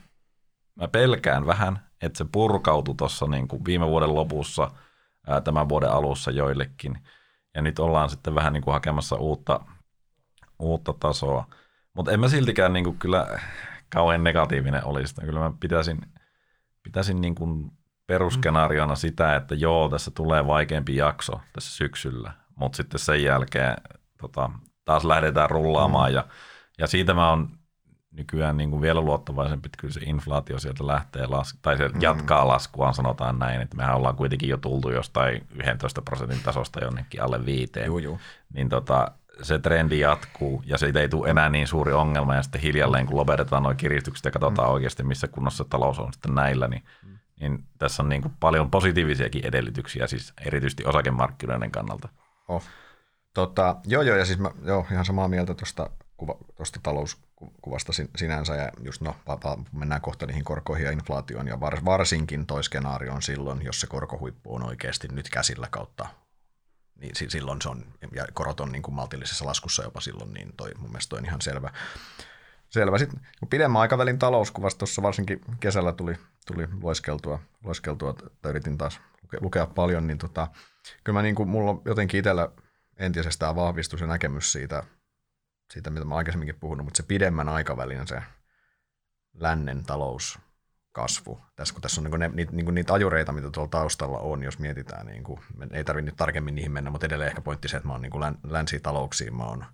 mä 0.75 0.89
pelkään 0.89 1.47
vähän, 1.47 1.81
että 2.03 2.19
se 2.19 2.27
purkautui 2.33 2.95
tuossa 2.95 3.27
niin 3.27 3.49
viime 3.67 3.87
vuoden 3.87 4.15
lopussa, 4.15 4.71
ää, 5.27 5.41
tämän 5.41 5.69
vuoden 5.69 5.91
alussa 5.91 6.31
joillekin. 6.31 6.99
Ja 7.55 7.63
nyt 7.63 7.79
ollaan 7.79 8.11
sitten 8.11 8.35
vähän 8.35 8.53
niin 8.53 8.63
kuin 8.63 8.73
hakemassa 8.73 9.17
uutta 9.17 9.61
uutta 10.59 10.95
tasoa. 11.01 11.47
Mutta 11.95 12.13
en 12.13 12.21
mä 12.21 12.29
siltikään 12.29 12.73
niin 12.73 12.85
kuin 12.85 12.99
kyllä 12.99 13.41
kauhean 13.89 14.25
negatiivinen 14.25 14.85
olisi. 14.85 15.15
Kyllä 15.21 15.41
mä 15.41 15.53
pitäisin, 15.61 16.01
pitäisin 16.83 17.21
niin 17.21 17.35
kuin 17.35 17.71
perusskenaariona 18.07 18.95
sitä, 18.95 19.37
että 19.37 19.55
joo, 19.55 19.89
tässä 19.89 20.11
tulee 20.11 20.47
vaikeampi 20.47 20.97
jakso 20.97 21.41
tässä 21.53 21.77
syksyllä, 21.77 22.33
mutta 22.57 22.77
sitten 22.77 23.01
sen 23.01 23.23
jälkeen 23.23 23.77
tota, 24.21 24.51
taas 24.85 25.05
lähdetään 25.05 25.51
rullaamaan 25.51 26.11
mm. 26.11 26.15
ja, 26.15 26.25
ja 26.79 26.87
siitä 26.87 27.15
mä 27.15 27.31
oon 27.31 27.49
nykyään 28.13 28.57
niin 28.57 28.71
kuin 28.71 28.83
vielä 28.83 29.01
luottavaisempi, 29.01 29.67
että 29.67 29.79
kyllä 29.81 29.95
se 29.95 30.01
inflaatio 30.01 30.59
sieltä 30.59 30.87
lähtee, 30.87 31.27
las- 31.27 31.59
tai 31.63 31.77
se 31.77 31.89
mm. 31.89 32.03
jatkaa 32.03 32.49
laskuaan, 32.49 32.95
sanotaan 32.95 33.39
näin, 33.39 33.61
että 33.61 33.77
mehän 33.77 33.97
ollaan 33.97 34.17
kuitenkin 34.17 34.49
jo 34.49 34.57
tultu 34.57 34.91
jostain 34.91 35.47
11 35.55 36.03
prosentin 36.03 36.43
tasosta 36.45 36.85
jonnekin 36.85 37.23
alle 37.23 37.47
viiteen. 37.47 37.87
Juu, 37.87 37.99
juu. 37.99 38.21
Niin 38.55 38.69
tota, 38.69 39.11
se 39.43 39.59
trendi 39.59 40.01
jatkuu 40.01 40.63
ja 40.67 40.79
siitä 40.79 41.01
ei 41.01 41.09
tule 41.09 41.31
enää 41.31 41.49
niin 41.49 41.69
suuri 41.69 41.93
ongelma 41.93 42.35
ja 42.35 42.43
sitten 42.43 42.61
hiljalleen 42.61 43.07
kun 43.07 43.17
lopetetaan 43.17 43.63
nuo 43.63 43.75
kiristykset 43.75 44.25
ja 44.25 44.31
katsotaan 44.31 44.69
mm. 44.69 44.75
oikeasti 44.75 45.03
missä 45.03 45.29
kunnossa 45.29 45.65
talous 45.65 45.99
on 45.99 46.13
sitten 46.13 46.35
näillä, 46.35 46.69
niin, 46.69 46.83
mm. 47.07 47.19
niin 47.41 47.65
tässä 47.79 48.03
on 48.03 48.09
niin 48.09 48.23
kuin 48.23 48.35
paljon 48.41 48.71
positiivisiakin 48.71 49.47
edellytyksiä 49.47 50.07
siis 50.07 50.33
erityisesti 50.47 50.85
osakemarkkinoiden 50.87 51.71
kannalta. 51.71 52.09
Oh. 52.49 52.63
Tota, 53.35 53.77
joo, 53.87 54.03
joo, 54.03 54.17
ja 54.17 54.25
siis 54.25 54.39
mä 54.39 54.51
joo, 54.65 54.87
ihan 54.93 55.05
samaa 55.05 55.29
mieltä 55.29 55.55
tuosta 55.55 55.91
kuva, 56.17 56.37
talouskuvasta 56.83 57.93
sinänsä, 58.17 58.57
ja 58.57 58.71
just 58.83 59.01
no, 59.01 59.17
mennään 59.73 60.01
kohta 60.01 60.27
niihin 60.27 60.45
korkoihin 60.45 60.85
ja 60.85 60.93
inflaatioon, 60.93 61.49
ja 61.49 61.61
varsinkin 61.61 62.47
toi 62.47 62.65
skenaario 62.65 63.13
on 63.15 63.23
silloin, 63.23 63.65
jos 63.65 63.81
se 63.81 63.87
korkohuippu 63.87 64.55
on 64.55 64.67
oikeasti 64.67 65.09
nyt 65.09 65.31
käsillä 65.31 65.69
kautta 65.71 66.07
niin 67.03 67.31
silloin 67.31 67.63
se 67.63 67.69
on, 67.69 67.85
ja 68.15 68.27
korot 68.33 68.61
on 68.61 68.73
niin 68.73 68.83
kuin 68.83 68.95
maltillisessa 68.95 69.47
laskussa 69.47 69.83
jopa 69.83 70.01
silloin, 70.01 70.33
niin 70.33 70.53
toi 70.57 70.71
mun 70.79 70.91
mielestä 70.91 71.11
toi 71.11 71.19
on 71.19 71.25
ihan 71.25 71.41
selvä. 71.41 71.71
Selvä. 72.69 72.99
Sitten 72.99 73.21
kun 73.41 73.49
pidemmän 73.49 73.83
aikavälin 73.83 74.19
talouskuvasta 74.19 74.79
tuossa 74.79 75.03
varsinkin 75.03 75.41
kesällä 75.61 75.93
tuli, 75.93 76.15
tuli 76.47 76.69
lueskeltua, 76.81 77.39
lueskeltua 77.65 78.15
tai 78.43 78.51
yritin 78.51 78.79
taas 78.79 79.01
lukea 79.41 79.67
paljon, 79.67 80.07
niin 80.07 80.19
tota, 80.19 80.49
kyllä 81.05 81.19
mä 81.19 81.23
niin 81.23 81.35
kuin, 81.35 81.49
mulla 81.49 81.71
on 81.71 81.83
jotenkin 81.85 82.19
itsellä 82.19 82.49
entisestään 82.97 83.57
vahvistus 83.57 84.01
ja 84.01 84.07
näkemys 84.07 84.53
siitä, 84.53 84.83
siitä, 85.73 85.91
mitä 85.91 86.05
mä 86.05 86.15
aikaisemminkin 86.15 86.61
puhunut, 86.61 86.87
mutta 86.87 86.97
se 86.97 87.03
pidemmän 87.03 87.49
aikavälin 87.49 88.07
se 88.07 88.23
lännen 89.35 89.85
talous 89.85 90.39
kasvu. 90.93 91.41
Tässä, 91.57 91.75
kun 91.75 91.83
tässä 91.83 92.01
on 92.01 92.05
niin 92.05 92.21
ne, 92.21 92.29
niitä, 92.29 92.53
niin 92.53 92.75
niitä 92.75 92.95
ajureita, 92.95 93.33
mitä 93.33 93.51
tuolla 93.51 93.71
taustalla 93.71 94.19
on, 94.19 94.43
jos 94.43 94.59
mietitään, 94.59 95.07
niin 95.07 95.25
kuin, 95.25 95.41
ei 95.71 95.85
tarvitse 95.85 96.11
nyt 96.11 96.17
tarkemmin 96.17 96.55
niihin 96.55 96.73
mennä, 96.73 96.91
mutta 96.91 97.07
edelleen 97.07 97.29
ehkä 97.29 97.41
pointti 97.41 97.69
se, 97.69 97.77
että 97.77 97.87
mä 97.87 97.93
oon 97.93 98.03
niin 98.03 98.21
län, 98.21 98.39
länsitalouksiin, 98.49 99.37
mä 99.37 99.45
oon, 99.45 99.65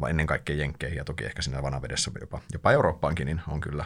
vai 0.00 0.10
ennen 0.10 0.26
kaikkea 0.26 0.56
Jenkkeihin 0.56 0.96
ja 0.96 1.04
toki 1.04 1.24
ehkä 1.24 1.42
siinä 1.42 1.62
vanavedessä 1.62 2.10
jopa, 2.20 2.40
jopa 2.52 2.72
Eurooppaankin, 2.72 3.26
niin 3.26 3.40
on 3.48 3.60
kyllä 3.60 3.84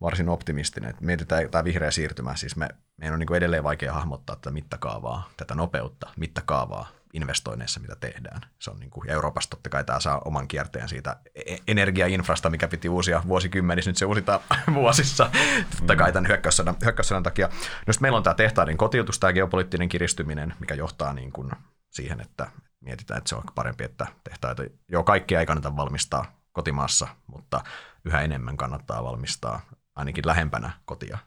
varsin 0.00 0.28
optimistinen. 0.28 0.90
Että 0.90 1.04
mietitään 1.04 1.50
tämä 1.50 1.64
vihreä 1.64 1.90
siirtymä, 1.90 2.36
siis 2.36 2.56
me, 2.56 2.68
meidän 2.96 3.14
on 3.14 3.20
niin 3.20 3.34
edelleen 3.34 3.64
vaikea 3.64 3.92
hahmottaa 3.92 4.36
tätä 4.36 4.50
mittakaavaa, 4.50 5.30
tätä 5.36 5.54
nopeutta, 5.54 6.10
mittakaavaa 6.16 7.03
investoinneissa, 7.14 7.80
mitä 7.80 7.96
tehdään. 7.96 8.40
Se 8.58 8.70
on 8.70 8.80
niin 8.80 8.90
kuin, 8.90 9.10
Euroopassa 9.10 9.50
totta 9.50 9.70
kai 9.70 9.84
tämä 9.84 10.00
saa 10.00 10.22
oman 10.24 10.48
kierteen 10.48 10.88
siitä 10.88 11.16
e- 11.34 11.56
energiainfrasta, 11.68 12.50
mikä 12.50 12.68
piti 12.68 12.88
uusia 12.88 13.22
vuosikymmenissä, 13.28 13.90
nyt 13.90 13.96
se 13.96 14.04
uusitaan 14.04 14.40
vuosissa, 14.74 15.30
totta 15.76 15.96
kai 15.96 16.12
tämän 16.12 16.28
hyökkäyssodan, 16.28 16.76
hyökkäyssodan 16.84 17.22
takia. 17.22 17.48
No 17.86 17.92
meillä 18.00 18.16
on 18.16 18.22
tämä 18.22 18.34
tehtaiden 18.34 18.76
kotiutus, 18.76 19.18
tämä 19.18 19.32
geopoliittinen 19.32 19.88
kiristyminen, 19.88 20.54
mikä 20.60 20.74
johtaa 20.74 21.12
niin 21.12 21.32
kuin 21.32 21.50
siihen, 21.90 22.20
että 22.20 22.50
mietitään, 22.80 23.18
että 23.18 23.28
se 23.28 23.34
on 23.34 23.42
parempi, 23.54 23.84
että 23.84 24.06
tehtaita, 24.24 24.62
joo, 24.88 25.02
kaikkia 25.02 25.40
ei 25.40 25.46
kannata 25.46 25.76
valmistaa 25.76 26.40
kotimaassa, 26.52 27.08
mutta 27.26 27.60
yhä 28.04 28.20
enemmän 28.20 28.56
kannattaa 28.56 29.04
valmistaa 29.04 29.60
ainakin 29.96 30.26
lähempänä 30.26 30.70
kotia 30.84 31.18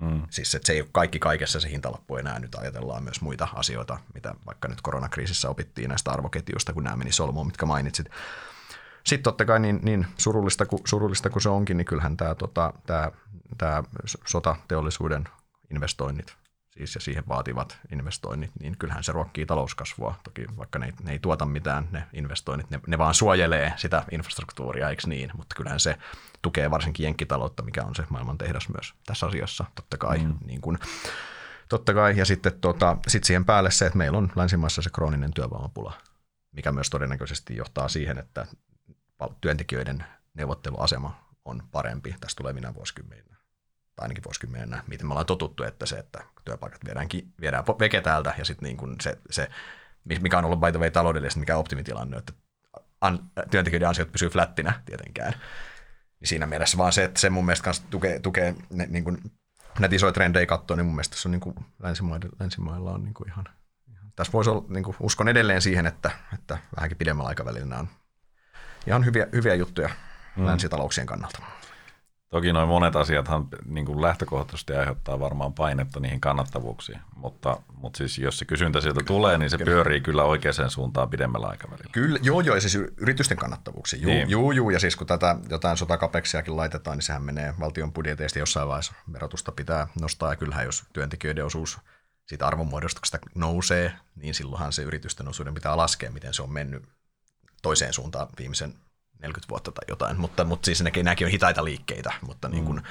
Mm. 0.00 0.22
Siis 0.30 0.54
että 0.54 0.66
se 0.66 0.72
ei 0.72 0.80
ole 0.80 0.88
kaikki 0.92 1.18
kaikessa 1.18 1.60
se 1.60 1.70
hintalappu 1.70 2.16
enää, 2.16 2.38
nyt 2.38 2.54
ajatellaan 2.54 3.04
myös 3.04 3.20
muita 3.20 3.48
asioita, 3.54 3.98
mitä 4.14 4.34
vaikka 4.46 4.68
nyt 4.68 4.80
koronakriisissä 4.80 5.50
opittiin 5.50 5.88
näistä 5.88 6.10
arvoketjuista, 6.10 6.72
kun 6.72 6.84
nämä 6.84 6.96
meni 6.96 7.12
solmuun, 7.12 7.46
mitkä 7.46 7.66
mainitsit. 7.66 8.06
Sitten 9.04 9.24
totta 9.24 9.44
kai 9.44 9.60
niin, 9.60 9.80
niin 9.82 10.06
surullista, 10.18 10.66
kuin, 10.66 10.82
surullista 10.86 11.30
kuin 11.30 11.42
se 11.42 11.48
onkin, 11.48 11.76
niin 11.76 11.84
kyllähän 11.84 12.16
tämä, 12.16 12.34
tota, 12.34 12.72
tämä, 12.86 13.12
tämä 13.58 13.82
sotateollisuuden 14.26 15.28
investoinnit 15.70 16.43
siis 16.76 16.94
ja 16.94 17.00
siihen 17.00 17.24
vaativat 17.28 17.78
investoinnit, 17.92 18.50
niin 18.60 18.78
kyllähän 18.78 19.04
se 19.04 19.12
ruokkii 19.12 19.46
talouskasvua. 19.46 20.14
Toki 20.24 20.46
vaikka 20.56 20.78
ne 20.78 20.86
ei, 20.86 20.92
ne 21.02 21.12
ei 21.12 21.18
tuota 21.18 21.46
mitään, 21.46 21.88
ne 21.92 22.06
investoinnit, 22.12 22.70
ne, 22.70 22.80
ne 22.86 22.98
vaan 22.98 23.14
suojelee 23.14 23.72
sitä 23.76 24.04
infrastruktuuria, 24.10 24.90
eikö 24.90 25.02
niin? 25.06 25.30
Mutta 25.36 25.56
kyllähän 25.56 25.80
se 25.80 25.98
tukee 26.42 26.70
varsinkin 26.70 27.04
jenkkitaloutta, 27.04 27.62
mikä 27.62 27.84
on 27.84 27.94
se 27.94 28.04
maailman 28.08 28.38
tehdas 28.38 28.68
myös 28.68 28.94
tässä 29.06 29.26
asiassa, 29.26 29.64
totta 29.74 29.98
kai. 29.98 30.18
Mm. 30.18 30.34
Niin 30.46 30.60
kuin, 30.60 30.78
totta 31.68 31.94
kai. 31.94 32.16
Ja 32.16 32.24
sitten 32.24 32.60
tota, 32.60 32.96
sit 33.08 33.24
siihen 33.24 33.44
päälle 33.44 33.70
se, 33.70 33.86
että 33.86 33.98
meillä 33.98 34.18
on 34.18 34.32
länsimaissa 34.36 34.82
se 34.82 34.90
krooninen 34.90 35.34
työvoimapula, 35.34 35.92
mikä 36.52 36.72
myös 36.72 36.90
todennäköisesti 36.90 37.56
johtaa 37.56 37.88
siihen, 37.88 38.18
että 38.18 38.46
työntekijöiden 39.40 40.04
neuvotteluasema 40.34 41.24
on 41.44 41.62
parempi 41.72 42.16
tässä 42.20 42.36
tulevina 42.36 42.74
vuosikymmeninä 42.74 43.33
tai 43.96 44.04
ainakin 44.04 44.24
vuosikymmenenä, 44.24 44.84
miten 44.86 45.06
me 45.06 45.12
ollaan 45.12 45.26
totuttu, 45.26 45.62
että 45.62 45.86
se, 45.86 45.96
että 45.96 46.24
työpaikat 46.44 46.84
viedään, 46.84 47.08
viedään 47.40 47.64
veke 47.66 48.00
täältä 48.00 48.34
ja 48.38 48.44
sitten 48.44 48.66
niin 48.66 48.76
kuin 48.76 48.96
se, 49.00 49.18
se, 49.30 49.50
mikä 50.04 50.38
on 50.38 50.44
ollut 50.44 50.60
by 50.60 50.72
the 50.72 50.78
way 50.78 50.90
taloudellisesti, 50.90 51.40
mikä 51.40 51.54
on 51.54 51.60
optimitilanne, 51.60 52.16
että 52.16 52.32
an, 53.00 53.30
työntekijöiden 53.50 53.88
ansiot 53.88 54.12
pysyy 54.12 54.28
flättinä 54.28 54.82
tietenkään. 54.86 55.32
Niin 56.20 56.28
siinä 56.28 56.46
mielessä 56.46 56.78
vaan 56.78 56.92
se, 56.92 57.04
että 57.04 57.20
se 57.20 57.30
mun 57.30 57.44
mielestä 57.46 57.70
tukee, 57.90 58.20
tukee 58.20 58.54
ne, 58.70 58.86
niin 58.86 59.04
kuin, 59.04 59.18
näitä 59.78 59.96
isoja 59.96 60.12
trendejä 60.12 60.46
katsoa, 60.46 60.76
niin 60.76 60.86
mun 60.86 60.94
mielestä 60.94 61.16
se 61.16 61.28
on 61.28 61.32
niin 61.32 61.40
kuin 61.40 61.54
länsimailla, 61.82 62.28
länsimailla 62.40 62.92
on 62.92 63.04
niin 63.04 63.14
kuin 63.14 63.28
ihan, 63.28 63.44
ihan, 63.92 64.12
tässä 64.16 64.32
voisi 64.32 64.50
olla, 64.50 64.64
niin 64.68 64.84
kuin, 64.84 64.96
uskon 65.00 65.28
edelleen 65.28 65.62
siihen, 65.62 65.86
että, 65.86 66.10
että 66.34 66.58
vähänkin 66.76 66.98
pidemmällä 66.98 67.28
aikavälillä 67.28 67.78
on 67.78 67.88
ihan 68.86 69.04
hyviä, 69.04 69.26
hyviä 69.32 69.54
juttuja 69.54 69.90
mm. 70.36 70.46
länsitalouksien 70.46 71.06
kannalta. 71.06 71.38
Toki 72.34 72.52
noin 72.52 72.68
monet 72.68 72.96
asiathan 72.96 73.48
niin 73.64 73.86
kuin 73.86 74.02
lähtökohtaisesti 74.02 74.72
aiheuttaa 74.72 75.20
varmaan 75.20 75.52
painetta 75.52 76.00
niihin 76.00 76.20
kannattavuuksiin, 76.20 77.00
mutta, 77.16 77.60
mutta 77.76 77.96
siis 77.96 78.18
jos 78.18 78.38
se 78.38 78.44
kysyntä 78.44 78.80
sieltä 78.80 79.00
tulee, 79.06 79.38
niin 79.38 79.50
se 79.50 79.58
kyllä. 79.58 79.70
pyörii 79.70 80.00
kyllä 80.00 80.24
oikeaan 80.24 80.70
suuntaan 80.70 81.10
pidemmällä 81.10 81.46
aikavälillä. 81.46 81.90
Kyllä, 81.92 82.18
joo 82.22 82.40
joo, 82.40 82.54
ja 82.54 82.60
siis 82.60 82.74
yritysten 82.96 83.36
kannattavuuksiin. 83.36 84.02
Juu, 84.02 84.12
niin. 84.12 84.30
juu, 84.30 84.52
juu, 84.52 84.70
ja 84.70 84.80
siis 84.80 84.96
kun 84.96 85.06
tätä 85.06 85.36
jotain 85.50 85.76
sotakapeksiakin 85.76 86.56
laitetaan, 86.56 86.96
niin 86.96 87.02
sehän 87.02 87.22
menee 87.22 87.54
valtion 87.60 87.92
budjeteista 87.92 88.38
jossain 88.38 88.68
vaiheessa 88.68 88.92
verotusta 89.12 89.52
pitää 89.52 89.88
nostaa, 90.00 90.32
ja 90.32 90.36
kyllähän 90.36 90.64
jos 90.64 90.84
työntekijöiden 90.92 91.44
osuus 91.44 91.78
siitä 92.26 92.46
arvonmuodostuksesta 92.46 93.18
nousee, 93.34 93.92
niin 94.16 94.34
silloinhan 94.34 94.72
se 94.72 94.82
yritysten 94.82 95.28
osuuden 95.28 95.54
pitää 95.54 95.76
laskea, 95.76 96.10
miten 96.10 96.34
se 96.34 96.42
on 96.42 96.52
mennyt 96.52 96.82
toiseen 97.62 97.92
suuntaan 97.92 98.28
viimeisen 98.38 98.74
40 99.24 99.48
vuotta 99.50 99.72
tai 99.72 99.84
jotain, 99.88 100.20
mutta, 100.20 100.44
mutta 100.44 100.66
siis 100.66 100.82
näkin, 100.82 101.04
nämäkin 101.04 101.26
on 101.26 101.30
hitaita 101.30 101.64
liikkeitä, 101.64 102.12
mutta 102.20 102.48
niin 102.48 102.64
kuin, 102.64 102.76
mm. 102.76 102.84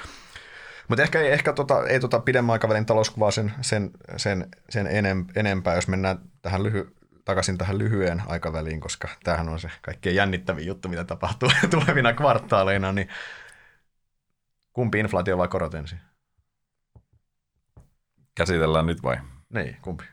Mutta 0.87 1.03
ehkä, 1.03 1.21
ehkä 1.21 1.53
tota, 1.53 1.87
ei 1.87 1.99
tota 1.99 2.19
pidemmän 2.19 2.53
aikavälin 2.53 2.85
talouskuvaa 2.85 3.31
sen, 3.31 3.53
sen, 3.61 3.91
sen, 4.17 4.47
sen 4.69 4.87
enempää, 5.35 5.75
jos 5.75 5.87
mennään 5.87 6.19
tähän 6.41 6.63
lyhy, 6.63 6.95
takaisin 7.25 7.57
tähän 7.57 7.77
lyhyen 7.77 8.23
aikaväliin, 8.27 8.79
koska 8.79 9.07
tämähän 9.23 9.49
on 9.49 9.59
se 9.59 9.69
kaikkein 9.81 10.15
jännittävin 10.15 10.67
juttu, 10.67 10.89
mitä 10.89 11.03
tapahtuu 11.03 11.49
tulevina 11.71 12.13
kvartaaleina, 12.13 12.91
niin 12.91 13.09
kumpi 14.73 14.99
inflaatio 14.99 15.37
vai 15.37 15.47
korot 15.47 15.73
ensin? 15.73 15.99
Käsitellään 18.35 18.85
nyt 18.85 19.03
vai? 19.03 19.17
Niin, 19.53 19.77
kumpi? 19.81 20.03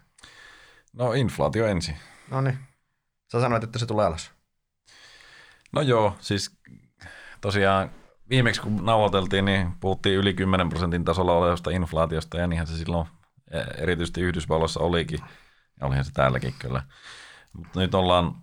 No 0.92 1.12
inflaatio 1.12 1.66
ensin. 1.66 1.96
No 2.30 2.40
niin. 2.40 2.58
Sä 3.32 3.40
sanoit, 3.40 3.64
että 3.64 3.78
se 3.78 3.86
tulee 3.86 4.06
alas. 4.06 4.32
No 5.72 5.80
joo, 5.80 6.16
siis 6.20 6.58
tosiaan 7.40 7.90
viimeksi 8.30 8.60
kun 8.60 8.84
nauhoiteltiin, 8.86 9.44
niin 9.44 9.72
puhuttiin 9.80 10.18
yli 10.18 10.34
10 10.34 10.68
prosentin 10.68 11.04
tasolla 11.04 11.32
olevasta 11.32 11.70
inflaatiosta, 11.70 12.38
ja 12.38 12.46
niinhän 12.46 12.66
se 12.66 12.76
silloin 12.76 13.06
e, 13.50 13.58
erityisesti 13.58 14.20
Yhdysvalloissa 14.20 14.80
olikin, 14.80 15.20
ja 15.80 15.86
olihan 15.86 16.04
se 16.04 16.12
täälläkin 16.12 16.54
kyllä. 16.58 16.82
Mutta 17.52 17.80
nyt 17.80 17.94
ollaan 17.94 18.34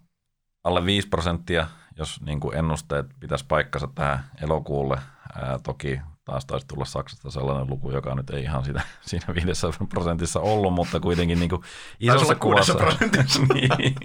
alle 0.63 0.85
5 0.85 1.07
prosenttia, 1.07 1.67
jos 1.97 2.21
niin 2.21 2.39
kuin 2.39 2.57
ennusteet 2.57 3.05
pitäisi 3.19 3.45
paikkansa 3.47 3.87
tähän 3.95 4.29
elokuulle. 4.41 4.97
Ää, 5.41 5.59
toki 5.63 5.99
taas 6.25 6.45
taisi 6.45 6.67
tulla 6.67 6.85
Saksasta 6.85 7.31
sellainen 7.31 7.69
luku, 7.69 7.91
joka 7.91 8.15
nyt 8.15 8.29
ei 8.29 8.43
ihan 8.43 8.65
sitä, 8.65 8.81
siinä 9.01 9.33
5 9.45 9.67
prosentissa 9.89 10.39
ollut, 10.39 10.73
mutta 10.73 10.99
kuitenkin 10.99 11.39
niin 11.39 11.49
kuin 11.49 11.61
isossa 11.99 12.35
kuvassa. 12.35 12.73
niin. 13.53 13.95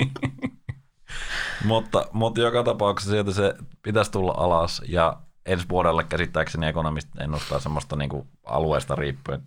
mutta, 1.65 2.07
mutta 2.13 2.41
joka 2.41 2.63
tapauksessa 2.63 3.11
sieltä 3.13 3.33
se 3.33 3.55
pitäisi 3.83 4.11
tulla 4.11 4.35
alas 4.37 4.83
ja 4.89 5.21
ensi 5.47 5.69
vuodelle 5.69 6.05
käsittääkseni 6.05 6.67
ekonomist 6.67 7.09
ennustaa 7.21 7.61
semmoista 7.61 7.97
niin 7.97 8.09
kuin 8.11 8.29
alueesta 8.45 8.95
riippuen 8.95 9.41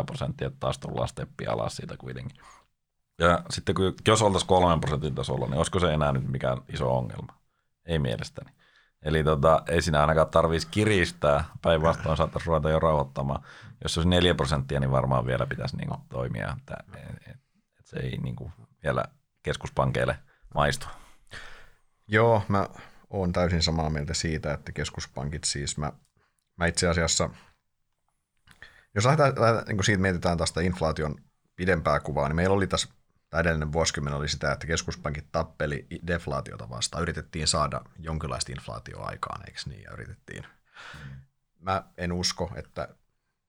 3-4 0.00 0.04
prosenttia, 0.06 0.46
että 0.46 0.60
taas 0.60 0.78
tullaan 0.78 1.08
steppi 1.08 1.46
alas 1.46 1.76
siitä 1.76 1.96
kuitenkin. 1.96 2.38
Ja 3.18 3.42
sitten 3.50 3.74
kun, 3.74 3.94
jos 4.08 4.22
oltaisiin 4.22 4.48
3 4.48 4.80
prosentin 4.80 5.14
tasolla, 5.14 5.46
niin 5.46 5.56
olisiko 5.56 5.80
se 5.80 5.94
enää 5.94 6.12
nyt 6.12 6.28
mikään 6.28 6.58
iso 6.72 6.96
ongelma? 6.96 7.34
Ei 7.86 7.98
mielestäni. 7.98 8.50
Eli 9.02 9.24
tota, 9.24 9.62
ei 9.68 9.82
siinä 9.82 10.00
ainakaan 10.00 10.28
tarvitsisi 10.28 10.68
kiristää, 10.70 11.44
päinvastoin 11.62 12.16
saattaisi 12.16 12.46
ruveta 12.46 12.70
jo 12.70 12.78
rauhoittamaan. 12.78 13.42
Jos 13.82 13.98
olisi 13.98 14.08
4 14.08 14.34
prosenttia, 14.34 14.80
niin 14.80 14.90
varmaan 14.90 15.26
vielä 15.26 15.46
pitäisi 15.46 15.76
niin 15.76 15.88
kuin, 15.88 16.00
toimia. 16.08 16.56
Että, 16.58 16.76
et, 16.96 17.36
et 17.78 17.86
se 17.86 17.96
ei 17.96 18.16
niin 18.16 18.36
kuin, 18.36 18.52
vielä 18.82 19.04
keskuspankeille– 19.42 20.18
maistu. 20.54 20.86
Joo, 22.08 22.42
mä 22.48 22.68
oon 23.10 23.32
täysin 23.32 23.62
samaa 23.62 23.90
mieltä 23.90 24.14
siitä, 24.14 24.52
että 24.52 24.72
keskuspankit 24.72 25.44
siis, 25.44 25.78
mä, 25.78 25.92
mä 26.56 26.66
itse 26.66 26.88
asiassa, 26.88 27.30
jos 28.94 29.04
lähdetään, 29.04 29.34
lähdetään 29.38 29.76
niin 29.76 29.84
siitä 29.84 30.02
mietitään 30.02 30.38
tästä 30.38 30.60
inflaation 30.60 31.14
pidempää 31.56 32.00
kuvaa, 32.00 32.28
niin 32.28 32.36
meillä 32.36 32.54
oli 32.54 32.66
tässä 32.66 32.88
tämä 33.30 33.40
edellinen 33.40 33.72
vuosikymmen 33.72 34.14
oli 34.14 34.28
sitä, 34.28 34.52
että 34.52 34.66
keskuspankit 34.66 35.26
tappeli 35.32 35.86
deflaatiota 36.06 36.70
vastaan. 36.70 37.02
Yritettiin 37.02 37.48
saada 37.48 37.80
jonkinlaista 37.98 38.52
inflaatioa 38.52 39.06
aikaan, 39.06 39.40
eikö 39.46 39.60
niin? 39.66 39.82
Ja 39.82 39.92
yritettiin. 39.92 40.46
Mm. 40.94 41.10
Mä 41.58 41.82
en 41.96 42.12
usko, 42.12 42.52
että 42.56 42.88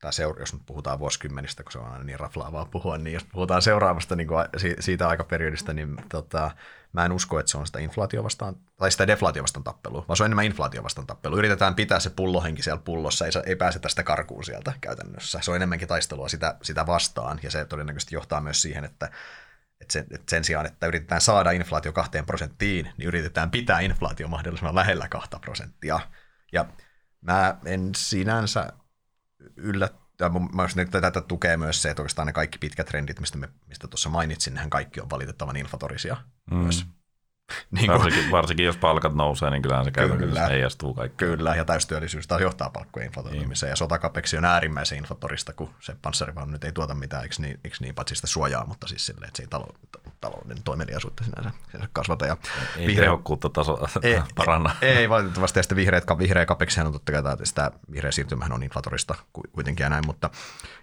tai 0.03 0.13
seura- 0.13 0.39
jos 0.39 0.53
nyt 0.53 0.61
puhutaan 0.65 0.99
vuosikymmenistä, 0.99 1.63
kun 1.63 1.71
se 1.71 1.79
on 1.79 1.91
aina 1.91 2.03
niin 2.03 2.19
raflaavaa 2.19 2.65
puhua, 2.65 2.97
niin 2.97 3.13
jos 3.13 3.23
puhutaan 3.23 3.61
seuraavasta 3.61 4.15
niin 4.15 4.27
kuin 4.27 4.45
siitä 4.79 5.07
aikaperiodista, 5.07 5.73
niin 5.73 5.95
tota, 6.09 6.51
mä 6.93 7.05
en 7.05 7.11
usko, 7.11 7.39
että 7.39 7.51
se 7.51 7.57
on 7.57 7.65
sitä 7.65 7.79
inflaatio 7.79 8.23
vastaan, 8.23 8.55
tai 8.77 8.91
sitä 8.91 9.07
deflaatio 9.07 9.41
vastaan 9.41 9.63
tappelua, 9.63 10.05
vaan 10.07 10.17
se 10.17 10.23
on 10.23 10.25
enemmän 10.25 10.45
inflaatio 10.45 10.83
vastaan 10.83 11.07
tappelua. 11.07 11.37
Yritetään 11.37 11.75
pitää 11.75 11.99
se 11.99 12.09
pullohenki 12.09 12.63
siellä 12.63 12.81
pullossa, 12.85 13.25
ei, 13.25 13.31
ei 13.45 13.55
pääse 13.55 13.79
tästä 13.79 14.03
karkuun 14.03 14.43
sieltä 14.43 14.73
käytännössä. 14.81 15.39
Se 15.41 15.51
on 15.51 15.55
enemmänkin 15.55 15.87
taistelua 15.87 16.29
sitä, 16.29 16.55
sitä 16.61 16.85
vastaan, 16.85 17.39
ja 17.43 17.51
se 17.51 17.65
todennäköisesti 17.65 18.15
johtaa 18.15 18.41
myös 18.41 18.61
siihen, 18.61 18.85
että 18.85 19.09
että 19.81 19.99
että 19.99 20.29
sen 20.29 20.43
sijaan, 20.43 20.65
että 20.65 20.87
yritetään 20.87 21.21
saada 21.21 21.51
inflaatio 21.51 21.93
kahteen 21.93 22.25
prosenttiin, 22.25 22.89
niin 22.97 23.07
yritetään 23.07 23.51
pitää 23.51 23.79
inflaatio 23.79 24.27
mahdollisimman 24.27 24.75
lähellä 24.75 25.07
kahta 25.07 25.39
prosenttia. 25.39 25.99
Ja 26.51 26.65
mä 27.21 27.57
en 27.65 27.89
sinänsä 27.95 28.73
yllättää, 29.57 30.29
mä 30.29 30.65
että 30.81 31.01
tätä 31.01 31.21
tukee 31.21 31.57
myös 31.57 31.81
se, 31.81 31.89
että 31.89 32.01
oikeastaan 32.01 32.25
ne 32.25 32.33
kaikki 32.33 32.57
pitkät 32.57 32.87
trendit, 32.87 33.19
mistä, 33.19 33.37
me, 33.37 33.49
mistä 33.67 33.87
tuossa 33.87 34.09
mainitsin, 34.09 34.53
nehän 34.53 34.69
kaikki 34.69 35.01
on 35.01 35.09
valitettavan 35.09 35.55
infatorisia 35.55 36.17
mm. 36.51 36.57
myös. 36.57 36.85
niin 37.71 37.85
kuin, 37.85 37.99
varsinkin, 37.99 38.31
varsinkin, 38.31 38.65
jos 38.65 38.77
palkat 38.77 39.15
nousee, 39.15 39.49
niin 39.49 39.61
kyllähän 39.61 39.85
se 39.85 39.91
käytännössä 39.91 40.47
heijastuu 40.47 40.93
kaikki. 40.93 41.25
Kyllä, 41.25 41.55
ja 41.55 41.65
täystyöllisyys 41.65 42.27
taas 42.27 42.41
johtaa 42.41 42.69
palkkojen 42.69 43.05
inflatoitumiseen, 43.05 43.69
ja 43.69 43.75
sotakapeksi 43.75 44.37
on 44.37 44.45
äärimmäisen 44.45 44.97
inflatorista, 44.97 45.53
kun 45.53 45.69
se 45.79 45.95
panssarivaunu 46.01 46.51
nyt 46.51 46.63
ei 46.63 46.71
tuota 46.71 46.95
mitään, 46.95 47.23
eikö 47.23 47.35
niin, 47.39 47.59
eikö 47.63 47.77
niin 47.79 47.95
paitsi 47.95 48.15
sitä 48.15 48.27
suojaa, 48.27 48.65
mutta 48.65 48.87
siis 48.87 49.05
silleen, 49.05 49.27
että 49.27 49.37
se 49.37 49.43
ei 49.43 49.47
talou, 49.47 49.67
talouden 50.21 50.63
toimeliaisuutta 50.63 51.23
sinänsä, 51.23 51.51
kasvata. 51.93 52.25
Ja 52.25 52.37
ei 52.77 52.87
vihreä, 52.87 53.05
tehokkuutta 53.05 53.49
taso, 53.49 53.87
ei, 54.01 54.21
paranna. 54.35 54.75
Ei, 54.81 54.97
ei, 54.97 55.09
valitettavasti, 55.09 55.59
ja 55.59 55.63
sitten 55.63 55.75
vihreät, 55.75 56.03
vihreä 56.17 56.45
kapeksi 56.45 56.81
on 56.81 56.93
totta 56.93 57.11
kai, 57.11 57.33
että 57.33 57.45
sitä 57.45 57.71
vihreä 57.91 58.11
siirtymähän 58.11 58.53
on 58.53 58.63
inflatorista 58.63 59.15
kuitenkin 59.53 59.83
ja 59.83 59.89
näin, 59.89 60.05
mutta, 60.05 60.29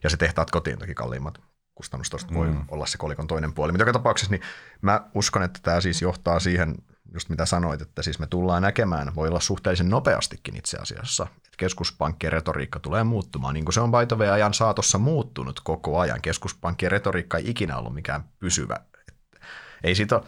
ja 0.04 0.10
se 0.10 0.16
tehtaat 0.16 0.50
kotiin 0.50 0.78
toki 0.78 0.94
kalliimmat 0.94 1.40
kustannustasosta 1.80 2.34
voi 2.34 2.46
mm. 2.46 2.64
olla 2.68 2.86
se 2.86 2.98
kolikon 2.98 3.26
toinen 3.26 3.52
puoli. 3.52 3.72
Mutta 3.72 3.82
joka 3.82 3.92
tapauksessa 3.92 4.30
niin 4.30 4.42
mä 4.82 5.00
uskon, 5.14 5.42
että 5.42 5.60
tämä 5.62 5.80
siis 5.80 6.02
johtaa 6.02 6.40
siihen, 6.40 6.74
just 7.14 7.28
mitä 7.28 7.46
sanoit, 7.46 7.80
että 7.80 8.02
siis 8.02 8.18
me 8.18 8.26
tullaan 8.26 8.62
näkemään, 8.62 9.14
voi 9.14 9.28
olla 9.28 9.40
suhteellisen 9.40 9.88
nopeastikin 9.88 10.56
itse 10.56 10.76
asiassa, 10.76 11.26
että 11.36 11.56
keskuspankkien 11.56 12.32
retoriikka 12.32 12.78
tulee 12.78 13.04
muuttumaan, 13.04 13.54
niin 13.54 13.64
kuin 13.64 13.72
se 13.72 13.80
on 13.80 13.90
by 13.90 14.26
ajan 14.32 14.54
saatossa 14.54 14.98
muuttunut 14.98 15.60
koko 15.60 15.98
ajan. 15.98 16.22
Keskuspankkien 16.22 16.92
retoriikka 16.92 17.38
ei 17.38 17.50
ikinä 17.50 17.76
ollut 17.76 17.94
mikään 17.94 18.24
pysyvä. 18.38 18.76
Ei 19.84 19.94
siitä 19.94 20.20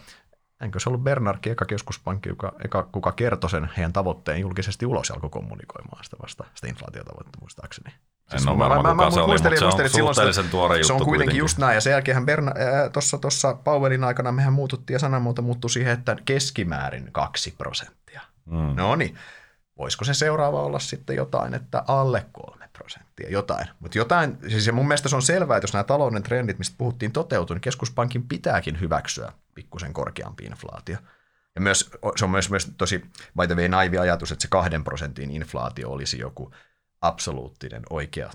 enkö 0.61 0.81
se 0.81 0.89
ollut 0.89 1.05
Bernarki, 1.05 1.51
eka 1.51 1.65
keskuspankki, 1.65 2.29
joka, 2.29 2.53
eka, 2.65 2.83
kuka 2.83 3.13
kertoi 3.13 3.51
sen 3.51 3.71
heidän 3.77 3.93
tavoitteen 3.93 4.41
julkisesti 4.41 4.87
ulos 4.87 5.09
ja 5.09 5.15
alkoi 5.15 5.31
kommunikoimaan 5.31 6.05
sitä 6.05 6.17
vasta, 6.23 6.45
sitä 6.55 6.67
inflaatiotavoitetta 6.67 7.39
muistaakseni. 7.41 7.95
Siis 8.33 8.43
en 8.43 8.49
ole 8.49 8.69
varma, 8.69 8.91
kuka 8.91 9.11
se 9.11 9.21
oli, 9.21 9.33
mutta 9.33 9.89
se 9.89 10.03
on 10.03 10.09
suhteellisen 10.09 10.49
tuore 10.51 10.77
juttu 10.77 10.87
Se 10.87 10.93
on 10.93 10.99
kuitenkin, 10.99 11.19
kuitenkin. 11.19 11.39
just 11.39 11.59
näin, 11.59 11.75
ja 11.75 11.81
sen 11.81 11.91
jälkeen 11.91 12.27
tuossa 12.93 13.19
tossa 13.19 13.55
Powellin 13.55 14.05
aikana 14.05 14.33
mehän 14.33 14.53
muututtiin 14.53 14.95
ja 14.95 14.99
sanamuoto 14.99 15.43
muuttui 15.43 15.71
siihen, 15.71 15.93
että 15.93 16.17
keskimäärin 16.25 17.09
kaksi 17.13 17.55
prosenttia. 17.59 18.21
Mm. 18.47 18.75
No 18.77 18.97
niin, 18.97 19.19
voisiko 19.79 20.05
se 20.05 20.15
seuraava 20.15 20.63
olla 20.63 20.79
sitten 20.79 21.17
jotain, 21.17 21.55
että 21.55 21.85
alle 21.89 22.27
kolme 22.33 22.69
prosenttia, 22.73 23.31
jotain. 23.31 23.69
Mutta 23.81 23.99
jotain, 23.99 24.39
siis 24.49 24.73
mun 24.73 24.89
mielestä 24.89 25.09
se 25.09 25.17
on 25.17 25.23
selvää, 25.23 25.57
että 25.57 25.65
jos 25.65 25.73
nämä 25.73 25.85
talouden 25.85 26.23
trendit, 26.23 26.59
mistä 26.59 26.75
puhuttiin, 26.79 27.13
toteutuu, 27.13 27.55
niin 27.55 27.61
keskuspankin 27.61 28.29
pitääkin 28.29 28.81
hyväksyä 28.81 29.33
pikkusen 29.55 29.93
korkeampi 29.93 30.45
inflaatio. 30.45 30.97
Ja 31.55 31.61
myös, 31.61 31.91
se 32.17 32.25
on 32.25 32.31
myös, 32.31 32.51
myös 32.51 32.73
tosi, 32.79 32.99
by 33.39 33.47
the 33.47 33.55
way, 33.55 33.69
naivi 33.69 33.99
ajatus, 33.99 34.33
että 34.33 34.43
se 34.43 34.49
kahden 34.49 34.85
prosentin 34.85 35.31
inflaatio 35.31 35.91
olisi 35.91 36.19
joku 36.19 36.53
absoluuttinen 37.03 37.83
oikea 37.91 38.31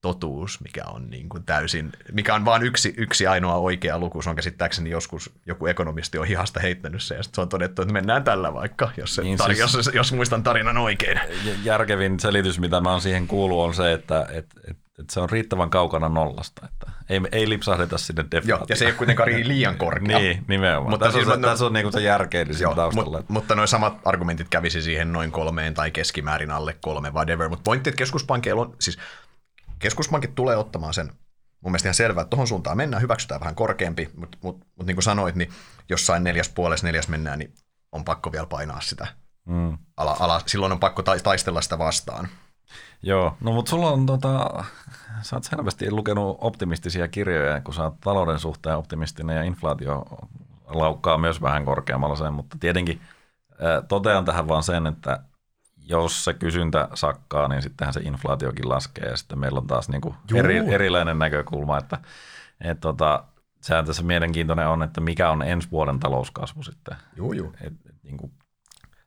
totuus, 0.00 0.60
mikä 0.60 0.82
on 0.86 1.10
niin 1.10 1.28
kuin 1.28 1.44
täysin, 1.44 1.92
mikä 2.12 2.34
on 2.34 2.44
vain 2.44 2.62
yksi, 2.62 2.94
yksi 2.96 3.26
ainoa 3.26 3.54
oikea 3.54 3.98
luku. 3.98 4.22
Se 4.22 4.30
on 4.30 4.36
käsittääkseni 4.36 4.90
joskus 4.90 5.30
joku 5.46 5.66
ekonomisti 5.66 6.18
on 6.18 6.26
hihasta 6.26 6.60
heittänyt 6.60 7.02
se, 7.02 7.14
ja 7.14 7.22
se 7.22 7.40
on 7.40 7.48
todettu, 7.48 7.82
että 7.82 7.94
mennään 7.94 8.24
tällä 8.24 8.54
vaikka, 8.54 8.90
jos, 8.96 9.14
se, 9.14 9.22
niin 9.22 9.40
tar- 9.40 9.44
siis, 9.46 9.58
jos, 9.58 9.90
jos 9.94 10.12
muistan 10.12 10.42
tarinan 10.42 10.78
oikein. 10.78 11.20
Järkevin 11.64 12.20
selitys, 12.20 12.58
mitä 12.58 12.80
mä 12.80 12.90
oon 12.90 13.00
siihen 13.00 13.26
kuullut, 13.26 13.58
on 13.58 13.74
se, 13.74 13.92
että 13.92 14.26
et, 14.32 14.46
et, 14.70 14.76
et 14.98 15.10
se 15.10 15.20
on 15.20 15.30
riittävän 15.30 15.70
kaukana 15.70 16.08
nollasta, 16.08 16.68
että 16.72 16.90
ei, 17.08 17.20
ei 17.32 17.48
lipsahdeta 17.48 17.98
sinne 17.98 18.24
deflaatioon. 18.24 18.60
Joo, 18.60 18.66
ja 18.68 18.76
se 18.76 18.84
ei 18.84 18.90
ole 18.90 18.98
kuitenkaan 18.98 19.28
liian 19.28 19.76
korkea. 19.76 20.18
niin, 20.18 20.44
nimenomaan. 20.48 20.90
Mutta 20.90 21.06
tässä, 21.06 21.18
siis, 21.18 21.28
on, 21.28 21.40
no, 21.40 21.48
tässä 21.48 21.66
on 21.66 21.72
niin 21.72 21.92
se 21.92 22.62
joo, 22.62 22.74
taustalla. 22.74 23.18
Mut, 23.18 23.28
mutta 23.28 23.54
noin 23.54 23.68
samat 23.68 24.00
argumentit 24.04 24.48
kävisi 24.48 24.82
siihen 24.82 25.12
noin 25.12 25.32
kolmeen 25.32 25.74
tai 25.74 25.90
keskimäärin 25.90 26.50
alle 26.50 26.76
kolme, 26.80 27.10
whatever. 27.10 27.48
Mutta 27.48 27.62
pointti, 27.62 27.90
että 27.90 27.98
keskuspankkeilla 27.98 28.62
on, 28.62 28.76
siis 28.80 28.98
keskuspankit 29.78 30.34
tulee 30.34 30.56
ottamaan 30.56 30.94
sen 30.94 31.12
mun 31.64 31.72
mielestä 31.72 31.88
ihan 31.88 31.94
selvää, 31.94 32.22
että 32.22 32.30
tuohon 32.30 32.46
suuntaan 32.46 32.76
mennään, 32.76 33.02
hyväksytään 33.02 33.40
vähän 33.40 33.54
korkeampi, 33.54 34.10
mutta 34.16 34.38
mut, 34.42 34.66
mut 34.76 34.86
niin 34.86 34.96
kuin 34.96 35.02
sanoit, 35.02 35.34
niin 35.34 35.52
jossain 35.88 36.24
neljäs 36.24 36.48
puolessa 36.48 36.86
neljäs 36.86 37.08
mennään, 37.08 37.38
niin 37.38 37.54
on 37.92 38.04
pakko 38.04 38.32
vielä 38.32 38.46
painaa 38.46 38.80
sitä 38.80 39.06
mm. 39.44 39.78
ala, 39.96 40.16
ala, 40.20 40.42
silloin 40.46 40.72
on 40.72 40.80
pakko 40.80 41.02
taistella 41.02 41.60
sitä 41.60 41.78
vastaan. 41.78 42.28
Joo, 43.06 43.36
no 43.40 43.52
mutta 43.52 43.70
sulla 43.70 43.90
on 43.90 44.06
tota, 44.06 44.64
sä 45.22 45.36
oot 45.36 45.44
selvästi 45.44 45.90
lukenut 45.90 46.38
optimistisia 46.40 47.08
kirjoja, 47.08 47.60
kun 47.60 47.74
sä 47.74 47.82
oot 47.82 48.00
talouden 48.00 48.38
suhteen 48.38 48.76
optimistinen 48.76 49.36
ja 49.36 49.42
inflaatio 49.42 50.04
laukkaa 50.66 51.18
myös 51.18 51.42
vähän 51.42 51.64
korkeammalla 51.64 52.16
sen, 52.16 52.34
mutta 52.34 52.56
tietenkin 52.60 53.00
totean 53.88 54.24
tähän 54.24 54.48
vaan 54.48 54.62
sen, 54.62 54.86
että 54.86 55.20
jos 55.86 56.24
se 56.24 56.34
kysyntä 56.34 56.88
sakkaa, 56.94 57.48
niin 57.48 57.62
sittenhän 57.62 57.94
se 57.94 58.00
inflaatiokin 58.00 58.68
laskee 58.68 59.08
ja 59.08 59.16
sitten 59.16 59.38
meillä 59.38 59.58
on 59.58 59.66
taas 59.66 59.88
niin 59.88 60.00
kuin 60.00 60.14
eri, 60.34 60.56
erilainen 60.56 61.18
näkökulma, 61.18 61.78
että 61.78 61.98
et 62.60 62.80
tota, 62.80 63.24
sehän 63.60 63.86
tässä 63.86 64.02
mielenkiintoinen 64.02 64.68
on, 64.68 64.82
että 64.82 65.00
mikä 65.00 65.30
on 65.30 65.42
ensi 65.42 65.70
vuoden 65.70 66.00
talouskasvu 66.00 66.62
sitten. 66.62 66.96
Joo, 67.16 67.32
joo. 67.32 67.52
Et, 67.60 67.72
et, 67.88 67.96
niin 68.02 68.16
kuin, 68.16 68.32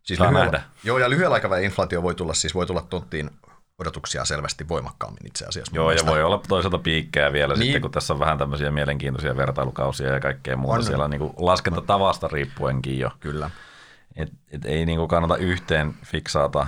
siis 0.03 0.19
lyhyellä, 0.19 0.39
nähdä. 0.39 0.61
Joo, 0.83 0.97
ja 0.97 1.09
lyhyellä 1.09 1.33
aikavälin 1.33 1.65
inflaatio 1.65 2.03
voi 2.03 2.15
tulla, 2.15 2.33
siis 2.33 2.55
voi 2.55 2.65
tulla 2.65 2.81
tonttiin 2.81 3.29
odotuksia 3.77 4.25
selvästi 4.25 4.67
voimakkaammin 4.67 5.27
itse 5.27 5.45
asiassa. 5.45 5.75
Joo, 5.75 5.91
ja 5.91 6.05
voi 6.05 6.23
olla 6.23 6.41
toisaalta 6.47 6.77
piikkejä 6.77 7.33
vielä 7.33 7.53
niin. 7.53 7.63
sitten, 7.63 7.81
kun 7.81 7.91
tässä 7.91 8.13
on 8.13 8.19
vähän 8.19 8.37
tämmöisiä 8.37 8.71
mielenkiintoisia 8.71 9.37
vertailukausia 9.37 10.13
ja 10.13 10.19
kaikkea 10.19 10.57
muuta 10.57 10.77
on. 10.77 10.83
siellä 10.83 11.07
niin 11.07 11.19
kuin 11.19 11.33
laskentatavasta 11.37 12.27
riippuenkin 12.27 12.99
jo. 12.99 13.11
Kyllä. 13.19 13.49
Et, 14.15 14.29
et 14.51 14.65
ei 14.65 14.85
niin 14.85 14.97
kuin 14.97 15.07
kannata 15.07 15.37
yhteen 15.37 15.93
fiksaata, 16.05 16.67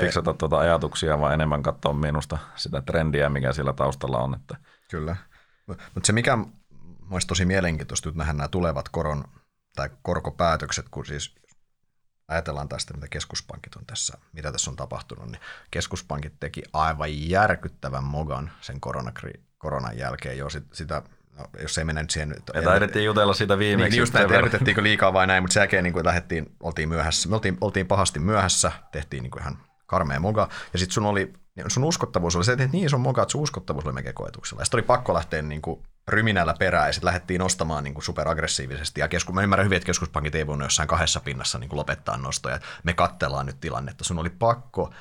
fiksata 0.00 0.34
tuota 0.34 0.58
ajatuksia, 0.58 1.20
vaan 1.20 1.34
enemmän 1.34 1.62
katsoa 1.62 1.92
minusta 1.92 2.38
sitä 2.54 2.82
trendiä, 2.82 3.28
mikä 3.28 3.52
siellä 3.52 3.72
taustalla 3.72 4.18
on. 4.18 4.34
Että. 4.34 4.56
Kyllä. 4.90 5.16
Mutta 5.66 6.06
se 6.06 6.12
mikä 6.12 6.38
olisi 7.10 7.26
tosi 7.26 7.44
mielenkiintoista 7.44 8.08
että 8.08 8.18
nähdä 8.18 8.32
nämä 8.32 8.48
tulevat 8.48 8.88
koron 8.88 9.24
tai 9.76 9.90
korkopäätökset, 10.02 10.86
kun 10.90 11.06
siis 11.06 11.34
ajatellaan 12.28 12.68
tästä, 12.68 12.94
mitä 12.94 13.08
keskuspankit 13.08 13.74
on 13.74 13.86
tässä, 13.86 14.18
mitä 14.32 14.52
tässä 14.52 14.70
on 14.70 14.76
tapahtunut, 14.76 15.26
niin 15.26 15.40
keskuspankit 15.70 16.40
teki 16.40 16.62
aivan 16.72 17.28
järkyttävän 17.28 18.04
mogan 18.04 18.50
sen 18.60 18.80
koronakri, 18.80 19.32
koronan 19.58 19.98
jälkeen 19.98 20.38
jo 20.38 20.50
sit, 20.50 20.64
sitä 20.72 21.02
No, 21.38 21.44
jos 21.62 21.78
ei 21.78 21.84
mennä 21.84 22.02
nyt 22.02 22.10
siihen... 22.10 22.28
Me 22.54 22.62
taidettiin 22.62 23.04
jutella 23.04 23.34
sitä 23.34 23.58
viimeksi. 23.58 23.90
Niin, 23.90 23.98
just 23.98 24.14
näin, 24.14 24.82
liikaa 24.82 25.12
vai 25.12 25.26
näin, 25.26 25.42
mutta 25.42 25.54
sen 25.54 25.60
jälkeen 25.60 25.84
niin 25.84 25.92
kuin 25.92 26.04
lähdettiin, 26.04 26.56
oltiin 26.60 26.88
myöhässä. 26.88 27.28
Me 27.28 27.34
oltiin, 27.34 27.58
oltiin 27.60 27.86
pahasti 27.86 28.18
myöhässä, 28.18 28.72
tehtiin 28.92 29.22
niin 29.22 29.30
kuin 29.30 29.42
ihan 29.42 29.58
karmea 29.86 30.20
moga, 30.20 30.48
ja 30.72 30.78
sitten 30.78 30.94
sun 30.94 31.06
oli, 31.06 31.32
sun 31.68 31.84
uskottavuus 31.84 32.36
oli 32.36 32.44
se, 32.44 32.52
että 32.52 32.68
niin 32.72 32.86
iso 32.86 32.98
moga, 32.98 33.22
että 33.22 33.32
sun 33.32 33.40
uskottavuus 33.40 33.84
oli 33.84 33.92
melkein 33.92 34.14
koetuksella. 34.14 34.60
Ja 34.60 34.64
sitten 34.64 34.78
oli 34.78 34.86
pakko 34.86 35.14
lähteä 35.14 35.42
niin 35.42 35.62
kuin 35.62 35.82
ryminällä 36.08 36.54
perään, 36.58 36.86
ja 36.86 36.92
sitten 36.92 37.06
lähdettiin 37.06 37.38
nostamaan 37.38 37.84
niin 37.84 37.94
kuin 37.94 38.04
superaggressiivisesti. 38.04 39.00
Ja 39.00 39.08
kesku, 39.08 39.32
mä 39.32 39.42
ymmärrän 39.42 39.64
hyvin, 39.64 39.76
että 39.76 39.86
keskuspankit 39.86 40.34
ei 40.34 40.46
voinut 40.46 40.66
jossain 40.66 40.88
kahdessa 40.88 41.20
pinnassa 41.20 41.58
niin 41.58 41.68
kuin 41.68 41.78
lopettaa 41.78 42.16
nostoja. 42.16 42.60
Me 42.82 42.92
katsellaan 42.92 43.46
nyt 43.46 43.60
tilannetta. 43.60 44.04
Sun 44.04 44.18
oli 44.18 44.30
pakko 44.30 44.92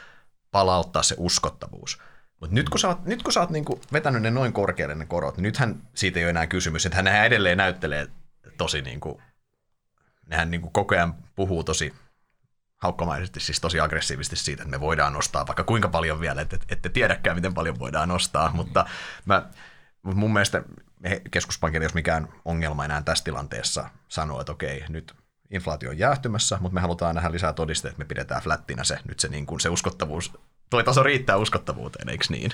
palauttaa 0.51 1.03
se 1.03 1.15
uskottavuus. 1.17 2.01
Mutta 2.41 2.55
nyt 2.55 2.69
kun 2.69 2.79
sä 2.79 2.87
oot, 2.87 3.05
nyt 3.05 3.23
kun 3.23 3.33
sä 3.33 3.39
oot 3.39 3.49
niinku 3.49 3.81
vetänyt 3.93 4.21
ne 4.21 4.31
noin 4.31 4.53
korkealle 4.53 4.95
ne 4.95 5.05
korot, 5.05 5.37
niin 5.37 5.43
nythän 5.43 5.81
siitä 5.95 6.19
ei 6.19 6.25
ole 6.25 6.29
enää 6.29 6.47
kysymys. 6.47 6.85
Että 6.85 6.95
hän 6.95 7.25
edelleen 7.25 7.57
näyttelee 7.57 8.07
tosi, 8.57 8.81
niinku, 8.81 9.21
nehän 10.25 10.51
niinku 10.51 10.69
koko 10.69 10.95
ajan 10.95 11.15
puhuu 11.35 11.63
tosi 11.63 11.93
haukkomaisesti, 12.77 13.39
siis 13.39 13.59
tosi 13.59 13.79
aggressiivisesti 13.79 14.35
siitä, 14.35 14.63
että 14.63 14.71
me 14.71 14.79
voidaan 14.79 15.13
nostaa 15.13 15.47
vaikka 15.47 15.63
kuinka 15.63 15.89
paljon 15.89 16.19
vielä, 16.19 16.41
että 16.41 16.57
ette 16.69 16.89
tiedäkään, 16.89 17.37
miten 17.37 17.53
paljon 17.53 17.79
voidaan 17.79 18.09
nostaa, 18.09 18.51
mutta 18.53 18.85
mä, 19.25 19.49
mun 20.03 20.33
mielestä 20.33 20.63
keskuspankin 21.31 21.83
jos 21.83 21.93
mikään 21.93 22.27
ongelma 22.45 22.85
enää 22.85 23.01
tässä 23.01 23.23
tilanteessa 23.23 23.89
sanoa, 24.07 24.41
että 24.41 24.51
okei, 24.51 24.83
nyt 24.89 25.13
inflaatio 25.51 25.89
on 25.89 25.97
jäähtymässä, 25.97 26.57
mutta 26.61 26.73
me 26.73 26.81
halutaan 26.81 27.15
nähdä 27.15 27.31
lisää 27.31 27.53
todisteita, 27.53 27.93
että 27.93 28.03
me 28.03 28.07
pidetään 28.07 28.41
flättinä 28.41 28.83
se, 28.83 28.99
nyt 29.07 29.19
se, 29.19 29.27
niin 29.27 29.45
kuin 29.45 29.59
se 29.59 29.69
uskottavuus 29.69 30.31
toi 30.69 30.83
taso 30.83 31.03
riittää 31.03 31.37
uskottavuuteen, 31.37 32.09
eikö 32.09 32.25
niin? 32.29 32.51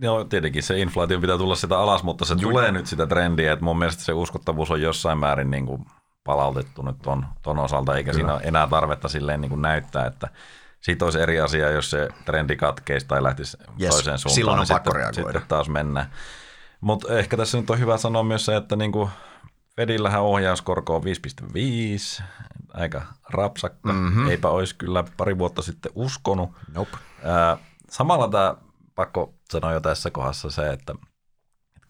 Joo, 0.00 0.24
tietenkin 0.24 0.62
se 0.62 0.78
inflaatio 0.78 1.20
pitää 1.20 1.38
tulla 1.38 1.54
sitä 1.54 1.78
alas, 1.78 2.02
mutta 2.02 2.24
se 2.24 2.34
Juuri. 2.34 2.54
tulee 2.54 2.72
nyt 2.72 2.86
sitä 2.86 3.06
trendiä, 3.06 3.52
että 3.52 3.64
mun 3.64 3.78
mielestä 3.78 4.02
se 4.02 4.12
uskottavuus 4.12 4.70
on 4.70 4.82
jossain 4.82 5.18
määrin 5.18 5.50
niin 5.50 5.66
kuin 5.66 5.86
palautettu 6.24 6.82
nyt 6.82 6.98
ton, 7.02 7.26
ton 7.42 7.58
osalta, 7.58 7.96
eikä 7.96 8.10
Kyllä. 8.10 8.20
siinä 8.20 8.34
ole 8.34 8.42
enää 8.44 8.66
tarvetta 8.66 9.08
silleen 9.08 9.40
niin 9.40 9.48
kuin 9.48 9.62
näyttää, 9.62 10.06
että 10.06 10.28
siitä 10.80 11.04
olisi 11.04 11.20
eri 11.20 11.40
asia, 11.40 11.70
jos 11.70 11.90
se 11.90 12.08
trendi 12.24 12.56
katkeisi 12.56 13.06
tai 13.06 13.22
lähtisi 13.22 13.56
yes, 13.80 13.94
toiseen 13.94 14.18
suuntaan. 14.18 14.34
Silloin 14.34 14.58
on 14.60 14.66
niin 14.68 14.74
pakko 14.74 14.92
sitten, 14.92 15.24
sitten 15.24 15.42
taas 15.48 15.68
mennään. 15.68 16.06
Mutta 16.82 17.18
ehkä 17.18 17.36
tässä 17.36 17.58
nyt 17.58 17.70
on 17.70 17.78
hyvä 17.78 17.96
sanoa 17.96 18.22
myös 18.22 18.44
se, 18.44 18.56
että 18.56 18.76
niin 18.76 18.92
kuin 18.92 19.10
Fedillähän 19.76 20.22
ohjauskorko 20.22 20.96
on 20.96 21.02
5,5, 21.02 22.22
aika 22.74 23.02
rapsakka. 23.30 23.92
Mm-hmm. 23.92 24.28
Eipä 24.28 24.48
olisi 24.48 24.74
kyllä 24.74 25.04
pari 25.16 25.38
vuotta 25.38 25.62
sitten 25.62 25.92
uskonut. 25.94 26.50
Nope. 26.74 26.96
samalla 27.90 28.28
tämä 28.28 28.54
pakko 28.94 29.34
sanoa 29.50 29.72
jo 29.72 29.80
tässä 29.80 30.10
kohdassa 30.10 30.50
se, 30.50 30.70
että 30.70 30.94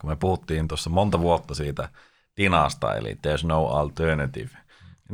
kun 0.01 0.09
me 0.09 0.15
puhuttiin 0.15 0.67
tuossa 0.67 0.89
monta 0.89 1.19
vuotta 1.19 1.55
siitä 1.55 1.89
Dinasta, 2.37 2.95
eli 2.95 3.13
There's 3.13 3.47
no 3.47 3.65
alternative, 3.65 4.49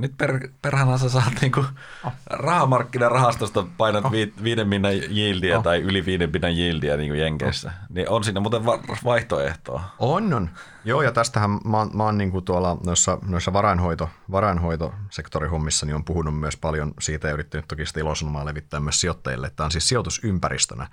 nyt 0.01 0.17
per, 0.17 0.49
perhana 0.62 0.97
sä 0.97 1.09
saat 1.09 1.33
niinku 1.41 1.65
oh. 2.05 2.13
rahamarkkinarahastosta 2.25 3.65
painat 3.77 4.05
oh. 4.05 4.12
vi, 4.12 4.33
viiden 4.43 4.69
pinnan 4.69 4.93
yieldiä 4.93 5.57
oh. 5.57 5.63
tai 5.63 5.81
yli 5.81 6.05
viiden 6.05 6.31
pinnan 6.31 6.51
yieldiä 6.51 6.97
niin 6.97 7.09
kuin 7.09 7.19
Jenkeissä. 7.19 7.67
Oh. 7.67 7.88
Niin 7.89 8.09
on 8.09 8.23
siinä 8.23 8.39
muuten 8.39 8.65
va- 8.65 8.79
vaihtoehtoa. 9.05 9.83
On, 9.99 10.33
on. 10.33 10.49
Joo, 10.85 11.01
ja 11.01 11.12
tästähän 11.12 11.49
mä, 11.49 11.88
mä 11.93 12.03
oon 12.03 12.17
niin 12.17 12.31
kuin 12.31 12.45
tuolla 12.45 12.77
noissa, 12.85 13.17
noissa 13.25 13.53
varainhoito, 13.53 14.09
varainhoitosektorihommissa 14.31 15.85
niin 15.85 15.95
on 15.95 16.05
puhunut 16.05 16.39
myös 16.39 16.57
paljon 16.57 16.93
siitä 16.99 17.27
ja 17.27 17.33
yrittänyt 17.33 17.67
toki 17.67 17.85
sitä 17.85 17.99
ilosanomaa 17.99 18.45
levittää 18.45 18.79
myös 18.79 19.01
sijoittajille. 19.01 19.51
Tämä 19.55 19.65
on 19.65 19.71
siis 19.71 19.89
sijoitusympäristönä. 19.89 20.88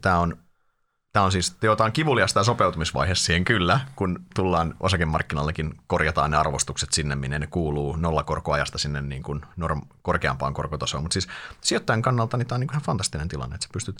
Tämä 0.00 0.18
on 0.18 0.36
Tämä 1.16 1.24
on 1.24 1.32
siis, 1.32 1.50
teotaan 1.50 1.92
kivuliasta 1.92 2.44
sopeutumisvaihe 2.44 3.14
siihen 3.14 3.44
kyllä, 3.44 3.80
kun 3.96 4.18
tullaan 4.34 4.74
osakemarkkinallekin, 4.80 5.74
korjataan 5.86 6.30
ne 6.30 6.36
arvostukset 6.36 6.92
sinne, 6.92 7.16
minne 7.16 7.38
ne 7.38 7.46
kuuluu 7.46 7.96
nollakorkoajasta 7.96 8.78
sinne 8.78 9.02
niin 9.02 9.22
kuin 9.22 9.42
norm, 9.56 9.82
korkeampaan 10.02 10.54
korkotasoon. 10.54 11.02
Mutta 11.02 11.12
siis 11.12 11.28
sijoittajan 11.60 12.02
kannalta 12.02 12.36
niin 12.36 12.46
tämä 12.46 12.56
on 12.56 12.60
niin 12.60 12.70
ihan 12.72 12.82
fantastinen 12.82 13.28
tilanne, 13.28 13.54
että 13.54 13.64
sä 13.64 13.70
pystyt 13.72 13.96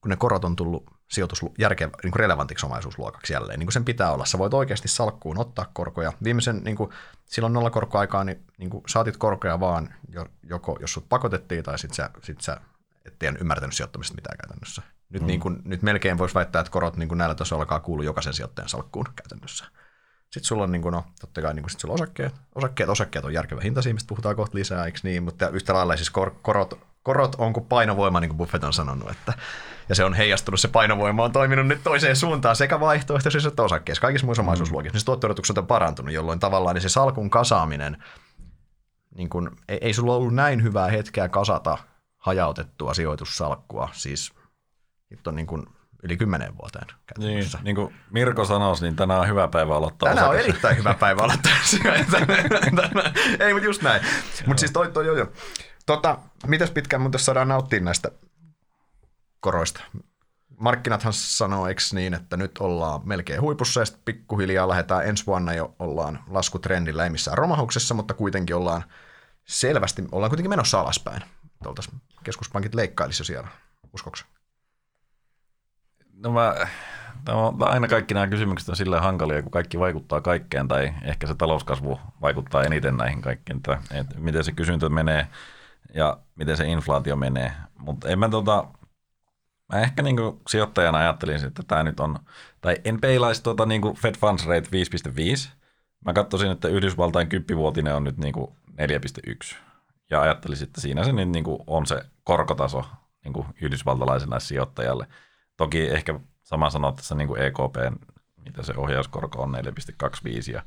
kun 0.00 0.08
ne 0.08 0.16
korot 0.16 0.44
on 0.44 0.56
tullut 0.56 0.90
sijoitus 1.10 1.40
järkevä, 1.58 1.90
niin 2.02 2.12
kuin 2.12 2.20
relevantiksi 2.20 2.66
omaisuusluokaksi 2.66 3.32
jälleen. 3.32 3.58
Niin 3.58 3.66
kuin 3.66 3.72
sen 3.72 3.84
pitää 3.84 4.12
olla. 4.12 4.24
Sä 4.24 4.38
voit 4.38 4.54
oikeasti 4.54 4.88
salkkuun 4.88 5.38
ottaa 5.38 5.70
korkoja. 5.72 6.12
Viimeisen, 6.24 6.60
niin 6.64 6.76
kuin, 6.76 6.90
silloin 7.24 7.52
nolla 7.52 7.70
korkoaikaa, 7.70 8.24
niin, 8.24 8.44
niin 8.58 8.70
kuin, 8.70 8.84
saatit 8.86 9.16
korkoja 9.16 9.60
vaan, 9.60 9.94
joko 10.42 10.78
jos 10.80 10.92
sut 10.92 11.08
pakotettiin 11.08 11.64
tai 11.64 11.78
sit 11.78 11.94
sä, 11.94 12.10
sit 12.22 12.40
sä 12.40 12.60
et 13.04 13.14
ymmärtänyt 13.40 13.76
sijoittamista 13.76 14.14
mitään 14.14 14.38
käytännössä. 14.38 14.82
Nyt, 15.10 15.22
mm. 15.22 15.26
niin 15.26 15.40
kuin, 15.40 15.62
nyt 15.64 15.82
melkein 15.82 16.18
voisi 16.18 16.34
väittää, 16.34 16.60
että 16.60 16.72
korot 16.72 16.96
niin 16.96 17.08
kuin 17.08 17.18
näillä 17.18 17.34
tasoilla 17.34 17.62
alkaa 17.62 17.80
kuulua 17.80 18.04
jokaisen 18.04 18.34
sijoittajan 18.34 18.68
salkkuun 18.68 19.06
käytännössä. 19.16 19.64
Sitten 20.20 20.44
sulla 20.44 20.62
on, 20.64 20.72
niin 20.72 20.82
kuin, 20.82 20.92
no, 20.92 21.04
totta 21.20 21.42
kai 21.42 21.54
niin 21.54 21.62
kuin, 21.62 21.70
sit 21.70 21.80
sulla 21.80 21.94
osakkeet. 21.94 22.34
Osakkeet, 22.54 22.88
osakkeet 22.90 23.24
on 23.24 23.32
järkevä 23.32 23.60
hinta, 23.60 23.80
mistä 23.92 24.08
puhutaan 24.08 24.36
kohta 24.36 24.58
lisää, 24.58 24.84
eikö 24.84 24.98
niin? 25.02 25.22
Mutta 25.22 25.48
yhtä 25.48 25.74
lailla 25.74 25.96
siis 25.96 26.10
kor- 26.10 26.34
korot, 26.42 26.78
korot 27.02 27.34
on 27.38 27.52
kuin 27.52 27.66
painovoima, 27.66 28.20
niin 28.20 28.28
kuin 28.28 28.38
Buffett 28.38 28.64
on 28.64 28.72
sanonut, 28.72 29.10
että 29.10 29.32
ja 29.88 29.94
se 29.94 30.04
on 30.04 30.14
heijastunut, 30.14 30.60
se 30.60 30.68
painovoima 30.68 31.24
on 31.24 31.32
toiminut 31.32 31.66
nyt 31.66 31.80
toiseen 31.84 32.16
suuntaan 32.16 32.56
sekä 32.56 32.80
vaihtoehtoisissa 32.80 33.48
että 33.48 33.62
osakkeissa, 33.62 34.02
kaikissa 34.02 34.26
muissa 34.26 34.42
omaisuusluokissa. 34.42 34.94
Niin 34.94 35.00
se 35.00 35.06
tuotto 35.06 35.60
on 35.60 35.66
parantunut, 35.66 36.14
jolloin 36.14 36.38
tavallaan 36.38 36.74
niin 36.74 36.82
se 36.82 36.88
salkun 36.88 37.30
kasaaminen, 37.30 38.04
niin 39.14 39.28
kun, 39.28 39.56
ei, 39.68 39.78
ei 39.80 39.92
sulla 39.92 40.14
ollut 40.14 40.34
näin 40.34 40.62
hyvää 40.62 40.88
hetkeä 40.88 41.28
kasata 41.28 41.78
hajautettua 42.16 42.94
sijoitussalkkua, 42.94 43.88
siis 43.92 44.32
nyt 45.10 45.26
on 45.26 45.34
niin 45.34 45.46
kuin 45.46 45.66
yli 46.02 46.16
kymmenen 46.16 46.58
vuoteen 46.58 46.86
Niin, 47.18 47.44
niin 47.62 47.76
kuin 47.76 47.94
Mirko 48.10 48.44
sanoi, 48.44 48.74
niin 48.80 48.96
tänään 48.96 49.20
on 49.20 49.28
hyvä 49.28 49.48
päivä 49.48 49.76
aloittaa 49.76 50.08
Tänään 50.08 50.28
osakes. 50.28 50.44
on 50.44 50.48
erittäin 50.50 50.76
hyvä 50.76 50.94
päivä 50.94 51.22
aloittaa 51.22 51.52
Ei, 53.40 53.52
mutta 53.52 53.66
just 53.66 53.82
näin. 53.82 54.02
Mutta 54.46 54.60
siis 54.60 54.72
toi, 54.72 54.90
toi 54.92 55.06
joo, 55.06 55.16
joo. 55.16 55.26
Tota, 55.86 56.18
mitäs 56.46 56.70
pitkään 56.70 57.02
mun 57.02 57.12
saadaan 57.16 57.48
nauttia 57.48 57.80
näistä 57.80 58.10
koroista? 59.40 59.82
Markkinathan 60.56 61.12
sanoo, 61.12 61.66
eikö 61.66 61.82
niin, 61.92 62.14
että 62.14 62.36
nyt 62.36 62.58
ollaan 62.58 63.00
melkein 63.04 63.40
huipussa 63.40 63.80
ja 63.80 63.84
sitten 63.84 64.02
pikkuhiljaa 64.04 64.68
lähdetään 64.68 65.06
ensi 65.08 65.26
vuonna 65.26 65.54
jo 65.54 65.74
ollaan 65.78 66.24
laskutrendillä, 66.26 67.04
ei 67.04 67.10
missään 67.10 67.38
romahuksessa, 67.38 67.94
mutta 67.94 68.14
kuitenkin 68.14 68.56
ollaan 68.56 68.84
selvästi, 69.44 70.04
ollaan 70.12 70.30
kuitenkin 70.30 70.50
menossa 70.50 70.80
alaspäin. 70.80 71.22
Tuoltaisiin 71.62 72.00
keskuspankit 72.24 72.74
leikkailisi 72.74 73.24
siellä, 73.24 73.48
uskoksi? 73.94 74.24
No 76.22 76.32
mä, 76.32 76.54
no, 77.28 77.56
aina 77.60 77.88
kaikki 77.88 78.14
nämä 78.14 78.26
kysymykset 78.26 78.68
on 78.68 78.76
silleen 78.76 79.02
hankalia, 79.02 79.42
kun 79.42 79.50
kaikki 79.50 79.78
vaikuttaa 79.78 80.20
kaikkeen, 80.20 80.68
tai 80.68 80.94
ehkä 81.02 81.26
se 81.26 81.34
talouskasvu 81.34 82.00
vaikuttaa 82.20 82.62
eniten 82.62 82.96
näihin 82.96 83.22
kaikkiin, 83.22 83.56
että, 83.56 83.78
että 83.90 84.14
miten 84.18 84.44
se 84.44 84.52
kysyntä 84.52 84.88
menee 84.88 85.26
ja 85.94 86.18
miten 86.34 86.56
se 86.56 86.66
inflaatio 86.66 87.16
menee. 87.16 87.52
Mutta 87.78 88.08
en 88.08 88.18
mä 88.18 88.28
tota, 88.28 88.64
mä 89.72 89.80
ehkä 89.80 90.02
niinku 90.02 90.40
sijoittajana 90.48 90.98
ajattelin, 90.98 91.46
että 91.46 91.62
tämä 91.62 91.82
nyt 91.82 92.00
on, 92.00 92.18
tai 92.60 92.76
en 92.84 93.00
peilaisi 93.00 93.42
tota 93.42 93.66
niinku 93.66 93.94
Fed 93.94 94.14
Funds 94.16 94.46
Rate 94.46 94.68
5.5. 95.48 95.50
Mä 96.04 96.12
katsoisin, 96.12 96.50
että 96.50 96.68
Yhdysvaltain 96.68 97.28
kyppivuotinen 97.28 97.94
on 97.94 98.04
nyt 98.04 98.16
niinku 98.18 98.56
4.1. 98.70 99.56
Ja 100.10 100.22
ajattelisin, 100.22 100.66
että 100.66 100.80
siinä 100.80 101.04
se 101.04 101.12
nyt 101.12 101.28
niinku 101.28 101.64
on 101.66 101.86
se 101.86 102.02
korkotaso 102.24 102.84
niinku 103.24 103.46
yhdysvaltalaisena 103.60 104.40
sijoittajalle– 104.40 105.06
Toki 105.60 105.88
ehkä 105.90 106.20
sama 106.42 106.70
sanoa 106.70 106.92
tässä 106.92 107.14
niin 107.14 107.28
kuin 107.28 107.42
EKP, 107.42 107.76
mitä 108.44 108.62
se 108.62 108.72
ohjauskorko 108.76 109.42
on 109.42 109.54
4,25 109.54 110.52
ja 110.52 110.62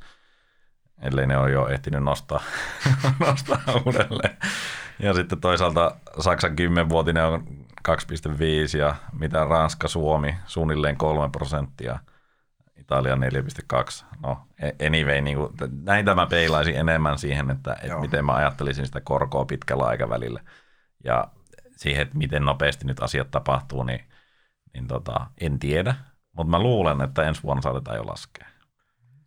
ellei 1.02 1.28
ne 1.28 1.38
ole 1.38 1.52
jo 1.52 1.68
ehtinyt 1.68 2.04
nostaa, 2.04 2.42
nostaa 3.28 3.58
uudelleen. 3.86 4.38
Ja 5.00 5.14
sitten 5.14 5.42
toisaalta 5.42 5.96
Saksan 6.20 6.52
10-vuotinen 6.52 7.26
on 7.26 7.48
2,5 7.90 8.78
ja 8.78 8.96
mitä 9.20 9.46
Ranska, 9.46 9.88
Suomi 9.88 10.36
suunnilleen 10.46 10.98
3 10.98 11.30
prosenttia, 11.30 12.00
Italia 12.78 13.16
4,2. 13.16 14.06
No 14.24 14.48
anyway, 14.88 15.22
niin 15.22 15.38
kuin, 15.38 15.50
näitä 15.84 16.16
mä 16.16 16.26
peilaisin 16.26 16.76
enemmän 16.76 17.18
siihen, 17.18 17.52
että, 17.52 17.78
että 17.84 18.00
miten 18.00 18.26
mä 18.26 18.34
ajattelisin 18.34 18.86
sitä 18.86 19.02
korkoa 19.02 19.46
pitkällä 19.46 19.84
aikavälillä. 19.84 20.42
Ja 21.04 21.28
siihen, 21.78 22.02
että 22.02 22.18
miten 22.18 22.46
nopeasti 22.46 22.86
nyt 22.86 23.04
asiat 23.04 23.32
tapahtuu, 23.32 23.84
niin 23.84 24.13
niin 24.74 24.88
tota, 24.88 25.28
en 25.42 25.60
tiedä, 25.60 25.96
mutta 26.38 26.52
mä 26.52 26.60
luulen, 26.60 27.02
että 27.02 27.24
ensi 27.24 27.44
vuonna 27.44 27.62
saatetaan 27.62 27.98
jo 27.98 28.06
laskea. 28.06 28.48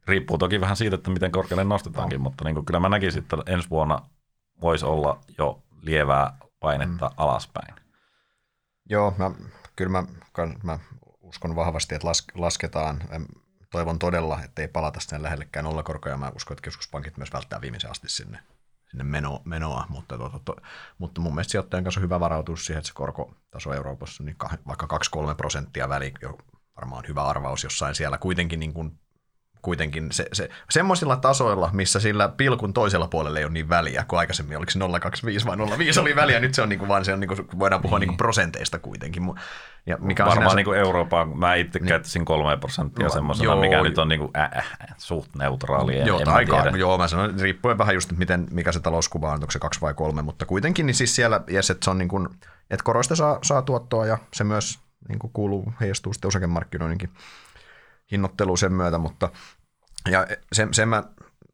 Riippuu 0.06 0.38
toki 0.38 0.61
vähän 0.61 0.76
siitä, 0.76 0.94
että 0.94 1.11
miten 1.11 1.32
korkealle 1.32 1.64
nostetaankin, 1.64 2.18
no. 2.18 2.22
mutta 2.22 2.44
niin 2.44 2.64
kyllä 2.64 2.80
mä 2.80 2.88
näkisin, 2.88 3.22
että 3.22 3.37
ensi 3.46 3.70
vuonna 3.70 4.02
voisi 4.61 4.87
olla 4.87 5.20
jo 5.38 5.62
lievää 5.82 6.37
painetta 6.61 7.09
mm. 7.09 7.14
alaspäin. 7.16 7.74
Joo, 8.90 9.14
mä, 9.18 9.30
kyllä 9.76 9.90
mä, 9.90 10.04
mä 10.62 10.78
uskon 11.20 11.56
vahvasti, 11.56 11.94
että 11.94 12.09
las, 12.09 12.24
lasketaan. 12.35 13.00
Toivon 13.70 13.98
todella, 13.98 14.40
että 14.44 14.62
ei 14.62 14.68
palata 14.68 15.00
sinne 15.00 15.22
lähellekään 15.22 15.64
nollakorkoja. 15.64 16.16
Mä 16.16 16.32
uskon, 16.35 16.54
että 16.54 16.62
keskuspankit 16.62 17.16
myös 17.16 17.32
välttää 17.32 17.61
viimeisen 17.61 17.90
asti 17.90 18.09
sinne 18.09 18.38
sinne 18.96 19.11
meno, 19.11 19.42
menoa, 19.44 19.87
mutta, 19.88 20.18
to, 20.18 20.28
to, 20.28 20.38
to, 20.44 20.56
mutta 20.98 21.20
mun 21.20 21.35
mielestä 21.35 21.50
sijoittajan 21.50 21.85
kanssa 21.85 22.00
on 22.00 22.02
hyvä 22.02 22.20
varautus 22.20 22.66
siihen, 22.66 22.78
että 22.78 22.88
se 22.88 22.94
korkotaso 22.94 23.74
Euroopassa 23.74 24.24
niin 24.24 24.37
kah, 24.38 24.59
vaikka 24.66 24.98
2-3 25.16 25.35
prosenttia 25.35 25.88
väli, 25.88 26.14
jo 26.22 26.38
varmaan 26.76 27.04
hyvä 27.09 27.24
arvaus 27.24 27.64
jossain 27.64 27.94
siellä. 27.94 28.18
Kuitenkin 28.18 28.61
niin 28.61 28.72
kuin 28.72 28.98
kuitenkin 29.66 30.12
se, 30.12 30.26
se, 30.33 30.48
semmoisilla 30.70 31.16
tasoilla, 31.16 31.70
missä 31.72 32.00
sillä 32.00 32.29
pilkun 32.29 32.72
toisella 32.72 33.09
puolella 33.09 33.38
ei 33.38 33.44
ole 33.44 33.52
niin 33.52 33.68
väliä, 33.68 34.05
kuin 34.09 34.18
aikaisemmin 34.18 34.57
oliko 34.57 34.70
se 34.70 34.79
0,25 34.79 35.46
vai 35.46 35.57
0,5 35.57 36.00
oli 36.00 36.16
väliä, 36.16 36.40
nyt 36.40 36.55
se 36.55 36.62
on 36.62 36.68
niin 36.68 36.79
kuin 36.79 36.88
vaan 36.88 37.05
se 37.05 37.12
on 37.12 37.20
niin 37.20 37.29
kuin, 37.29 37.59
voidaan 37.59 37.83
puhua 37.83 37.98
niin. 37.98 38.09
Niin 38.09 38.16
prosenteista 38.16 38.79
kuitenkin. 38.79 39.22
Ja 39.87 39.96
mikä 40.00 40.22
on 40.22 40.29
Varmaan 40.29 40.42
sinänsä... 40.42 40.57
niin 40.57 40.64
kuin 40.64 40.79
Euroopan, 40.79 41.38
mä 41.38 41.55
itse 41.55 41.79
niin. 41.79 41.88
käyttäisin 41.88 42.24
kolme 42.24 42.57
prosenttia 42.57 43.09
semmoisena, 43.09 43.44
joo, 43.44 43.61
mikä 43.61 43.83
nyt 43.83 43.98
on 43.98 44.09
niin 44.09 44.18
kuin, 44.18 44.31
äh, 44.37 44.50
äh, 44.57 44.94
suht 44.96 45.35
neutraali. 45.35 46.07
Joo, 46.07 46.20
tai 46.20 46.35
aika, 46.35 46.72
joo, 46.76 46.98
mä 46.98 47.09
sanon, 47.09 47.40
riippuen 47.40 47.79
vähän 47.79 47.94
just, 47.94 48.12
miten, 48.12 48.46
mikä 48.50 48.72
se 48.72 48.81
talouskuva 48.81 49.29
on, 49.29 49.35
onko 49.35 49.50
se 49.50 49.59
kaksi 49.59 49.81
vai 49.81 49.94
kolme, 49.94 50.22
mutta 50.22 50.46
kuitenkin 50.46 50.87
niin 50.87 50.94
siis 50.94 51.16
siellä, 51.16 51.40
yes, 51.52 51.70
että 51.70 51.85
se 51.85 51.90
on 51.90 51.98
niin 51.98 52.09
kuin, 52.09 52.29
että 52.70 52.85
koroista 52.85 53.16
saa, 53.16 53.38
saa 53.42 53.62
tuottoa 53.62 54.07
ja 54.07 54.18
se 54.33 54.44
myös 54.44 54.79
niin 55.09 55.18
kuin 55.18 55.31
kuuluu, 55.33 55.72
heijastuu 55.81 56.12
sitten 56.12 56.29
osakemarkkinoinninkin 56.29 57.11
hinnoitteluun 58.12 58.59
sen 58.59 58.73
myötä, 58.73 58.99
mutta 58.99 59.31
ja 60.11 60.27
sen, 60.53 60.75
sen 60.75 60.88
mä, 60.88 61.05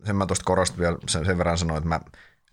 sen 0.04 0.16
mä 0.16 0.26
tuosta 0.26 0.44
korostin 0.44 0.78
vielä 0.78 0.98
sen, 1.08 1.24
sen 1.24 1.38
verran 1.38 1.58
sanoin, 1.58 1.78
että 1.78 1.88
mä, 1.88 2.00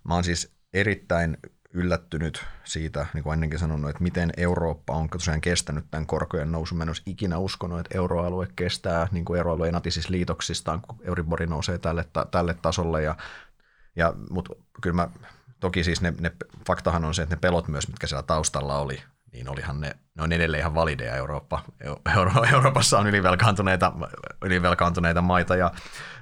mä 0.04 0.14
oon 0.14 0.24
siis 0.24 0.52
erittäin 0.74 1.38
yllättynyt 1.74 2.46
siitä, 2.64 3.06
niin 3.14 3.24
kuin 3.24 3.34
ennenkin 3.34 3.60
sanonut, 3.60 3.90
että 3.90 4.04
miten 4.04 4.32
Eurooppa 4.38 4.94
on 4.94 5.10
tosiaan 5.10 5.42
kestänyt 5.42 5.86
tämän 5.92 6.06
korkojen 6.06 6.52
nousun. 6.52 6.78
Mä 6.78 6.84
en 6.84 6.90
olisi 6.90 7.02
ikinä 7.06 7.38
uskonut, 7.38 7.80
että 7.80 7.98
euroalue 7.98 8.48
kestää 8.56 9.08
niin 9.12 9.26
kuin 9.26 9.38
euroalueen 9.38 9.74
natisissa 9.74 10.12
liitoksistaan, 10.12 10.82
kun 10.82 10.98
Euribori 11.02 11.48
nousee 11.48 11.78
tälle, 11.78 12.06
tälle 12.32 12.54
tasolle. 12.54 13.04
Ja, 13.04 13.16
ja, 13.96 14.14
Mutta 14.30 14.56
kyllä 14.82 14.96
mä, 14.96 15.10
toki 15.60 15.84
siis 15.84 16.02
ne, 16.02 16.14
ne, 16.20 16.32
faktahan 16.68 17.06
on 17.06 17.14
se, 17.14 17.22
että 17.22 17.36
ne 17.36 17.40
pelot 17.40 17.68
myös, 17.68 17.88
mitkä 17.88 18.08
siellä 18.08 18.24
taustalla 18.24 18.80
oli, 18.80 19.04
niin 19.34 19.50
olihan 19.50 19.82
ne, 19.82 19.96
ne 20.16 20.24
on 20.24 20.32
edelleen 20.32 20.62
ihan 20.62 20.76
valideja 20.76 21.16
Eurooppa. 21.16 21.64
Euro, 22.16 22.32
Euroopassa 22.54 23.00
on 23.00 23.08
ylivelkaantuneita, 23.08 23.94
ylivelkaantuneita 24.42 25.22
maita 25.22 25.56
ja 25.56 25.72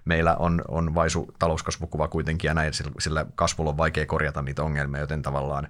meillä 0.05 0.35
on, 0.35 0.61
on 0.67 0.95
vaisu 0.95 1.35
talouskasvukuva 1.39 2.07
kuitenkin 2.07 2.47
ja 2.47 2.53
näin, 2.53 2.73
sillä 2.99 3.25
kasvulla 3.35 3.69
on 3.69 3.77
vaikea 3.77 4.05
korjata 4.05 4.41
niitä 4.41 4.63
ongelmia, 4.63 5.01
joten 5.01 5.21
tavallaan 5.21 5.67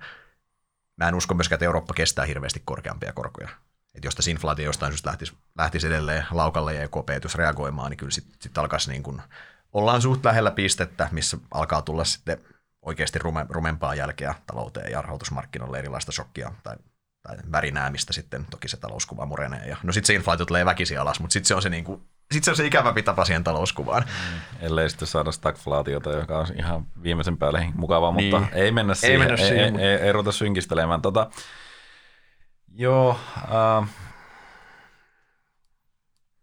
mä 0.98 1.08
en 1.08 1.16
usko 1.16 1.34
myöskään, 1.34 1.58
että 1.58 1.66
Eurooppa 1.66 1.94
kestää 1.94 2.26
hirveästi 2.26 2.62
korkeampia 2.66 3.14
korkoja. 3.14 3.50
Että 3.96 4.08
jos 4.08 4.16
tässä 4.16 4.32
inflaatio 4.32 4.66
jostain 4.66 4.92
syystä 4.92 5.10
lähtisi, 5.10 5.38
lähtisi 5.58 5.88
edelleen 5.88 6.26
laukalle 6.32 6.74
ja 6.74 6.84
EKP 6.84 7.10
reagoimaan, 7.36 7.90
niin 7.90 7.98
kyllä 7.98 8.12
sitten 8.12 8.36
sit 8.42 8.58
alkaisi 8.58 8.92
niin 8.92 9.04
kuin, 9.04 9.22
ollaan 9.74 10.02
suht 10.02 10.26
lähellä 10.26 10.52
pistettä, 10.52 11.10
missä 11.12 11.38
alkaa 11.52 11.82
tulla 11.82 12.04
sitten 12.04 12.42
oikeasti 12.82 13.20
rume, 13.20 13.46
rumempaa 13.50 13.96
jälkeä 13.96 14.36
talouteen 14.48 14.92
ja 14.92 15.02
rahoitusmarkkinoille 15.02 15.80
erilaista 15.80 16.12
shokkia 16.12 16.52
tai 16.64 16.76
tai 17.28 17.38
värinää, 17.52 17.90
mistä 17.90 18.14
sitten 18.14 18.46
toki 18.50 18.68
se 18.68 18.78
talouskuva 18.78 19.26
murenee. 19.26 19.68
Ja, 19.68 19.78
no 19.84 19.94
sitten 19.94 20.08
se 20.08 20.14
inflaatio 20.14 20.46
tulee 20.46 20.66
väkisin 20.66 21.00
alas, 21.00 21.20
mutta 21.20 21.34
sitten 21.34 21.48
se 21.48 21.56
on 21.56 21.62
se, 21.62 21.70
niinku, 21.70 22.02
sit 22.32 22.44
se, 22.44 22.52
on 22.52 22.58
se 22.58 22.66
ikävämpi 22.66 23.04
tapa 23.04 23.26
siihen 23.26 23.44
talouskuvaan. 23.44 24.04
Mm, 24.04 24.66
ellei 24.66 24.90
sitten 24.90 25.08
saada 25.08 25.32
stagflaatiota, 25.32 26.12
joka 26.12 26.40
on 26.40 26.48
ihan 26.60 26.86
viimeisen 27.04 27.38
päälle 27.38 27.72
mukavaa, 27.76 28.12
niin. 28.12 28.36
mutta 28.36 28.56
ei 28.56 28.72
mennä 28.72 28.94
siihen, 28.94 29.14
ei, 29.14 29.28
mennä 29.28 29.38
siihen, 29.38 29.58
ei, 29.58 29.72
mutta... 29.72 29.86
ei, 29.86 29.92
ei, 29.92 30.02
ei 30.02 30.12
ruveta 30.12 30.32
synkistelemään. 30.32 31.02
Tota, 31.02 31.30
joo, 32.76 33.20
äh, 33.38 33.90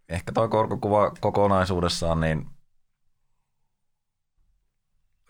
ehkä 0.08 0.32
tuo 0.32 0.48
korkokuva 0.48 1.10
kokonaisuudessaan, 1.20 2.20
niin 2.20 2.46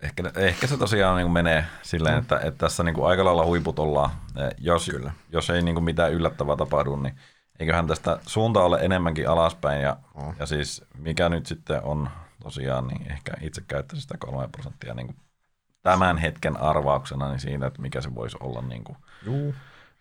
Ehkä, 0.05 0.23
ehkä 0.37 0.67
se 0.67 0.77
tosiaan 0.77 1.17
niin 1.17 1.31
menee 1.31 1.65
silleen, 1.83 2.15
mm. 2.15 2.21
että, 2.21 2.37
että 2.37 2.59
tässä 2.59 2.83
niin 2.83 2.95
kuin 2.95 3.07
aika 3.07 3.25
lailla 3.25 3.45
huiput 3.45 3.79
ollaan. 3.79 4.11
Jos, 4.59 4.91
Kyllä. 4.91 5.13
jos 5.33 5.51
ei 5.51 5.63
niin 5.63 5.75
kuin 5.75 5.85
mitään 5.85 6.13
yllättävää 6.13 6.57
tapahdu, 6.57 6.97
niin 6.97 7.15
eiköhän 7.61 7.87
tästä 7.87 8.19
suunta 8.27 8.63
ole 8.63 8.79
enemmänkin 8.81 9.29
alaspäin. 9.29 9.83
Ja, 9.83 9.97
mm. 10.23 10.35
ja 10.39 10.47
siis 10.47 10.85
mikä 10.99 11.29
nyt 11.29 11.47
sitten 11.47 11.83
on 11.83 12.11
tosiaan, 12.43 12.87
niin 12.87 13.13
ehkä 13.13 13.33
itse 13.41 13.63
käyttäisi 13.69 14.03
sitä 14.03 14.19
3 14.19 14.49
prosenttia 14.49 14.95
niin 14.95 15.07
kuin 15.07 15.17
tämän 15.83 16.19
hetken 16.19 16.61
arvauksena 16.61 17.29
niin 17.29 17.41
siinä, 17.41 17.67
että 17.67 17.83
mikä 17.83 18.01
se 18.01 18.15
voisi 18.15 18.37
olla. 18.41 18.63
Niin 18.63 18.85
kuin. 18.85 18.97
Juu. 19.27 19.55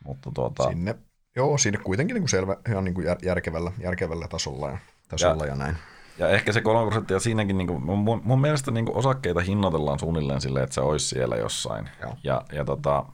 Mutta 0.06 0.32
tuota, 0.34 0.64
Sinne 0.64 0.96
joo, 1.36 1.58
siinä 1.58 1.78
kuitenkin 1.84 2.14
niin 2.14 2.22
kuin 2.22 2.30
selvä, 2.30 2.58
ihan 2.70 2.84
niin 2.84 2.94
kuin 2.94 3.06
jär, 3.08 3.18
järkevällä, 3.22 3.72
järkevällä 3.80 4.28
tasolla 4.28 4.70
ja, 4.70 4.78
tasolla 5.10 5.44
ja, 5.44 5.50
ja 5.50 5.56
näin. 5.56 5.78
Ja 6.18 6.30
ehkä 6.30 6.52
se 6.52 6.62
3 6.62 6.86
prosenttia 6.86 7.20
siinäkin, 7.20 7.58
niin 7.58 7.68
kuin, 7.68 7.84
mun, 7.84 8.22
mun 8.24 8.42
mielestä 8.42 8.72
niin 8.72 8.86
kuin 8.86 8.98
osakkeita 8.98 9.40
hinnoitellaan 9.42 10.00
suunnilleen 10.00 10.42
silleen, 10.42 10.64
että 10.64 10.74
se 10.74 10.82
olisi 10.82 11.08
siellä 11.08 11.36
jossain. 11.36 11.90
Joo. 12.02 12.16
Ja, 12.24 12.46
ja 12.52 12.66
tota, 12.66 13.06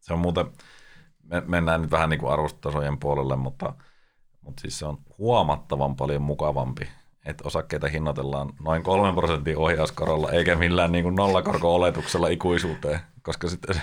se 0.00 0.12
on 0.12 0.18
muuten, 0.18 0.46
me, 1.22 1.42
mennään 1.46 1.82
nyt 1.82 1.90
vähän 1.90 2.10
niin 2.10 2.20
kuin 2.20 2.32
arvostotasojen 2.32 2.98
puolelle, 2.98 3.36
mutta, 3.36 3.72
mutta 4.40 4.60
siis 4.60 4.78
se 4.78 4.86
on 4.86 4.98
huomattavan 5.18 5.96
paljon 5.96 6.22
mukavampi, 6.22 6.88
että 7.26 7.44
osakkeita 7.46 7.88
hinnoitellaan 7.88 8.52
noin 8.60 8.82
3 8.82 9.12
prosentin 9.12 9.58
ohjauskorolla, 9.58 10.30
eikä 10.30 10.56
millään 10.56 10.92
niin 10.92 11.02
kuin 11.02 11.16
nollakorko-oletuksella 11.16 12.28
ikuisuuteen, 12.28 13.00
koska 13.22 13.48
sitten 13.48 13.74
se, 13.74 13.82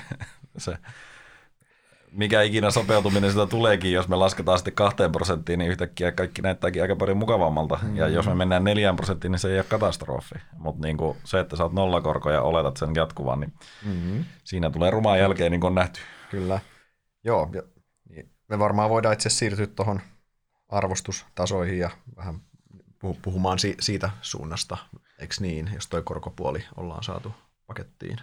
se 0.57 0.77
mikä 2.14 2.41
ikinä 2.41 2.72
sopeutuminen 2.72 3.32
sitä 3.32 3.45
tuleekin, 3.45 3.91
jos 3.91 4.07
me 4.07 4.16
lasketaan 4.16 4.57
sitten 4.57 4.74
kahteen 4.74 5.11
prosenttiin, 5.11 5.59
niin 5.59 5.72
yhtäkkiä 5.72 6.11
kaikki 6.11 6.41
näyttääkin 6.41 6.82
aika 6.82 6.95
paljon 6.95 7.18
mukavammalta. 7.18 7.76
Mm-hmm. 7.76 7.97
Ja 7.97 8.07
jos 8.07 8.28
me 8.28 8.36
mennään 8.36 8.64
neljään 8.64 8.95
prosenttiin, 8.95 9.32
niin 9.32 9.39
se 9.39 9.49
ei 9.49 9.57
ole 9.57 9.64
katastrofi. 9.64 10.36
Mutta 10.57 10.88
niin 10.88 10.97
se, 11.24 11.39
että 11.39 11.55
sä 11.55 11.64
oot 11.64 11.74
nollakorko 11.74 12.32
ja 12.32 12.41
oletat 12.41 12.78
sen 12.78 12.89
jatkuvan, 12.95 13.39
niin 13.39 13.53
mm-hmm. 13.86 14.26
siinä 14.43 14.70
tulee 14.70 14.91
rumaa 14.91 15.18
jälkeen, 15.18 15.51
niin 15.51 15.61
kuin 15.61 15.70
on 15.70 15.76
nähty. 15.76 15.99
Kyllä. 16.32 16.59
Joo, 17.24 17.49
ja 17.53 17.64
me 18.49 18.59
varmaan 18.59 18.89
voidaan 18.89 19.14
itse 19.14 19.30
siirtyä 19.30 19.68
tuohon 19.68 20.01
arvostustasoihin 20.70 21.80
ja 21.80 21.89
vähän 22.18 22.41
puhumaan 23.22 23.57
siitä 23.80 24.09
suunnasta, 24.22 24.78
eikö 25.20 25.36
niin, 25.39 25.70
jos 25.74 25.88
toi 25.88 26.01
korkopuoli 26.03 26.66
ollaan 26.78 27.03
saatu 27.03 27.32
pakettiin. 27.68 28.18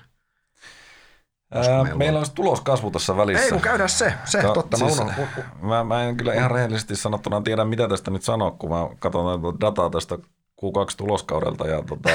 Ää, 1.55 1.63
meillä, 1.83 1.99
meillä 1.99 2.19
olisi 2.19 2.35
tuloskasvu 2.35 2.91
tässä 2.91 3.17
välissä. 3.17 3.45
Ei 3.45 3.51
kun 3.51 3.61
käydään 3.61 3.89
se, 3.89 4.15
se 4.25 4.43
to, 4.43 4.53
totta. 4.53 4.77
Siis, 4.77 4.99
mä, 4.99 5.15
mä, 5.63 5.85
mä, 5.85 6.03
en 6.03 6.17
kyllä 6.17 6.35
ihan 6.35 6.51
rehellisesti 6.51 6.97
sanottuna 6.97 7.41
tiedä, 7.41 7.65
mitä 7.65 7.89
tästä 7.89 8.11
nyt 8.11 8.23
sanoa, 8.23 8.51
kun 8.51 8.71
mä 8.71 8.89
katson 8.99 9.61
dataa 9.61 9.91
tästä 9.91 10.19
Q2-tuloskaudelta. 10.63 11.69
Ja 11.69 11.83
tota, 11.83 12.09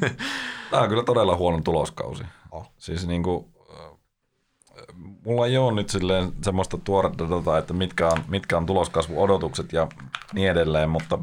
tämä 0.70 0.82
on 0.82 0.88
kyllä 0.88 1.02
todella 1.02 1.36
huono 1.36 1.60
tuloskausi. 1.60 2.22
Oh. 2.50 2.72
Siis 2.78 3.06
niin 3.06 3.22
kuin, 3.22 3.46
mulla 5.24 5.46
ei 5.46 5.58
ole 5.58 5.72
nyt 5.72 5.88
silleen 5.88 6.32
semmoista 6.42 6.78
tuoretta 6.78 7.30
dataa, 7.30 7.58
että 7.58 7.74
mitkä 7.74 8.08
on, 8.08 8.18
mitkä 8.28 8.56
on 8.56 8.66
tuloskasvuodotukset 8.66 9.72
ja 9.72 9.86
niin 10.32 10.50
edelleen, 10.50 10.90
mutta, 10.90 11.18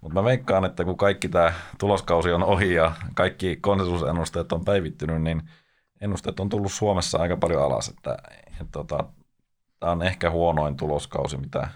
mutta 0.00 0.14
mä 0.14 0.24
veikkaan, 0.24 0.64
että 0.64 0.84
kun 0.84 0.96
kaikki 0.96 1.28
tämä 1.28 1.52
tuloskausi 1.78 2.32
on 2.32 2.42
ohi 2.42 2.74
ja 2.74 2.92
kaikki 3.14 3.56
konsensusennusteet 3.56 4.52
on 4.52 4.64
päivittynyt, 4.64 5.22
niin– 5.22 5.42
ennusteet 6.00 6.40
on 6.40 6.48
tullut 6.48 6.72
Suomessa 6.72 7.18
aika 7.18 7.36
paljon 7.36 7.62
alas, 7.62 7.88
että, 7.88 8.18
että 8.46 8.64
tota, 8.72 9.04
tämä 9.80 9.92
on 9.92 10.02
ehkä 10.02 10.30
huonoin 10.30 10.76
tuloskausi, 10.76 11.36
mitä 11.36 11.68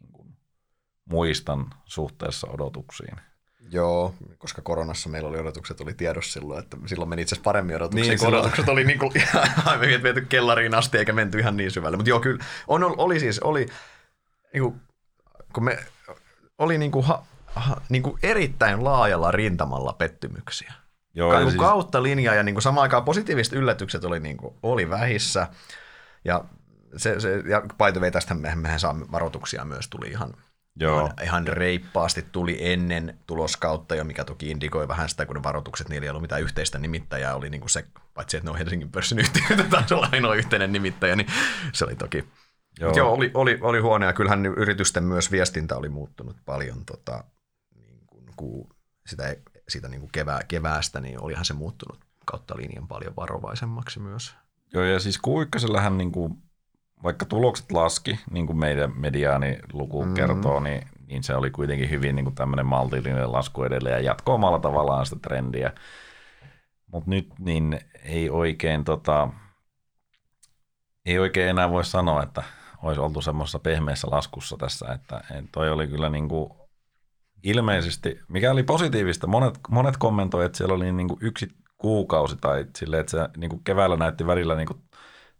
niin 0.00 0.12
kuin, 0.12 0.36
muistan 1.04 1.70
suhteessa 1.84 2.46
odotuksiin. 2.50 3.16
Joo, 3.70 4.14
koska 4.38 4.62
koronassa 4.62 5.08
meillä 5.08 5.28
oli 5.28 5.38
odotukset 5.38 5.80
oli 5.80 5.94
tiedossa 5.94 6.32
silloin, 6.32 6.58
että 6.58 6.76
silloin 6.86 7.08
meni 7.08 7.22
itse 7.22 7.34
asiassa 7.34 7.44
paremmin 7.44 7.76
odotuksia, 7.76 8.08
niin, 8.08 8.18
kun 8.18 8.28
odotukset 8.28 8.68
oli 8.68 8.84
niin 8.84 8.98
kuin, 8.98 9.12
ihan 9.16 9.80
viety 10.02 10.20
kellariin 10.20 10.74
asti 10.74 10.98
eikä 10.98 11.12
menty 11.12 11.38
ihan 11.38 11.56
niin 11.56 11.70
syvälle. 11.70 11.96
Mutta 11.96 12.10
joo, 12.10 12.20
kyllä, 12.20 12.44
on, 12.66 12.84
oli 12.84 13.20
siis, 13.20 13.38
oli, 13.38 13.66
niin 14.52 14.62
kuin, 14.62 14.80
kun 15.52 15.64
me, 15.64 15.78
oli 16.58 16.78
niin 16.78 16.90
kuin, 16.90 17.04
ha, 17.04 17.24
ha, 17.54 17.80
niin 17.88 18.02
kuin 18.02 18.18
erittäin 18.22 18.84
laajalla 18.84 19.30
rintamalla 19.30 19.92
pettymyksiä. 19.92 20.72
Joo, 21.16 21.30
Ka- 21.32 21.42
siis... 21.42 21.56
kautta 21.56 22.02
linjaa 22.02 22.34
ja 22.34 22.42
niin 22.42 22.54
kuin 22.54 22.62
samaan 22.62 22.82
aikaan 22.82 23.04
positiiviset 23.04 23.52
yllätykset 23.52 24.04
oli, 24.04 24.20
niin 24.20 24.36
kuin, 24.36 24.54
oli 24.62 24.90
vähissä. 24.90 25.46
Ja, 26.24 26.44
se, 26.96 27.20
se, 27.20 27.42
ja 27.46 27.60
by 27.60 27.92
the 27.92 28.00
way, 28.00 28.10
tästä 28.10 28.34
mehän, 28.34 28.58
mehän 28.58 28.80
saamme 28.80 29.06
varoituksia 29.12 29.64
myös 29.64 29.88
tuli 29.88 30.08
ihan, 30.08 30.34
Joo. 30.80 31.00
Ihan, 31.00 31.12
ihan 31.22 31.46
reippaasti 31.46 32.26
tuli 32.32 32.72
ennen 32.72 33.18
tuloskautta 33.26 33.94
jo, 33.94 34.04
mikä 34.04 34.24
toki 34.24 34.50
indikoi 34.50 34.88
vähän 34.88 35.08
sitä, 35.08 35.26
kun 35.26 35.36
ne 35.36 35.42
varoitukset, 35.42 35.88
niillä 35.88 36.04
ei 36.04 36.10
ollut 36.10 36.22
mitään 36.22 36.42
yhteistä 36.42 36.78
nimittäjää, 36.78 37.36
oli 37.36 37.50
niin 37.50 37.60
kuin 37.60 37.70
se, 37.70 37.84
paitsi 38.14 38.36
että 38.36 38.46
ne 38.46 38.50
on 38.50 38.58
Helsingin 38.58 38.90
pörssin 38.90 39.18
yhtiöitä, 39.18 39.64
taisi 39.70 39.94
olla 39.94 40.08
ainoa 40.12 40.34
yhteinen 40.34 40.72
nimittäjä, 40.72 41.16
niin 41.16 41.26
se 41.72 41.84
oli 41.84 41.96
toki. 41.96 42.24
Joo, 42.80 42.92
Joo 42.96 43.12
oli, 43.12 43.30
oli, 43.34 43.58
oli 43.60 43.80
huono 43.80 44.06
ja 44.06 44.12
kyllähän 44.12 44.46
yritysten 44.46 45.04
myös 45.04 45.32
viestintä 45.32 45.76
oli 45.76 45.88
muuttunut 45.88 46.36
paljon, 46.44 46.84
tota, 46.84 47.24
niin 47.74 48.00
kuin, 48.06 48.24
kun 48.36 48.68
sitä 49.06 49.28
ei, 49.28 49.36
siitä 49.68 49.88
niin 49.88 50.00
kuin 50.00 50.12
kevää, 50.12 50.40
keväästä, 50.48 51.00
niin 51.00 51.22
olihan 51.22 51.44
se 51.44 51.54
muuttunut 51.54 52.00
kautta 52.24 52.56
linjan 52.56 52.88
paljon 52.88 53.16
varovaisemmaksi 53.16 54.00
myös. 54.00 54.34
Joo, 54.74 54.84
ja 54.84 55.00
siis 55.00 55.18
q 55.18 55.26
niin 55.96 56.12
kuin, 56.12 56.38
vaikka 57.02 57.26
tulokset 57.26 57.72
laski, 57.72 58.20
niin 58.30 58.46
kuin 58.46 58.58
meidän 58.58 58.92
mediaani 59.00 59.58
luku 59.72 60.04
mm. 60.04 60.14
kertoo, 60.14 60.60
niin, 60.60 60.88
niin 61.06 61.22
se 61.22 61.34
oli 61.34 61.50
kuitenkin 61.50 61.90
hyvin 61.90 62.16
niin 62.16 62.24
kuin 62.24 62.34
tämmöinen 62.34 62.66
maltillinen 62.66 63.32
lasku 63.32 63.62
edelleen 63.62 63.94
ja 63.94 64.00
jatkoi 64.00 64.34
omalla 64.34 64.58
tavallaan 64.58 65.06
sitä 65.06 65.20
trendiä. 65.22 65.72
Mutta 66.92 67.10
nyt 67.10 67.32
niin 67.38 67.80
ei 68.04 68.30
oikein, 68.30 68.84
tota, 68.84 69.28
ei 71.06 71.18
oikein 71.18 71.50
enää 71.50 71.70
voi 71.70 71.84
sanoa, 71.84 72.22
että 72.22 72.42
olisi 72.82 73.00
oltu 73.00 73.22
semmoisessa 73.22 73.58
pehmeässä 73.58 74.08
laskussa 74.10 74.56
tässä, 74.56 74.92
että, 74.92 75.20
että 75.30 75.50
toi 75.52 75.70
oli 75.70 75.88
kyllä 75.88 76.08
niin 76.08 76.28
kuin 76.28 76.50
ilmeisesti, 77.46 78.20
mikä 78.28 78.52
oli 78.52 78.62
positiivista, 78.62 79.26
monet, 79.26 79.58
monet 79.70 79.96
kommentoivat, 79.96 80.46
että 80.46 80.58
siellä 80.58 80.74
oli 80.74 80.92
niin 80.92 81.08
kuin 81.08 81.18
yksi 81.22 81.48
kuukausi 81.78 82.36
tai 82.36 82.66
sille, 82.78 83.00
että 83.00 83.10
se 83.10 83.28
niin 83.36 83.50
kuin 83.50 83.64
keväällä 83.64 83.96
näytti 83.96 84.26
välillä 84.26 84.54
niin 84.54 84.66
kuin 84.66 84.82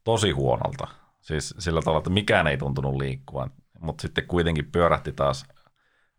tosi 0.04 0.30
huonolta. 0.30 0.88
Siis 1.20 1.54
sillä 1.58 1.82
tavalla, 1.82 1.98
että 1.98 2.10
mikään 2.10 2.46
ei 2.46 2.56
tuntunut 2.56 2.96
liikkuvan, 2.96 3.50
mutta 3.80 4.02
sitten 4.02 4.26
kuitenkin 4.26 4.72
pyörähti 4.72 5.12
taas 5.12 5.44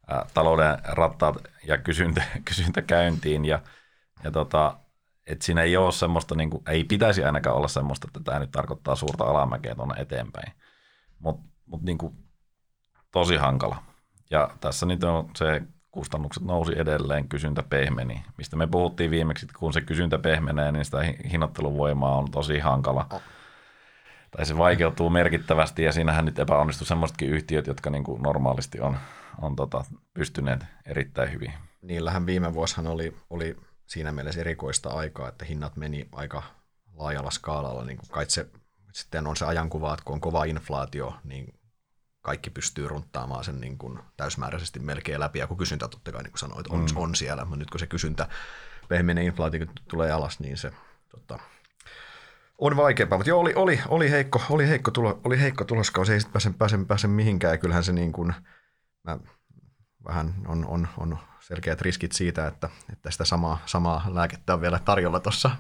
ää, 0.08 0.26
talouden 0.34 0.78
rattaat 0.84 1.36
ja 1.68 1.78
kysyntä, 1.78 2.24
kysyntä 2.50 2.82
käyntiin 2.82 3.46
ja, 3.46 3.60
ja 4.24 4.32
tota, 4.32 4.80
että 5.28 5.46
siinä 5.46 5.62
ei 5.62 5.78
ole 5.78 5.92
semmoista, 5.92 6.36
niin 6.36 6.50
kuin, 6.50 6.64
ei 6.68 6.84
pitäisi 6.84 7.24
ainakaan 7.24 7.56
olla 7.56 7.68
semmoista, 7.68 8.08
että 8.08 8.20
tämä 8.24 8.40
nyt 8.40 8.52
tarkoittaa 8.52 8.96
suurta 8.96 9.24
alamäkeä 9.24 9.76
tuonne 9.76 10.02
eteenpäin. 10.02 10.54
Mutta 11.20 11.48
mut 11.66 11.84
niin 11.84 11.98
tosi 13.12 13.36
hankala. 13.36 13.84
Ja 14.32 14.50
tässä 14.62 14.86
nyt 14.86 15.04
on 15.04 15.30
se 15.36 15.62
kustannukset 15.92 16.44
nousi 16.44 16.80
edelleen, 16.80 17.30
kysyntä 17.30 17.64
pehmeni. 17.64 18.24
Mistä 18.38 18.56
me 18.56 18.68
puhuttiin 18.68 19.12
viimeksi, 19.12 19.46
että 19.46 19.60
kun 19.60 19.74
se 19.74 19.82
kysyntä 19.82 20.18
pehmenee, 20.18 20.72
niin 20.72 20.86
sitä 20.86 20.98
hinnoitteluvoimaa 21.32 22.18
on 22.18 22.32
tosi 22.32 22.60
hankala. 22.60 23.08
Oh. 23.14 23.22
Tai 24.32 24.46
se 24.46 24.58
vaikeutuu 24.58 25.10
merkittävästi 25.10 25.84
ja 25.84 25.92
siinähän 25.92 26.26
nyt 26.26 26.40
epäonnistui 26.40 26.88
semmoisetkin 26.88 27.30
yhtiöt, 27.30 27.68
jotka 27.68 27.90
niin 27.90 28.04
kuin 28.04 28.22
normaalisti 28.22 28.80
on, 28.80 28.98
on 29.42 29.56
tota, 29.56 29.86
pystyneet 30.14 30.66
erittäin 30.86 31.32
hyvin. 31.32 31.54
Niillähän 31.82 32.26
viime 32.26 32.54
vuosihan 32.54 32.88
oli, 32.88 33.18
oli 33.30 33.58
siinä 33.86 34.12
mielessä 34.12 34.42
erikoista 34.42 34.90
aikaa, 34.90 35.30
että 35.30 35.46
hinnat 35.46 35.76
meni 35.76 36.08
aika 36.12 36.44
laajalla 36.94 37.32
skaalalla. 37.32 37.86
Niin 37.86 37.98
kuin 37.98 38.10
kai 38.10 38.26
se, 38.28 38.48
sitten 38.94 39.28
on 39.28 39.38
se 39.38 39.46
ajankuva, 39.46 39.94
että 39.94 40.06
kun 40.06 40.14
on 40.14 40.22
kova 40.22 40.44
inflaatio, 40.44 41.14
niin 41.24 41.54
kaikki 42.22 42.50
pystyy 42.50 42.88
runttaamaan 42.88 43.44
sen 43.44 43.62
niin 43.62 43.78
kuin 43.78 44.00
täysmääräisesti 44.18 44.80
melkein 44.80 45.20
läpi, 45.20 45.40
ja 45.40 45.48
kun 45.48 45.58
kysyntä 45.58 45.88
totta 45.88 46.12
kai, 46.12 46.24
niin 46.24 46.32
kuin 46.32 46.40
sanoit, 46.40 46.68
on, 46.68 46.80
mm. 46.80 46.88
on 46.96 47.16
siellä, 47.16 47.46
mutta 47.46 47.60
nyt 47.60 47.70
kun 47.70 47.80
se 47.80 47.88
kysyntä 47.88 48.28
pehmenee 48.88 49.24
inflaatio 49.24 49.66
tulee 49.88 50.12
alas, 50.12 50.40
niin 50.40 50.58
se 50.58 50.72
tota, 51.12 51.40
on 52.58 52.78
vaikeampaa, 52.78 53.18
mutta 53.18 53.30
joo, 53.30 53.40
oli, 53.40 53.54
oli, 53.56 53.80
oli, 53.88 54.12
heikko, 54.12 54.42
oli, 54.50 54.68
heikko, 54.68 54.92
tulo, 54.92 55.22
oli 55.24 55.40
heikko 55.40 55.64
tuloskausi, 55.64 56.14
ei 56.14 56.20
sitten 56.20 56.34
pääse, 56.34 56.54
pääse, 56.58 56.78
pääse 56.88 57.08
mihinkään, 57.08 57.54
ja 57.54 57.58
kyllähän 57.58 57.84
se 57.84 57.94
niin 57.94 58.12
kuin, 58.12 58.34
mä, 59.04 59.18
vähän 60.08 60.34
on, 60.48 60.66
on, 60.66 60.88
on 60.98 61.18
selkeät 61.40 61.82
riskit 61.82 62.12
siitä, 62.12 62.48
että, 62.48 62.70
että 62.94 63.12
sitä 63.12 63.26
samaa, 63.26 63.58
samaa 63.66 64.06
lääkettä 64.08 64.54
on 64.54 64.62
vielä 64.62 64.80
tarjolla 64.80 65.20
tuossa 65.20 65.52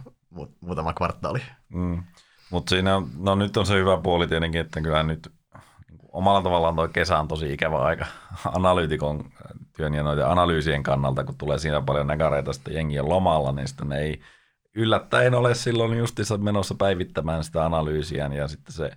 muutama 0.61 0.93
kvartaali. 0.93 1.41
Mm. 1.69 2.03
Mutta 2.49 2.69
siinä, 2.69 2.91
no 3.17 3.35
nyt 3.35 3.57
on 3.57 3.65
se 3.65 3.73
hyvä 3.73 3.97
puoli 3.97 4.27
tietenkin, 4.27 4.61
että 4.61 4.81
kyllä 4.81 5.03
nyt 5.03 5.31
omalla 6.17 6.41
tavallaan 6.41 6.75
tuo 6.75 6.87
kesä 6.87 7.19
on 7.19 7.27
tosi 7.27 7.53
ikävä 7.53 7.77
aika 7.77 8.05
analyytikon 8.57 9.31
työn 9.77 9.93
ja 9.93 10.03
noiden 10.03 10.27
analyysien 10.27 10.83
kannalta, 10.83 11.23
kun 11.23 11.37
tulee 11.37 11.57
siinä 11.57 11.81
paljon 11.81 12.07
näkäreitä 12.07 12.53
sitten 12.53 12.73
jengien 12.73 13.09
lomalla, 13.09 13.51
niin 13.51 13.67
sitten 13.67 13.89
ne 13.89 13.99
ei 13.99 14.21
yllättäen 14.75 15.35
ole 15.35 15.55
silloin 15.55 15.97
justissa 15.97 16.37
menossa 16.37 16.75
päivittämään 16.75 17.43
sitä 17.43 17.65
analyysiä 17.65 18.27
ja 18.27 18.47
sitten 18.47 18.73
se 18.73 18.91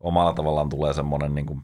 omalla 0.00 0.32
tavallaan 0.32 0.68
tulee 0.68 0.92
semmoinen 0.92 1.34
niin 1.34 1.46
kuin 1.46 1.62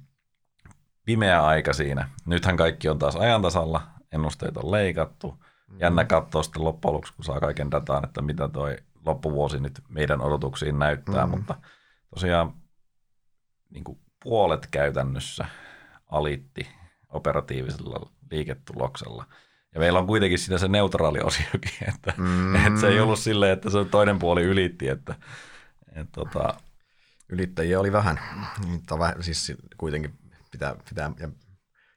pimeä 1.05 1.45
aika 1.45 1.73
siinä. 1.73 2.09
Nythän 2.27 2.57
kaikki 2.57 2.89
on 2.89 2.99
taas 2.99 3.17
ajantasalla, 3.17 3.83
ennusteet 4.13 4.57
on 4.57 4.73
leikattu. 4.73 5.29
Mm-hmm. 5.29 5.81
Jännä 5.81 6.05
katsoa 6.05 6.43
sitten 6.43 6.65
loppujen 6.65 6.95
lopuksi, 6.95 7.15
kun 7.15 7.25
saa 7.25 7.41
kaiken 7.41 7.71
dataan, 7.71 8.05
että 8.05 8.23
mitä 8.23 8.49
toi 8.49 8.77
loppuvuosi 9.07 9.61
nyt 9.61 9.81
meidän 9.89 10.21
odotuksiin 10.21 10.79
näyttää, 10.79 11.27
mm-hmm. 11.27 11.39
mutta 11.39 11.55
tosiaan 12.15 12.53
niin 13.71 13.85
kuin 13.85 13.99
puolet 14.27 14.67
käytännössä 14.71 15.45
alitti 16.11 16.69
operatiivisella 17.09 18.11
liiketuloksella. 18.31 19.25
Ja 19.75 19.81
meillä 19.81 19.99
on 19.99 20.07
kuitenkin 20.07 20.39
siinä 20.39 20.59
se 20.59 20.69
neutraali 20.69 21.19
osiokin, 21.21 21.73
että, 21.95 22.15
mm. 22.17 22.67
että 22.67 22.81
se 22.81 22.89
ei 22.89 23.01
ollut 23.01 23.19
silleen, 23.19 23.53
että 23.53 23.71
se 23.71 23.85
toinen 23.85 24.19
puoli 24.19 24.43
ylitti, 24.43 24.89
että, 24.89 25.15
että 25.89 26.13
tota, 26.13 26.55
Ylittäjiä 27.29 27.81
oli 27.81 27.93
vähän, 27.93 28.21
mutta 28.67 28.99
väh, 28.99 29.15
siis 29.21 29.53
kuitenkin 29.77 30.19
pitää, 30.51 30.77
pitää 30.89 31.11
ja, 31.21 31.29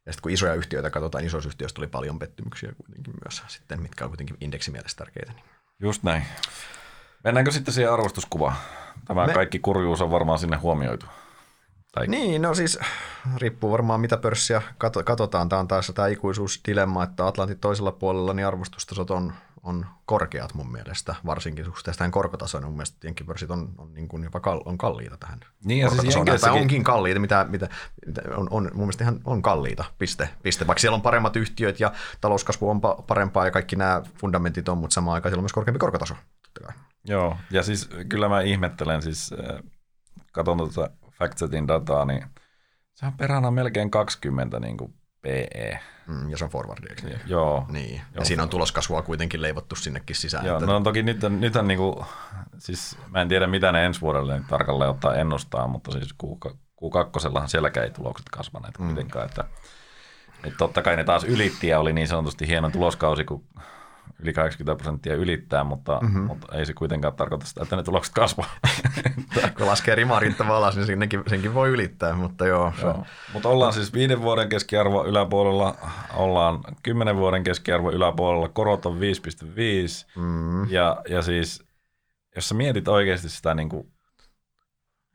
ja 0.06 0.14
sitten 0.14 0.22
kun 0.22 0.32
isoja 0.32 0.54
yhtiöitä 0.54 0.90
katsotaan, 0.90 1.26
isoissa 1.26 1.48
yhtiöissä 1.48 1.76
tuli 1.76 1.88
paljon 1.88 2.20
pettymyksiä 2.20 2.72
kuitenkin 2.78 3.14
myös 3.24 3.44
sitten, 3.48 3.82
mitkä 3.82 4.04
on 4.04 4.10
kuitenkin 4.10 4.38
indeksimielessä 4.42 4.98
tärkeitä. 4.98 5.32
Niin. 5.32 5.46
Just 5.80 6.04
näin. 6.04 6.24
Mennäänkö 7.24 7.52
sitten 7.52 7.74
siihen 7.74 7.94
arvostuskuvaan? 7.94 8.56
Tämä 9.06 9.28
Me... 9.28 9.34
kaikki 9.34 9.60
kurjuus 9.60 10.02
on 10.02 10.12
varmaan 10.12 10.40
sinne 10.40 10.58
huomioitu. 10.58 11.06
Tai... 11.92 12.08
Niin, 12.08 12.42
no 12.42 12.56
siis 12.56 12.80
riippuu 13.38 13.72
varmaan 13.72 14.02
mitä 14.02 14.18
pörssiä 14.18 14.62
katsotaan. 15.06 15.50
Tämä 15.50 15.60
on 15.60 15.68
taas 15.68 15.92
tämä 15.96 16.08
ikuisuusdilemma, 16.08 17.04
että 17.04 17.28
Atlantin 17.28 17.60
toisella 17.60 17.92
puolella 17.92 18.34
niin 18.34 18.48
arvostustasot 18.48 19.12
on, 19.12 19.34
on 19.64 19.86
korkeat 20.06 20.54
mun 20.54 20.72
mielestä, 20.72 21.16
varsinkin 21.26 21.66
suhteessa 21.66 21.98
tähän 21.98 22.12
korkotasoon. 22.12 22.64
Mun 22.64 22.74
mielestä 22.74 23.08
jenkkipörssit 23.08 23.52
on, 23.52 23.70
on 23.78 23.94
niin 23.94 24.08
kuin 24.08 24.24
jopa 24.24 24.40
kal- 24.40 24.62
on 24.66 24.78
kalliita 24.78 25.18
tähän 25.18 25.40
niin, 25.64 25.80
ja 25.80 25.90
siis 25.90 26.42
tai 26.42 26.52
onkin 26.52 26.84
kalliita, 26.84 27.20
mitä, 27.20 27.46
mitä, 27.50 27.70
mitä 28.06 28.22
on, 28.38 28.48
on, 28.52 28.64
mun 28.64 28.84
mielestä 28.84 29.04
ihan 29.04 29.20
on 29.26 29.42
kalliita, 29.42 29.86
piste, 29.98 30.30
piste. 30.44 30.68
Vaikka 30.68 30.80
siellä 30.80 30.96
on 30.96 31.02
paremmat 31.02 31.36
yhtiöt 31.36 31.80
ja 31.80 31.92
talouskasvu 32.22 32.70
on 32.70 32.82
parempaa 33.08 33.46
ja 33.46 33.52
kaikki 33.52 33.76
nämä 33.76 34.02
fundamentit 34.18 34.70
on, 34.70 34.78
mutta 34.78 34.94
samaan 34.94 35.16
aikaan 35.16 35.32
siellä 35.32 35.40
on 35.40 35.44
myös 35.44 35.54
korkeampi 35.54 35.80
korkotaso. 35.80 36.16
Joo, 37.06 37.38
ja 37.52 37.64
siis 37.64 37.90
kyllä 38.10 38.30
mä 38.30 38.42
ihmettelen, 38.42 39.02
siis 39.02 39.34
äh, 39.34 39.64
katson 40.32 40.58
tuota 40.58 40.90
FactSetin 41.20 41.68
dataa, 41.68 42.06
niin 42.06 42.26
se 42.94 43.06
on 43.06 43.14
perhana 43.14 43.52
melkein 43.52 43.92
20 43.92 44.60
niin 44.60 44.78
kuin 44.78 44.94
PE. 45.22 45.80
Mm, 46.08 46.30
ja 46.30 46.38
se 46.38 46.44
on 46.44 46.50
forwardi, 46.50 46.88
eikö 46.90 47.08
niin? 47.08 47.20
Joo. 47.26 47.66
Niin. 47.70 47.96
Ja 47.96 48.02
joo. 48.16 48.26
siinä 48.26 48.44
on 48.44 48.50
tuloskasvua 48.50 49.02
kuitenkin 49.02 49.42
leivottu 49.42 49.76
sinnekin 49.76 50.16
sisään. 50.16 50.46
Joo, 50.46 50.58
että... 50.58 50.66
no 50.66 50.80
toki 50.80 51.04
nyt, 51.04 51.22
nyt 51.40 51.56
on 51.56 51.68
niin 51.68 51.78
kuin, 51.78 52.06
siis 52.58 52.98
mä 53.08 53.22
en 53.22 53.28
tiedä 53.28 53.48
mitä 53.48 53.72
ne 53.72 53.86
ensi 53.86 54.02
vuodelle 54.02 54.42
tarkalleen 54.48 54.90
ottaa 54.90 55.16
ennustaa, 55.16 55.68
mutta 55.68 55.92
siis 55.92 56.16
Q2 56.24 57.48
sielläkään 57.48 57.86
ei 57.86 57.92
tulokset 57.92 58.30
kasvaneet 58.30 58.80
mm. 58.80 58.86
kuitenkaan, 58.86 59.26
että, 59.26 59.44
että 60.44 60.58
totta 60.58 60.82
kai 60.82 60.96
ne 60.96 61.04
taas 61.04 61.24
ylitti 61.24 61.68
ja 61.68 61.80
oli 61.80 61.94
niin 61.94 62.08
sanotusti 62.08 62.48
hieno 62.48 62.70
tuloskausi, 62.70 63.24
kun 63.24 63.46
yli 64.20 64.34
80 64.34 64.84
prosenttia 64.84 65.16
ylittää, 65.16 65.64
mutta, 65.64 66.00
mm-hmm. 66.02 66.22
mutta 66.22 66.58
ei 66.58 66.66
se 66.66 66.74
kuitenkaan 66.74 67.14
tarkoita 67.14 67.46
sitä, 67.46 67.64
että 67.64 67.76
ne 67.76 67.84
tulokset 67.84 68.14
kasvaa. 68.14 68.50
Kun 69.58 69.68
laskee 69.68 69.96
rimarinta 69.96 70.48
alas, 70.48 70.76
niin 70.76 70.86
senkin, 70.86 71.24
senkin 71.28 71.54
voi 71.54 71.70
ylittää, 71.70 72.14
mutta 72.14 72.48
joo. 72.48 72.74
joo. 72.82 72.94
Se... 72.94 73.10
Mutta 73.34 73.50
ollaan 73.50 73.74
siis 73.74 73.94
viiden 73.94 74.22
vuoden 74.22 74.50
keskiarvo 74.50 75.06
yläpuolella, 75.06 75.76
ollaan 76.14 76.60
kymmenen 76.84 77.16
vuoden 77.16 77.44
keskiarvo 77.44 77.92
yläpuolella, 77.92 78.50
korot 78.50 78.86
on 78.86 78.98
5,5 78.98 79.00
mm. 80.16 80.70
ja, 80.70 81.02
ja 81.10 81.22
siis 81.22 81.64
jos 82.36 82.50
sä 82.50 82.56
mietit 82.56 82.88
oikeasti 82.88 83.30
sitä, 83.30 83.54
niin 83.54 83.70
kuin, 83.70 83.92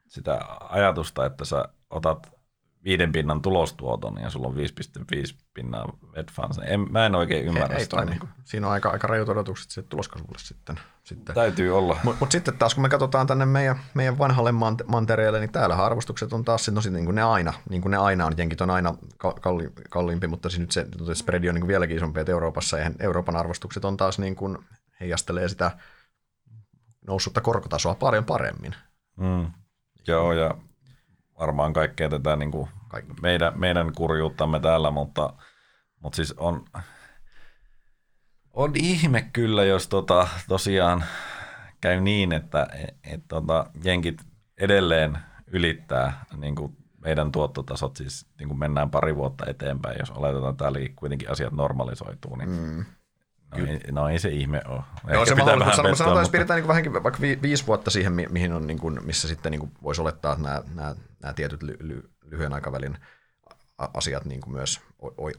sitä 0.09 0.41
ajatusta, 0.69 1.27
että 1.27 1.45
sä 1.45 1.69
otat 1.91 2.34
viiden 2.85 3.13
pinnan 3.13 3.43
tulostuoton 3.43 4.19
ja 4.23 4.31
sulla 4.31 4.49
on 4.49 4.55
5,5 4.55 4.61
pinnaa 5.55 5.93
Ed 6.15 6.29
Funds. 6.33 6.61
En, 6.65 6.93
mä 6.93 7.07
en 7.07 7.15
oikein 7.15 7.47
ymmärrä 7.47 7.77
ei, 7.77 7.85
sitä. 7.85 8.01
Ei 8.01 8.07
niin 8.07 8.19
kuin. 8.19 8.31
Siinä 8.45 8.67
on 8.67 8.73
aika, 8.73 8.91
aika 8.91 9.07
rajut 9.07 9.29
odotukset 9.29 9.71
sitten 9.71 9.91
tuloskasvulle 9.91 10.39
sitten. 10.39 10.81
sitten. 11.05 11.35
Täytyy 11.35 11.79
olla. 11.79 11.99
Mutta 12.05 12.21
mut 12.21 12.33
sitten 12.33 12.59
taas 12.59 12.75
kun 12.75 12.83
me 12.83 12.89
katsotaan 12.89 13.27
tänne 13.27 13.47
meidän, 13.47 13.77
meidän 13.95 14.19
vanhalle 14.19 14.53
mantereelle, 14.87 15.41
niin 15.41 15.53
täällä 15.53 15.77
arvostukset 15.77 16.33
on 16.33 16.45
taas 16.45 16.69
no, 16.69 16.81
niin 16.91 17.05
kuin 17.05 17.15
ne 17.15 17.23
aina, 17.23 17.53
niin 17.71 17.83
kuin 17.83 17.91
ne 17.91 17.97
aina 17.97 18.27
on. 18.27 18.35
Jenkit 18.37 18.61
on 18.61 18.71
aina 18.71 18.95
kalli, 19.41 19.69
kalliimpi, 19.91 20.27
mutta 20.27 20.49
siis 20.49 20.61
nyt 20.61 20.73
se 20.73 20.87
spreadi 21.15 21.49
on 21.49 21.55
niin 21.55 21.63
kuin 21.63 21.69
vieläkin 21.69 21.97
isompi, 21.97 22.21
että 22.21 22.33
Euroopassa 22.33 22.79
ja 22.79 22.91
Euroopan 23.01 23.37
arvostukset 23.37 23.85
on 23.85 23.97
taas 23.97 24.19
niin 24.19 24.37
kuin 24.37 24.59
heijastelee 25.01 25.49
sitä 25.49 25.71
noussutta 27.07 27.41
korkotasoa 27.41 27.95
paljon 27.95 28.25
paremmin. 28.25 28.75
Mm. 29.17 29.47
Joo, 30.07 30.33
ja 30.33 30.55
varmaan 31.39 31.73
kaikkea 31.73 32.09
tätä 32.09 32.37
niin 32.37 32.51
kuin 32.51 32.69
meidän, 33.23 33.61
meidän 33.61 33.93
kurjuuttamme 33.97 34.61
täällä, 34.61 34.91
mutta, 34.91 35.33
mutta 36.01 36.17
siis 36.17 36.33
on, 36.33 36.65
on 38.53 38.73
ihme 38.75 39.31
kyllä, 39.33 39.65
jos 39.65 39.89
tota, 39.89 40.29
tosiaan 40.49 41.05
käy 41.81 42.01
niin, 42.01 42.33
että 42.33 42.67
et, 42.73 42.97
et, 43.13 43.21
tota, 43.29 43.67
jenkit 43.85 44.23
edelleen 44.61 45.19
ylittää 45.47 46.25
niin 46.37 46.55
kuin 46.55 46.77
meidän 47.05 47.33
tuottotasot, 47.33 47.97
siis 47.97 48.27
niin 48.39 48.49
kuin 48.49 48.59
mennään 48.59 48.91
pari 48.91 49.17
vuotta 49.17 49.47
eteenpäin, 49.47 49.97
jos 49.99 50.11
oletetaan 50.11 50.57
täälläkin 50.57 50.97
kuitenkin 50.97 51.31
asiat 51.31 51.53
normalisoituu, 51.53 52.37
niin 52.37 52.51
mm. 52.51 52.85
No 53.57 53.67
ei, 53.67 53.81
no 53.93 54.09
ei 54.09 54.19
se 54.19 54.29
ihme 54.29 54.63
ole. 54.69 54.83
Ehkä 54.97 55.15
Joo, 55.15 55.27
se 55.27 55.35
pitää 55.35 55.59
vähän 55.59 55.77
sanotaan, 55.77 55.97
sanotaan, 55.97 56.25
mutta... 56.25 56.33
pidetään 56.33 56.61
niin 56.61 56.69
vähänkin 56.69 56.93
vaikka 56.93 57.21
vi, 57.21 57.39
viisi 57.43 57.67
vuotta 57.67 57.91
siihen, 57.91 58.13
mihin 58.13 58.53
on, 58.53 58.67
niin 58.67 58.79
kuin, 58.79 59.01
missä 59.05 59.29
sitten 59.29 59.53
niin 59.53 59.61
kuin 59.61 59.73
voisi 59.83 60.01
olettaa, 60.01 60.33
että 60.33 60.45
nämä, 60.45 60.63
nämä, 60.75 60.95
nämä 61.23 61.35
tietyt 61.35 61.63
ly, 61.63 61.77
ly, 61.81 62.11
lyhyen 62.23 62.53
aikavälin 62.53 62.99
asiat 63.79 64.25
niin 64.25 64.41
kuin 64.41 64.53
myös 64.55 64.81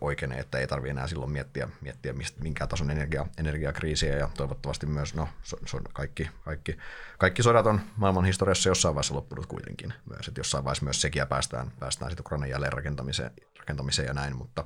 oikeenee, 0.01 0.39
että 0.39 0.57
ei 0.57 0.67
tarvitse 0.67 0.91
enää 0.91 1.07
silloin 1.07 1.31
miettiä, 1.31 1.67
miettiä 1.81 2.13
mistä, 2.13 2.41
minkään 2.41 2.69
tason 2.69 2.91
energia, 2.91 3.25
energiakriisiä 3.37 4.17
ja 4.17 4.29
toivottavasti 4.37 4.85
myös 4.85 5.15
no, 5.15 5.27
so, 5.43 5.57
so, 5.65 5.79
kaikki, 5.93 6.29
kaikki, 6.45 6.77
kaikki 7.17 7.43
sodat 7.43 7.67
on 7.67 7.81
maailman 7.95 8.25
historiassa 8.25 8.69
jossain 8.69 8.95
vaiheessa 8.95 9.15
loppunut 9.15 9.45
kuitenkin 9.45 9.93
myös, 10.09 10.27
että 10.27 10.39
jossain 10.39 10.63
vaiheessa 10.63 10.83
myös 10.83 11.01
sekin 11.01 11.27
päästään, 11.27 11.71
päästään 11.79 12.11
sitten 12.11 12.23
Ukrainan 12.23 12.49
jälleen 12.49 12.73
rakentamiseen, 12.73 13.31
rakentamiseen 13.59 14.07
ja 14.07 14.13
näin, 14.13 14.35
mutta 14.35 14.63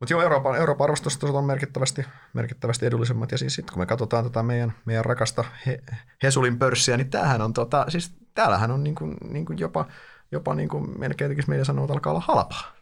mutta 0.00 0.12
joo, 0.12 0.22
Euroopan, 0.22 0.56
Euroopan 0.56 0.84
arvostustasot 0.84 1.36
on 1.36 1.44
merkittävästi, 1.44 2.04
merkittävästi 2.32 2.86
edullisemmat. 2.86 3.32
Ja 3.32 3.38
siis 3.38 3.54
sitten 3.54 3.72
kun 3.72 3.82
me 3.82 3.86
katsotaan 3.86 4.24
tätä 4.24 4.42
meidän, 4.42 4.72
meidän 4.84 5.04
rakasta 5.04 5.44
He, 5.66 5.82
Hesulin 6.22 6.58
pörssiä, 6.58 6.96
niin 6.96 7.10
tämähän 7.10 7.42
on, 7.42 7.52
tota, 7.52 7.84
siis 7.88 8.14
täällähän 8.34 8.70
on 8.70 8.84
niin 8.84 8.94
kuin, 8.94 9.16
niin 9.30 9.46
kuin 9.46 9.58
jopa, 9.58 9.86
jopa 10.32 10.54
niin 10.54 10.68
kuin 10.68 11.00
melkein 11.00 11.30
tekisi 11.30 11.48
meidän 11.48 11.66
sanoa, 11.66 11.84
että 11.84 11.92
alkaa 11.92 12.10
olla 12.12 12.24
halpaa. 12.26 12.72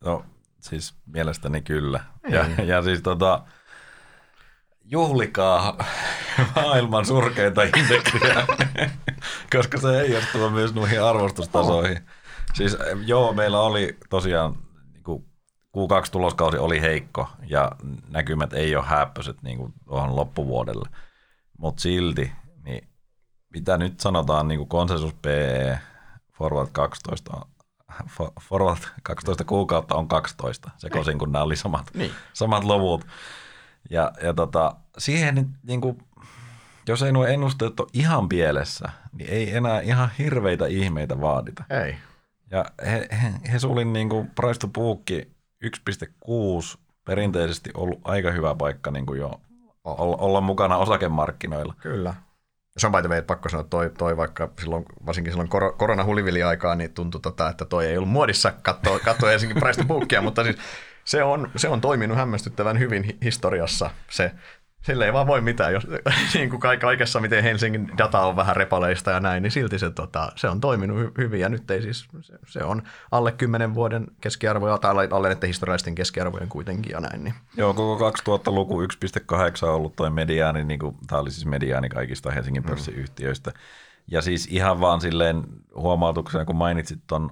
No 0.00 0.24
siis 0.60 0.94
mielestäni 1.06 1.62
kyllä. 1.62 2.00
Ja, 2.28 2.44
ja 2.64 2.82
siis 2.82 3.02
tota, 3.02 3.44
juhlikaa 4.84 5.84
maailman 6.56 7.06
surkeinta 7.06 7.62
indeksiä, 7.62 8.46
koska 9.56 9.78
se 9.78 9.88
heijastuu 9.88 10.50
myös 10.50 10.74
noihin 10.74 11.02
arvostustasoihin. 11.02 11.98
Siis 12.54 12.76
joo, 13.06 13.32
meillä 13.32 13.60
oli 13.60 13.98
tosiaan 14.10 14.56
Q2-tuloskausi 15.76 16.58
oli 16.58 16.80
heikko 16.80 17.28
ja 17.46 17.72
näkymät 18.08 18.52
ei 18.52 18.76
ole 18.76 18.84
häppöiset 18.84 19.42
niin 19.42 19.58
kuin 19.58 19.72
tuohon 19.84 20.16
loppuvuodelle. 20.16 20.88
Mutta 21.58 21.82
silti, 21.82 22.32
niin 22.64 22.88
mitä 23.54 23.78
nyt 23.78 24.00
sanotaan 24.00 24.48
niin 24.48 24.58
kuin 24.58 24.68
konsensus 24.68 25.14
PE 25.22 25.78
Forward 26.38 26.68
12 26.72 27.46
Forward 28.40 28.78
12 29.02 29.44
kuukautta 29.44 29.94
on 29.94 30.08
12, 30.08 30.70
sekoisin 30.76 31.18
kun 31.18 31.32
nämä 31.32 31.42
oli 31.42 31.56
samat, 31.56 31.90
niin. 31.94 32.10
samat 32.32 32.64
luvut. 32.64 33.06
Ja, 33.90 34.12
ja 34.22 34.34
tota, 34.34 34.76
siihen 34.98 35.34
nyt 35.34 35.46
niin 35.62 35.80
kuin, 35.80 35.98
jos 36.88 37.02
ei 37.02 37.12
nuo 37.12 37.26
ennusteet 37.26 37.80
ole 37.80 37.88
ihan 37.92 38.28
pielessä, 38.28 38.88
niin 39.12 39.30
ei 39.30 39.56
enää 39.56 39.80
ihan 39.80 40.10
hirveitä 40.18 40.66
ihmeitä 40.66 41.20
vaadita. 41.20 41.64
Ei. 41.84 41.96
Ja 42.50 42.64
he, 42.86 43.08
he, 43.22 43.52
Hesulin 43.52 43.92
niin 43.92 44.08
kuin 44.08 44.30
price 44.30 44.58
to 44.60 44.68
book 44.68 45.00
1,6 45.64 46.78
perinteisesti 47.04 47.70
ollut 47.74 48.00
aika 48.04 48.30
hyvä 48.30 48.54
paikka 48.54 48.90
niin 48.90 49.06
kuin 49.06 49.20
jo 49.20 49.40
olla, 49.84 50.40
mukana 50.40 50.76
osakemarkkinoilla. 50.76 51.74
Kyllä. 51.80 52.14
Se 52.78 52.86
on 52.86 52.92
way, 52.92 53.22
pakko 53.22 53.48
sanoa, 53.48 53.64
toi, 53.64 53.90
toi 53.98 54.16
vaikka 54.16 54.50
silloin, 54.60 54.84
varsinkin 55.06 55.32
silloin 55.32 55.48
kor- 55.48 55.76
korona-hulivili-aikaa, 55.76 56.74
niin 56.74 56.94
tuntui, 56.94 57.20
tota, 57.20 57.48
että 57.50 57.64
toi 57.64 57.86
ei 57.86 57.96
ollut 57.96 58.10
muodissa 58.10 58.52
katsoa, 58.62 58.98
katsoa 58.98 59.30
Helsingin 59.30 59.60
price 59.62 59.84
to 59.84 60.22
mutta 60.22 60.44
siis 60.44 60.56
se 61.04 61.22
on, 61.22 61.50
se 61.56 61.68
on 61.68 61.80
toiminut 61.80 62.16
hämmästyttävän 62.16 62.78
hyvin 62.78 63.18
historiassa 63.24 63.90
se 64.10 64.32
sille 64.82 65.06
ei 65.06 65.12
vaan 65.12 65.26
voi 65.26 65.40
mitään, 65.40 65.72
jos 65.72 65.86
niin 66.34 66.50
kuin 66.50 66.60
kaikessa, 66.80 67.20
miten 67.20 67.42
Helsingin 67.42 67.90
data 67.98 68.20
on 68.20 68.36
vähän 68.36 68.56
repaleista 68.56 69.10
ja 69.10 69.20
näin, 69.20 69.42
niin 69.42 69.50
silti 69.50 69.78
se, 69.78 69.90
tota, 69.90 70.32
se 70.36 70.48
on 70.48 70.60
toiminut 70.60 70.98
hy- 70.98 71.12
hyvin 71.18 71.40
ja 71.40 71.48
nyt 71.48 71.70
ei 71.70 71.82
siis, 71.82 72.08
se, 72.20 72.38
se 72.46 72.64
on 72.64 72.82
alle 73.10 73.32
10 73.32 73.74
vuoden 73.74 74.06
keskiarvoja 74.20 74.78
tai 74.78 74.90
alle, 74.90 75.08
alle 75.10 75.28
näiden 75.28 75.46
historiallisten 75.46 75.94
keskiarvojen 75.94 76.48
kuitenkin 76.48 76.92
ja 76.92 77.00
näin. 77.00 77.24
Niin. 77.24 77.34
Joo, 77.56 77.74
koko 77.74 78.10
2000-luku 78.10 78.82
1,8 78.82 78.86
on 79.62 79.74
ollut 79.74 79.96
toi 79.96 80.10
mediaani, 80.10 80.64
niin 80.64 80.80
kuin, 80.80 80.96
tämä 81.06 81.20
oli 81.20 81.30
siis 81.30 81.46
mediaani 81.46 81.88
kaikista 81.88 82.30
Helsingin 82.30 82.62
mm. 82.62 82.68
pörssiyhtiöistä. 82.68 83.50
Mm. 83.50 83.56
Ja 84.10 84.22
siis 84.22 84.46
ihan 84.50 84.80
vaan 84.80 85.00
silleen 85.00 85.44
huomautuksena, 85.74 86.44
kun 86.44 86.56
mainitsit 86.56 87.00
tuon 87.06 87.30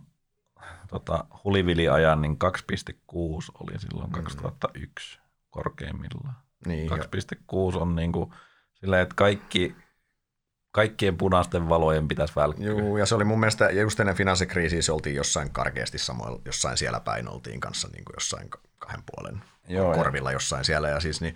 tota, 0.89 1.25
huliviliajan, 1.45 2.23
niin 2.23 2.39
2,6 2.45 3.19
oli 3.61 3.79
silloin 3.79 4.11
2001 4.11 5.19
mm. 5.19 5.25
korkeimmillaan. 5.51 6.46
Niin, 6.67 6.91
2.6 6.91 7.77
on 7.77 7.97
niin 7.97 8.13
kuin 8.13 8.33
silleen, 8.75 9.03
että 9.03 9.15
kaikki, 9.15 9.77
kaikkien 10.71 11.17
punaisten 11.17 11.69
valojen 11.69 12.09
pitäisi 12.09 12.37
välkkyä. 12.37 12.67
Joo, 12.67 12.99
ja 12.99 13.07
se 13.07 13.15
oli 13.15 13.25
mun 13.25 13.41
mielestä, 13.41 13.65
ja 13.65 13.83
just 13.83 14.01
ennen 14.01 14.17
finanssikriisiä 14.17 14.83
se 14.83 14.93
oltiin 14.93 15.17
jossain 15.17 15.51
karkeasti 15.51 15.99
samoin, 15.99 16.43
jossain 16.45 16.77
siellä 16.77 17.01
päin 17.01 17.29
oltiin 17.29 17.61
kanssa 17.61 17.89
niin 17.89 18.05
kuin 18.05 18.15
jossain 18.17 18.51
kahden 18.79 19.03
puolen 19.07 19.43
Joo, 19.69 19.95
korvilla 19.95 20.31
ja. 20.31 20.35
jossain 20.35 20.65
siellä, 20.65 20.89
ja 20.89 21.01
siis 21.01 21.21
niin, 21.21 21.35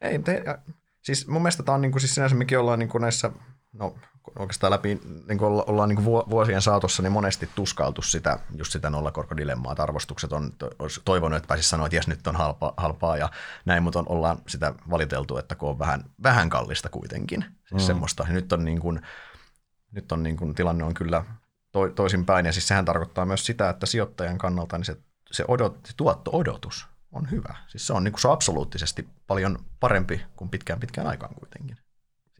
ei, 0.00 0.18
te, 0.18 0.42
ja, 0.46 0.58
siis 1.02 1.26
mun 1.26 1.42
mielestä 1.42 1.62
tämä 1.62 1.74
on 1.74 1.80
niin 1.80 1.92
kuin, 1.92 2.00
siis 2.00 2.14
sinänsä 2.14 2.36
mekin 2.36 2.58
ollaan 2.58 2.78
niin 2.78 2.88
kuin 2.88 3.02
näissä, 3.02 3.30
no 3.72 3.96
oikeastaan 4.38 4.70
läpi 4.70 5.00
niin 5.28 5.38
kuin 5.38 5.64
ollaan 5.66 5.88
niin 5.88 6.02
kuin 6.02 6.30
vuosien 6.30 6.62
saatossa 6.62 7.02
niin 7.02 7.12
monesti 7.12 7.48
tuskailtu 7.54 8.02
sitä, 8.02 8.38
just 8.56 8.72
sitä 8.72 8.90
nollakorkodilemmaa, 8.90 9.72
että 9.72 9.82
arvostukset 9.82 10.32
on 10.32 10.52
olisi 10.78 11.00
toivonut, 11.04 11.36
että 11.36 11.46
pääsisi 11.46 11.68
sanoa, 11.68 11.86
että 11.86 11.96
jes 11.96 12.08
nyt 12.08 12.26
on 12.26 12.36
halpa, 12.36 12.74
halpaa 12.76 13.16
ja 13.16 13.30
näin, 13.64 13.82
mutta 13.82 13.98
on, 13.98 14.08
ollaan 14.08 14.38
sitä 14.46 14.74
valiteltu, 14.90 15.38
että 15.38 15.54
kun 15.54 15.68
on 15.68 15.78
vähän, 15.78 16.04
vähän 16.22 16.50
kallista 16.50 16.88
kuitenkin. 16.88 17.44
Siis 17.68 17.82
mm. 17.82 17.86
semmoista. 17.86 18.26
Nyt 18.28 18.52
on, 18.52 18.64
niin 18.64 18.80
kuin, 18.80 19.00
nyt 19.92 20.12
on 20.12 20.22
niin 20.22 20.36
kuin, 20.36 20.54
tilanne 20.54 20.84
on 20.84 20.94
kyllä 20.94 21.24
to, 21.72 21.88
toisinpäin 21.88 22.46
ja 22.46 22.52
siis 22.52 22.68
sehän 22.68 22.84
tarkoittaa 22.84 23.26
myös 23.26 23.46
sitä, 23.46 23.70
että 23.70 23.86
sijoittajan 23.86 24.38
kannalta 24.38 24.78
niin 24.78 24.84
se, 24.84 24.96
se, 25.30 25.44
odot, 25.48 25.86
se 25.86 25.92
tuotto-odotus 25.96 26.86
on 27.12 27.30
hyvä. 27.30 27.54
Siis 27.66 27.86
se 27.86 27.92
on, 27.92 28.04
niin 28.04 28.12
kuin, 28.12 28.20
se 28.20 28.28
on 28.28 28.34
absoluuttisesti 28.34 29.08
paljon 29.26 29.58
parempi 29.80 30.22
kuin 30.36 30.50
pitkään 30.50 30.80
pitkään 30.80 31.06
aikaan 31.06 31.34
kuitenkin. 31.34 31.76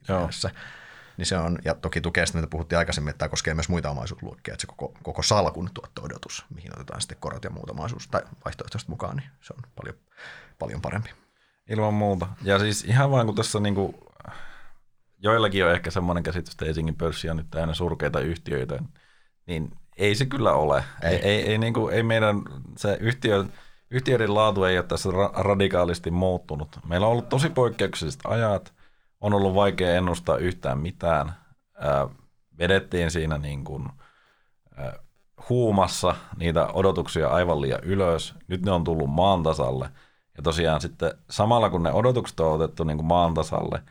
Joo. 0.09 0.19
Mielessä 0.19 0.51
niin 1.19 1.27
se 1.27 1.39
on, 1.39 1.59
ja 1.65 1.75
toki 1.75 2.01
tukee 2.01 2.27
sitä, 2.27 2.39
mitä 2.39 2.51
puhuttiin 2.51 2.79
aikaisemmin, 2.79 3.11
että 3.11 3.19
tämä 3.19 3.29
koskee 3.29 3.55
myös 3.55 3.69
muita 3.69 3.91
omaisuusluokkia, 3.91 4.55
että 4.55 4.61
se 4.61 4.67
koko, 4.67 4.95
koko 5.03 5.23
salkun 5.23 5.71
tuotto-odotus, 5.75 6.45
mihin 6.55 6.73
otetaan 6.77 7.01
sitten 7.01 7.19
korot 7.21 7.45
ja 7.45 7.51
muut 7.51 7.71
omaisuus 7.71 8.09
tai 8.09 8.23
vaihtoehtoiset 8.45 8.89
mukaan, 8.89 9.17
niin 9.17 9.31
se 9.41 9.55
on 9.55 9.63
paljon, 9.77 9.97
paljon 10.59 10.81
parempi. 10.81 11.11
Ilman 11.71 11.95
muuta. 11.95 12.27
Ja 12.43 12.59
siis 12.59 12.85
ihan 12.85 13.11
vain 13.11 13.27
kun 13.27 13.37
tässä 13.37 13.61
niin 13.61 13.75
kuin, 13.75 13.97
joillakin 15.19 15.65
on 15.65 15.73
ehkä 15.73 15.91
semmoinen 15.91 16.23
käsitys, 16.23 16.55
että 16.55 16.65
Helsingin 16.65 16.97
pörssi 16.97 17.31
on 17.31 17.37
nyt 17.37 17.51
täynnä 17.51 17.75
surkeita 17.75 18.21
yhtiöitä, 18.21 18.83
niin 19.47 19.71
ei 19.97 20.15
se 20.15 20.27
kyllä 20.27 20.53
ole. 20.53 20.85
Ei, 21.03 21.17
ei, 21.17 21.43
ei, 21.43 21.59
niin 21.59 21.75
kuin, 21.75 21.95
ei 21.95 22.03
meidän 22.03 22.43
se 22.77 22.99
yhtiö, 23.01 23.45
yhtiöiden 23.91 24.35
laatu 24.35 24.65
ei 24.65 24.79
ole 24.79 24.87
tässä 24.87 25.09
radikaalisti 25.35 26.11
muuttunut. 26.11 26.79
Meillä 26.89 27.07
on 27.07 27.13
ollut 27.13 27.29
tosi 27.29 27.51
poikkeukselliset 27.51 28.21
ajat, 28.25 28.73
on 29.21 29.35
ollut 29.35 29.55
vaikea 29.55 29.95
ennustaa 29.95 30.37
yhtään 30.37 30.79
mitään. 30.79 31.33
Ää, 31.75 32.09
vedettiin 32.59 33.11
siinä 33.11 33.39
niin 33.39 33.65
kuin, 33.65 33.89
huumassa 35.49 36.15
niitä 36.37 36.67
odotuksia 36.67 37.29
aivan 37.29 37.61
liian 37.61 37.85
ylös. 37.85 38.35
Nyt 38.49 38.65
ne 38.65 38.71
on 38.71 38.85
tullut 38.85 39.11
maan 39.11 39.43
tasalle. 39.43 39.91
Ja 40.37 40.43
tosiaan 40.43 40.81
sitten 40.81 41.13
samalla 41.31 41.71
kun 41.71 41.83
ne 41.83 41.93
odotukset 41.93 42.41
on 42.41 42.53
otettu 42.53 42.85
niin 42.85 42.97
kuin 42.97 43.07
maan 43.07 43.35
tasalle, 43.35 43.83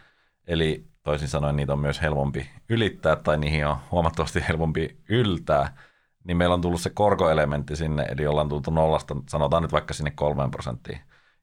eli 0.47 0.87
toisin 1.03 1.27
sanoen 1.27 1.55
niitä 1.55 1.73
on 1.73 1.79
myös 1.79 2.01
helpompi 2.01 2.49
ylittää 2.69 3.15
tai 3.15 3.37
niihin 3.37 3.67
on 3.67 3.77
huomattavasti 3.91 4.43
helpompi 4.47 5.01
yltää, 5.09 5.77
niin 6.23 6.37
meillä 6.37 6.53
on 6.53 6.61
tullut 6.61 6.81
se 6.81 6.89
korkoelementti 6.89 7.75
sinne, 7.75 8.03
eli 8.03 8.27
ollaan 8.27 8.49
tultu 8.49 8.71
nollasta, 8.71 9.15
sanotaan 9.29 9.63
nyt 9.63 9.71
vaikka 9.71 9.93
sinne 9.93 10.11
kolmeen 10.11 10.51
prosenttiin, 10.51 10.99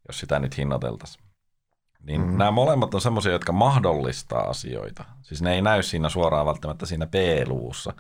jos 0.09 0.21
sitä 0.21 0.39
nyt 0.39 0.59
hinnoiteltaisiin. 0.59 1.25
Niin 2.07 2.21
mm-hmm. 2.21 2.39
nämä 2.39 2.51
molemmat 2.51 2.95
on 2.95 3.01
semmoisia, 3.01 3.33
jotka 3.33 3.53
mahdollistaa 3.53 4.43
asioita. 4.43 5.05
Siis 5.23 5.43
ne 5.43 5.55
ei 5.55 5.63
näy 5.63 5.83
siinä 5.83 6.09
suoraan 6.09 6.47
välttämättä 6.47 6.87
siinä 6.87 7.07
P-luvussa, 7.07 7.93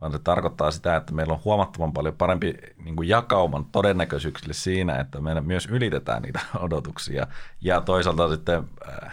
vaan 0.00 0.12
se 0.12 0.18
tarkoittaa 0.18 0.70
sitä, 0.70 0.96
että 0.96 1.14
meillä 1.14 1.32
on 1.32 1.44
huomattavan 1.44 1.92
paljon 1.92 2.14
parempi 2.14 2.54
niin 2.84 2.96
kuin 2.96 3.08
jakauman 3.08 3.64
todennäköisyyksille 3.64 4.54
siinä, 4.54 5.00
että 5.00 5.20
me 5.20 5.40
myös 5.40 5.66
ylitetään 5.66 6.22
niitä 6.22 6.40
odotuksia. 6.66 7.26
Ja 7.60 7.80
toisaalta 7.80 8.28
sitten 8.28 8.64
äh, 8.88 9.12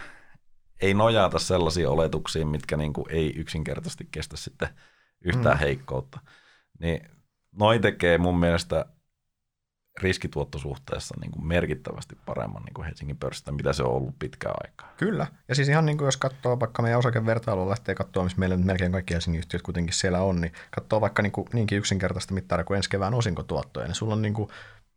ei 0.80 0.94
nojata 0.94 1.38
sellaisiin 1.38 1.88
oletuksiin, 1.88 2.48
mitkä 2.48 2.76
niin 2.76 2.92
kuin 2.92 3.06
ei 3.08 3.32
yksinkertaisesti 3.36 4.08
kestä 4.10 4.36
sitten 4.36 4.68
yhtään 5.24 5.56
mm. 5.56 5.60
heikkoutta. 5.60 6.20
Niin 6.78 7.10
noin 7.52 7.80
tekee 7.80 8.18
mun 8.18 8.38
mielestä 8.38 8.86
riskituottosuhteessa 10.00 11.14
niin 11.20 11.30
kuin 11.30 11.46
merkittävästi 11.46 12.18
paremman 12.26 12.62
niin 12.62 12.74
kuin 12.74 12.86
Helsingin 12.86 13.16
pörssistä, 13.16 13.52
mitä 13.52 13.72
se 13.72 13.82
on 13.82 13.92
ollut 13.92 14.18
pitkään 14.18 14.54
aikaa. 14.64 14.92
Kyllä. 14.96 15.26
Ja 15.48 15.54
siis 15.54 15.68
ihan 15.68 15.86
niin 15.86 15.98
kuin 15.98 16.06
jos 16.06 16.16
katsoo 16.16 16.60
vaikka 16.60 16.82
meidän 16.82 16.98
osakevertailua, 16.98 17.68
lähtee 17.68 17.94
katsoa, 17.94 18.24
missä 18.24 18.38
meillä 18.38 18.56
melkein 18.56 18.92
kaikki 18.92 19.14
Helsingin 19.14 19.38
yhtiöt 19.38 19.62
kuitenkin 19.62 19.94
siellä 19.94 20.22
on, 20.22 20.40
niin 20.40 20.52
katsoo 20.70 21.00
vaikka 21.00 21.22
niin 21.22 21.32
kuin, 21.32 21.48
niinkin 21.52 21.78
yksinkertaista 21.78 22.34
mittaria 22.34 22.64
kuin 22.64 22.76
ensi 22.76 22.90
kevään 22.90 23.14
osinkotuottoja, 23.14 23.86
niin 23.86 23.94
sulla 23.94 24.12
on 24.12 24.22
niin 24.22 24.34
kuin 24.34 24.48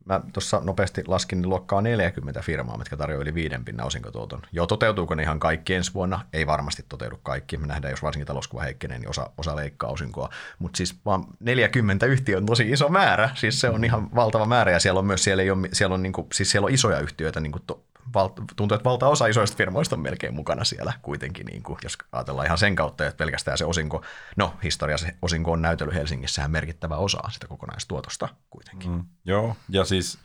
Mä 0.07 0.21
tuossa 0.33 0.61
nopeasti 0.63 1.03
laskin 1.07 1.41
niin 1.41 1.49
luokkaa 1.49 1.81
40 1.81 2.41
firmaa, 2.41 2.77
mitkä 2.77 2.97
tarjoaa 2.97 3.21
yli 3.21 3.33
viiden 3.33 3.65
pinnan 3.65 3.87
osinkotuoton. 3.87 4.41
Joo, 4.51 4.67
toteutuuko 4.67 5.15
ne 5.15 5.23
ihan 5.23 5.39
kaikki 5.39 5.73
ensi 5.73 5.93
vuonna? 5.93 6.25
Ei 6.33 6.47
varmasti 6.47 6.85
toteudu 6.89 7.19
kaikki. 7.23 7.57
Me 7.57 7.67
nähdään, 7.67 7.91
jos 7.91 8.03
varsinkin 8.03 8.27
talouskuva 8.27 8.61
heikkenee, 8.61 8.99
niin 8.99 9.09
osa, 9.09 9.29
osa 9.37 9.55
leikkaa 9.55 9.89
osinkoa. 9.89 10.29
Mutta 10.59 10.77
siis 10.77 10.95
vaan 11.05 11.23
40 11.39 12.05
yhtiötä 12.05 12.41
on 12.41 12.45
tosi 12.45 12.71
iso 12.71 12.89
määrä. 12.89 13.29
Siis 13.35 13.61
se 13.61 13.69
on 13.69 13.83
ihan 13.83 14.15
valtava 14.15 14.45
määrä 14.45 14.71
ja 14.71 14.79
siellä 14.79 14.99
on 14.99 15.05
myös 15.05 15.23
siellä, 15.23 15.43
ei 15.43 15.51
ole, 15.51 15.69
siellä 15.73 15.93
on, 15.93 16.03
niinku, 16.03 16.27
siis 16.33 16.51
siellä 16.51 16.65
on 16.65 16.73
isoja 16.73 16.99
yhtiöitä 16.99 17.39
niin 17.39 17.51
kuin 17.51 17.63
to, 17.67 17.83
val, 18.13 18.29
tuntuu, 18.55 18.75
että 18.75 18.89
valtaosa 18.89 19.27
isoista 19.27 19.57
firmoista 19.57 19.95
on 19.95 20.01
melkein 20.01 20.33
mukana 20.33 20.63
siellä 20.63 20.93
kuitenkin, 21.01 21.45
niin 21.45 21.63
kuin, 21.63 21.79
jos 21.83 21.97
ajatellaan 22.11 22.45
ihan 22.45 22.57
sen 22.57 22.75
kautta, 22.75 23.05
että 23.07 23.17
pelkästään 23.17 23.57
se 23.57 23.65
osinko, 23.65 24.03
no 24.37 24.53
historiassa 24.63 25.07
osinko 25.21 25.51
on 25.51 25.61
näytellyt 25.61 25.95
Helsingissähän 25.95 26.51
merkittävä 26.51 26.95
osa 26.95 27.19
sitä 27.31 27.47
kokonaistuotosta 27.47 28.29
kuitenkin. 28.49 28.91
Mm, 28.91 29.05
joo, 29.25 29.55
ja 29.69 29.85
siis 29.85 30.19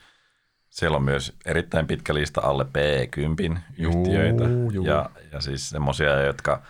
siellä 0.71 0.97
on 0.97 1.03
myös 1.03 1.37
erittäin 1.45 1.87
pitkä 1.87 2.15
lista 2.15 2.41
alle 2.41 2.65
P10 2.65 3.59
yhtiöitä, 3.79 4.45
juu, 4.45 4.71
juu. 4.71 4.87
Ja, 4.87 5.11
ja 5.33 5.41
siis 5.41 5.71
semmoisia, 5.71 6.23
jotka, 6.23 6.63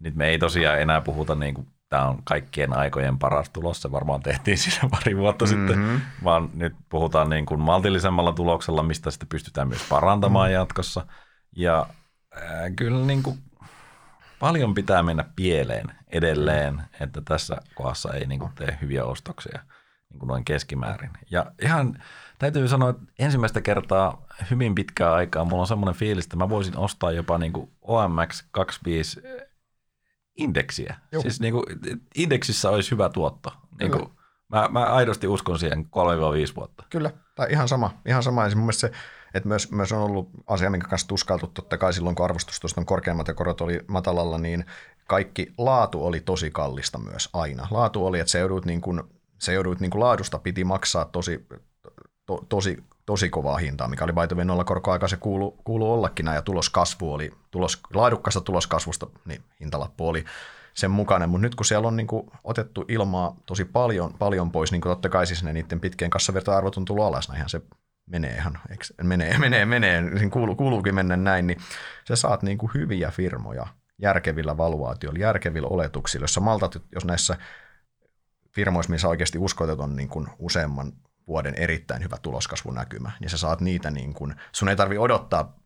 nyt 0.00 0.14
me 0.14 0.28
ei 0.28 0.38
tosiaan 0.38 0.80
enää 0.80 1.00
puhuta 1.00 1.34
niin 1.34 1.54
kuin 1.54 1.66
tämä 1.90 2.08
on 2.08 2.22
kaikkien 2.24 2.76
aikojen 2.76 3.18
paras 3.18 3.50
tulos, 3.50 3.82
se 3.82 3.92
varmaan 3.92 4.22
tehtiin 4.22 4.58
siinä 4.62 4.88
pari 4.90 5.16
vuotta 5.16 5.44
mm-hmm. 5.44 5.68
sitten, 5.68 6.02
vaan 6.24 6.50
nyt 6.54 6.74
puhutaan 6.88 7.30
niin 7.30 7.46
kuin 7.46 7.60
maltillisemmalla 7.60 8.32
tuloksella, 8.32 8.82
mistä 8.82 9.10
sitten 9.10 9.28
pystytään 9.28 9.68
myös 9.68 9.86
parantamaan 9.88 10.48
mm-hmm. 10.48 10.60
jatkossa. 10.60 11.06
Ja 11.56 11.86
äh, 12.36 12.42
kyllä 12.76 13.06
niin 13.06 13.22
kuin 13.22 13.38
paljon 14.38 14.74
pitää 14.74 15.02
mennä 15.02 15.24
pieleen 15.36 15.86
edelleen, 16.08 16.82
että 17.00 17.20
tässä 17.24 17.56
kohdassa 17.74 18.14
ei 18.14 18.26
niin 18.26 18.40
kuin 18.40 18.52
tee 18.54 18.78
hyviä 18.80 19.04
ostoksia 19.04 19.60
niin 20.10 20.18
kuin 20.18 20.28
noin 20.28 20.44
keskimäärin. 20.44 21.10
Ja 21.30 21.52
ihan 21.62 22.02
täytyy 22.38 22.68
sanoa, 22.68 22.90
että 22.90 23.02
ensimmäistä 23.18 23.60
kertaa 23.60 24.26
hyvin 24.50 24.74
pitkää 24.74 25.12
aikaa 25.12 25.44
mulla 25.44 25.60
on 25.60 25.66
semmoinen 25.66 25.94
fiilis, 25.94 26.24
että 26.24 26.36
mä 26.36 26.48
voisin 26.48 26.76
ostaa 26.76 27.12
jopa 27.12 27.38
niin 27.38 27.52
kuin 27.52 27.70
OMX 27.82 28.44
25 28.50 29.22
indeksiä. 30.40 30.96
Joo. 31.12 31.22
Siis 31.22 31.40
niin 31.40 31.52
kuin, 31.52 31.64
indeksissä 32.14 32.70
olisi 32.70 32.90
hyvä 32.90 33.08
tuotto. 33.08 33.52
Niin 33.80 33.92
kuin, 33.92 34.08
mä, 34.48 34.68
mä 34.68 34.84
aidosti 34.84 35.26
uskon 35.26 35.58
siihen 35.58 35.84
3-5 36.52 36.56
vuotta. 36.56 36.84
Kyllä, 36.90 37.10
tai 37.34 37.46
ihan 37.50 37.68
sama. 37.68 37.90
Ihan 38.06 38.22
sama. 38.22 38.48
Ja 38.48 38.56
mun 38.56 38.72
se, 38.72 38.90
että 39.34 39.48
myös, 39.48 39.72
myös 39.72 39.92
on 39.92 40.02
ollut 40.02 40.30
asia, 40.46 40.70
minkä 40.70 40.88
kanssa 40.88 41.08
tuskailtu 41.08 41.46
totta 41.46 41.78
kai 41.78 41.92
silloin, 41.92 42.16
kun 42.16 42.24
arvostus 42.24 42.78
on 42.78 42.86
korkeammat 42.86 43.28
ja 43.28 43.34
korot 43.34 43.60
oli 43.60 43.80
matalalla, 43.86 44.38
niin 44.38 44.64
kaikki 45.06 45.52
laatu 45.58 46.06
oli 46.06 46.20
tosi 46.20 46.50
kallista 46.50 46.98
myös 46.98 47.28
aina. 47.32 47.68
Laatu 47.70 48.06
oli, 48.06 48.20
että 48.20 48.30
se 48.30 48.38
joudut, 48.38 48.64
niin 48.64 48.80
kuin, 48.80 49.02
se 49.38 49.52
joudut 49.52 49.80
niin 49.80 49.90
kuin 49.90 50.00
laadusta 50.00 50.38
piti 50.38 50.64
maksaa 50.64 51.04
tosi, 51.04 51.46
to, 52.26 52.44
tosi 52.48 52.84
tosi 53.10 53.28
kovaa 53.28 53.56
hintaa, 53.56 53.88
mikä 53.88 54.04
oli 54.04 54.12
by 54.12 54.44
nolla 54.44 54.64
korkoaika, 54.64 55.08
se 55.08 55.16
kuulu, 55.16 55.50
kuulu 55.64 55.92
ollakin 55.92 56.24
näin, 56.24 56.36
ja 56.36 56.42
tuloskasvu 56.42 57.12
oli, 57.12 57.32
tulos, 57.50 57.80
laadukkaasta 57.94 58.40
tuloskasvusta, 58.40 59.06
niin 59.24 59.42
hintalappu 59.60 60.08
oli 60.08 60.24
sen 60.74 60.90
mukainen, 60.90 61.28
mutta 61.28 61.42
nyt 61.42 61.54
kun 61.54 61.66
siellä 61.66 61.88
on 61.88 61.96
niin 61.96 62.06
kuin 62.06 62.30
otettu 62.44 62.84
ilmaa 62.88 63.36
tosi 63.46 63.64
paljon, 63.64 64.14
paljon 64.18 64.52
pois, 64.52 64.72
niin 64.72 64.80
kuin 64.80 64.90
totta 64.90 65.08
kai 65.08 65.26
siis 65.26 65.42
ne 65.42 65.52
niiden 65.52 65.80
pitkien 65.80 66.10
kassavirta-arvot 66.10 66.76
on 66.76 66.84
tullut 66.84 67.04
alas, 67.04 67.28
ihan 67.36 67.48
se 67.48 67.60
menee 68.06 68.34
ihan, 68.34 68.58
eikö, 68.70 68.84
menee, 69.02 69.38
menee, 69.44 69.64
menee, 69.64 70.00
niin 70.00 70.30
kuulu, 70.30 70.56
kuuluukin 70.56 70.94
mennä 70.94 71.16
näin, 71.16 71.46
niin 71.46 71.58
sä 72.08 72.16
saat 72.16 72.42
niin 72.42 72.58
kuin 72.58 72.70
hyviä 72.74 73.10
firmoja 73.10 73.66
järkevillä 73.98 74.56
valuaatioilla, 74.56 75.20
järkevillä 75.20 75.68
oletuksilla, 75.68 76.24
jos 76.24 76.34
sä 76.34 76.40
maltat, 76.40 76.82
jos 76.94 77.04
näissä 77.04 77.36
firmoissa, 78.54 78.92
missä 78.92 79.08
oikeasti 79.08 79.38
uskotet 79.38 79.80
on 79.80 79.96
niin 79.96 80.08
kuin 80.08 80.26
useamman 80.38 80.92
vuoden 81.30 81.54
erittäin 81.54 82.02
hyvä 82.02 82.16
tuloskasvunäkymä, 82.22 83.10
niin 83.20 83.30
sä 83.30 83.38
saat 83.38 83.60
niitä 83.60 83.90
niin 83.90 84.14
kuin, 84.14 84.34
sun 84.52 84.68
ei 84.68 84.76
tarvi 84.76 84.98
odottaa 84.98 85.60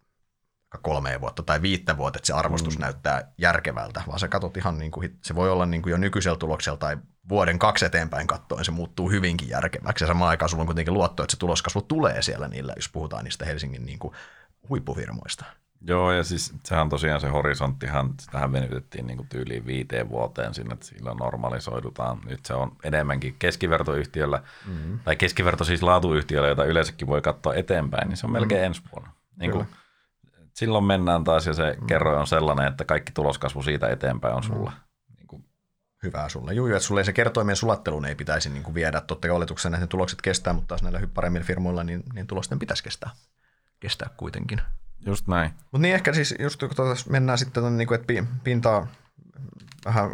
kolme 0.82 1.20
vuotta 1.20 1.42
tai 1.42 1.62
viittä 1.62 1.96
vuotta, 1.96 2.18
että 2.18 2.26
se 2.26 2.32
arvostus 2.32 2.78
mm. 2.78 2.82
näyttää 2.82 3.32
järkevältä, 3.38 4.02
vaan 4.06 4.18
sä 4.18 4.28
katsot 4.28 4.56
ihan 4.56 4.78
niin 4.78 4.90
kuin, 4.90 5.18
se 5.22 5.34
voi 5.34 5.50
olla 5.50 5.66
niin 5.66 5.82
kuin 5.82 5.90
jo 5.90 5.96
nykyisellä 5.96 6.38
tuloksella 6.38 6.76
tai 6.76 6.96
vuoden 7.28 7.58
kaksi 7.58 7.84
eteenpäin 7.84 8.26
katsoen 8.26 8.64
se 8.64 8.70
muuttuu 8.70 9.10
hyvinkin 9.10 9.48
järkeväksi 9.48 10.04
ja 10.04 10.08
samaan 10.08 10.30
aikaan 10.30 10.48
sulla 10.48 10.62
on 10.62 10.66
kuitenkin 10.66 10.94
luotto, 10.94 11.22
että 11.22 11.30
se 11.30 11.38
tuloskasvu 11.38 11.82
tulee 11.82 12.22
siellä 12.22 12.48
niillä, 12.48 12.72
jos 12.76 12.88
puhutaan 12.88 13.24
niistä 13.24 13.44
Helsingin 13.44 13.86
niin 13.86 13.98
kuin 13.98 14.14
huippufirmoista. 14.68 15.44
Joo, 15.86 16.12
ja 16.12 16.24
siis 16.24 16.54
sehän 16.64 16.88
tosiaan 16.88 17.20
se 17.20 17.28
horisonttihan, 17.28 18.14
tähän 18.30 18.52
venytettiin 18.52 19.06
niin 19.06 19.28
tyyliin 19.28 19.66
viiteen 19.66 20.08
vuoteen 20.08 20.54
sinne, 20.54 20.72
että 20.72 20.86
sillä 20.86 21.14
normalisoidutaan. 21.14 22.20
Nyt 22.24 22.46
se 22.46 22.54
on 22.54 22.76
enemmänkin 22.84 23.36
keskivertoyhtiöllä, 23.38 24.42
mm-hmm. 24.66 24.98
tai 24.98 25.16
keskiverto 25.16 25.64
siis 25.64 25.82
laatuyhtiöllä, 25.82 26.48
jota 26.48 26.64
yleensäkin 26.64 27.08
voi 27.08 27.22
katsoa 27.22 27.54
eteenpäin, 27.54 28.08
niin 28.08 28.16
se 28.16 28.26
on 28.26 28.32
melkein 28.32 28.58
mm-hmm. 28.58 28.66
ensi 28.66 28.82
vuonna. 28.92 29.10
Niin 29.36 29.50
kuin, 29.50 29.66
silloin 30.54 30.84
mennään 30.84 31.24
taas, 31.24 31.46
ja 31.46 31.54
se 31.54 31.70
mm-hmm. 31.70 31.86
kerroin 31.86 32.18
on 32.18 32.26
sellainen, 32.26 32.66
että 32.66 32.84
kaikki 32.84 33.12
tuloskasvu 33.12 33.62
siitä 33.62 33.88
eteenpäin 33.88 34.34
on 34.34 34.42
sulla. 34.42 34.70
Mm-hmm. 34.70 35.16
Niin 35.16 35.26
kuin. 35.26 35.44
Hyvää 36.02 36.28
sulle. 36.28 36.54
Juu, 36.54 36.66
että 36.66 36.78
sulle 36.78 37.04
se 37.04 37.12
kertoimien 37.12 37.56
sulatteluun 37.56 38.04
ei 38.04 38.14
pitäisi 38.14 38.50
niin 38.50 38.62
kuin 38.62 38.74
viedä. 38.74 39.00
Totta 39.00 39.28
kai 39.28 39.36
oletuksena 39.36 39.78
ne 39.78 39.86
tulokset 39.86 40.22
kestää, 40.22 40.52
mutta 40.52 40.68
taas 40.68 40.82
näillä 40.82 41.00
paremmilla 41.14 41.46
firmoilla 41.46 41.84
niin, 41.84 42.02
niin 42.14 42.26
tulosten 42.26 42.58
pitäisi 42.58 42.84
kestää, 42.84 43.10
kestää 43.80 44.10
kuitenkin. 44.16 44.60
Just 45.06 45.26
näin. 45.26 45.50
Mutta 45.58 45.78
niin 45.78 45.94
ehkä 45.94 46.12
siis, 46.12 46.34
just 46.38 46.60
kun 46.60 46.70
tuota 46.76 47.00
mennään 47.10 47.38
sitten, 47.38 47.76
niin 47.76 47.88
kuin, 47.88 48.00
että 48.00 48.24
pintaa 48.44 48.86
vähän 49.84 50.10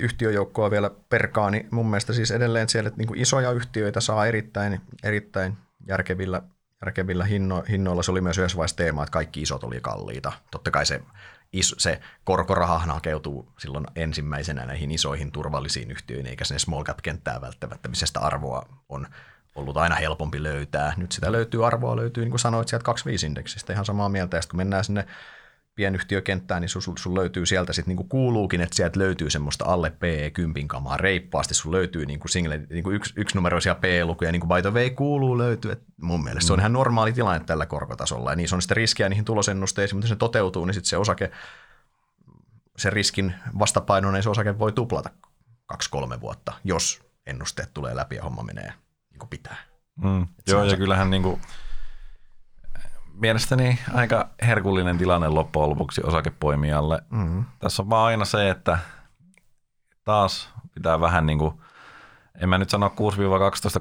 yhtiöjoukkoa 0.00 0.70
vielä 0.70 0.90
perkaa, 1.08 1.50
niin 1.50 1.68
mun 1.70 1.90
mielestä 1.90 2.12
siis 2.12 2.30
edelleen 2.30 2.68
siellä 2.68 2.88
että 2.88 2.98
niin 2.98 3.18
isoja 3.18 3.52
yhtiöitä 3.52 4.00
saa 4.00 4.26
erittäin, 4.26 4.80
erittäin 5.02 5.56
järkevillä, 5.88 6.42
järkevillä 6.84 7.24
hinno, 7.24 7.64
hinnoilla. 7.68 8.02
Se 8.02 8.10
oli 8.10 8.20
myös 8.20 8.38
yhdessä 8.38 8.56
vaiheessa 8.56 8.76
teema, 8.76 9.02
että 9.02 9.12
kaikki 9.12 9.42
isot 9.42 9.64
oli 9.64 9.80
kalliita. 9.80 10.32
Totta 10.50 10.70
kai 10.70 10.86
se, 10.86 11.02
se 11.60 12.00
korkoraha 12.24 12.78
hakeutuu 12.78 13.52
silloin 13.58 13.86
ensimmäisenä 13.96 14.66
näihin 14.66 14.90
isoihin 14.90 15.32
turvallisiin 15.32 15.90
yhtiöihin, 15.90 16.26
eikä 16.26 16.44
sinne 16.44 16.58
small 16.58 16.84
cap-kenttää 16.84 17.40
välttämättä, 17.40 17.88
missä 17.88 18.06
sitä 18.06 18.20
arvoa 18.20 18.66
on 18.88 19.06
ollut 19.60 19.76
aina 19.76 19.94
helpompi 19.94 20.42
löytää. 20.42 20.92
Nyt 20.96 21.12
sitä 21.12 21.32
löytyy, 21.32 21.66
arvoa 21.66 21.96
löytyy, 21.96 22.24
niin 22.24 22.30
kuin 22.30 22.40
sanoit, 22.40 22.68
sieltä 22.68 22.92
25-indeksistä 22.92 23.72
ihan 23.72 23.84
samaa 23.84 24.08
mieltä. 24.08 24.36
Ja 24.36 24.42
sitten 24.42 24.50
kun 24.50 24.56
mennään 24.56 24.84
sinne 24.84 25.06
pienyhtiökenttään, 25.74 26.60
niin 26.60 26.68
sun, 26.68 26.82
sun 26.98 27.14
löytyy 27.14 27.46
sieltä 27.46 27.72
sitten 27.72 27.90
niinku 27.90 28.04
kuuluukin, 28.04 28.60
että 28.60 28.76
sieltä 28.76 28.98
löytyy 28.98 29.30
semmoista 29.30 29.64
alle 29.64 29.88
PE10 29.88 30.66
kamaa 30.66 30.96
reippaasti, 30.96 31.54
sun 31.54 31.72
löytyy 31.72 32.06
niinku 32.06 32.28
single, 32.28 32.60
niinku 32.70 32.90
yksi, 32.90 33.14
yksinumeroisia 33.16 33.74
PE-lukuja, 33.74 34.32
niin 34.32 34.40
kuin 34.40 34.48
by 34.48 34.62
the 34.62 34.72
way 34.72 34.90
kuuluu 34.90 35.38
löytyy, 35.38 35.72
että 35.72 35.84
mun 36.00 36.24
mielestä 36.24 36.44
mm. 36.44 36.46
se 36.46 36.52
on 36.52 36.58
mm. 36.58 36.60
ihan 36.60 36.72
normaali 36.72 37.12
tilanne 37.12 37.44
tällä 37.46 37.66
korkotasolla, 37.66 38.30
ja 38.30 38.36
niin 38.36 38.48
se 38.48 38.54
on 38.54 38.62
sitten 38.62 38.76
riskiä 38.76 39.08
niihin 39.08 39.24
tulosennusteisiin, 39.24 39.96
mutta 39.96 40.08
se 40.08 40.16
toteutuu, 40.16 40.64
niin 40.64 40.74
sitten 40.74 40.88
se 40.88 40.96
osake, 40.96 41.30
se 42.76 42.90
riskin 42.90 43.34
vastapainoinen 43.58 44.18
niin 44.18 44.22
se 44.22 44.30
osake 44.30 44.58
voi 44.58 44.72
tuplata 44.72 45.10
kaksi-kolme 45.66 46.20
vuotta, 46.20 46.52
jos 46.64 47.02
ennusteet 47.26 47.70
tulee 47.74 47.96
läpi 47.96 48.16
ja 48.16 48.22
homma 48.22 48.42
menee 48.42 48.72
kuin 49.20 49.30
pitää. 49.30 49.56
Mm. 50.04 50.26
Joo, 50.48 50.64
ja 50.64 50.70
se... 50.70 50.76
kyllähän 50.76 51.10
niin 51.10 51.22
kuin, 51.22 51.40
mielestäni 53.20 53.78
aika 53.94 54.28
herkullinen 54.42 54.98
tilanne 54.98 55.28
loppujen 55.28 55.70
lopuksi 55.70 56.00
osakepoimijalle. 56.04 57.02
Mm-hmm. 57.10 57.44
Tässä 57.58 57.82
on 57.82 57.90
vaan 57.90 58.06
aina 58.06 58.24
se, 58.24 58.50
että 58.50 58.78
taas 60.04 60.50
pitää 60.74 61.00
vähän 61.00 61.26
niin 61.26 61.38
kuin, 61.38 61.54
en 62.40 62.48
mä 62.48 62.58
nyt 62.58 62.70
sano 62.70 62.88
6-12 62.88 62.90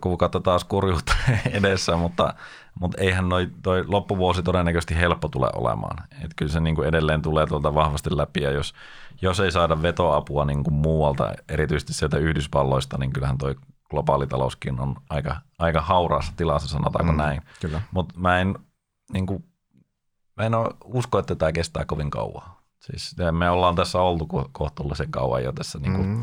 kuukautta 0.02 0.40
taas 0.40 0.64
kurjuutta 0.64 1.14
edessä, 1.52 1.98
mutta, 1.98 2.34
mutta 2.80 3.02
eihän 3.02 3.30
noi, 3.30 3.50
toi 3.64 3.84
loppuvuosi 3.88 4.44
todennäköisesti 4.44 4.98
helppo 4.98 5.28
tule 5.28 5.50
olemaan. 5.56 5.98
Et 6.24 6.32
kyllä 6.36 6.52
se 6.52 6.60
niin 6.60 6.76
kuin 6.76 6.88
edelleen 6.88 7.22
tulee 7.22 7.48
tuolta 7.48 7.76
vahvasti 7.76 8.18
läpi 8.18 8.42
ja 8.42 8.52
jos, 8.52 8.74
jos 9.22 9.40
ei 9.40 9.52
saada 9.52 9.82
vetoapua 9.82 10.46
niin 10.46 10.64
kuin 10.64 10.74
muualta, 10.74 11.34
erityisesti 11.50 11.94
sieltä 11.94 12.18
Yhdysvalloista, 12.18 12.98
niin 12.98 13.14
kyllähän 13.14 13.38
toi 13.38 13.56
globaali 13.90 14.28
talouskin 14.28 14.80
on 14.80 14.96
aika, 15.10 15.42
aika 15.60 15.82
hauraassa 15.82 16.34
tilassa, 16.36 16.68
sanotaanko 16.68 17.12
mm, 17.12 17.18
näin. 17.18 17.42
Mutta 17.92 18.20
mä 18.20 18.40
en 18.40 18.56
niin 19.14 19.26
kuin, 19.26 19.44
mä 20.38 20.46
en 20.46 20.54
usko, 20.84 21.20
että 21.20 21.36
tämä 21.36 21.52
kestää 21.52 21.86
kovin 21.86 22.10
kauan. 22.10 22.52
Siis 22.80 23.16
me 23.32 23.50
ollaan 23.50 23.76
tässä 23.76 24.02
oltu 24.02 24.28
kohtuullisen 24.52 25.12
kauan 25.12 25.44
jo 25.44 25.52
tässä 25.52 25.80
niin 25.80 25.96
kuin, 25.96 26.08
mm. 26.08 26.22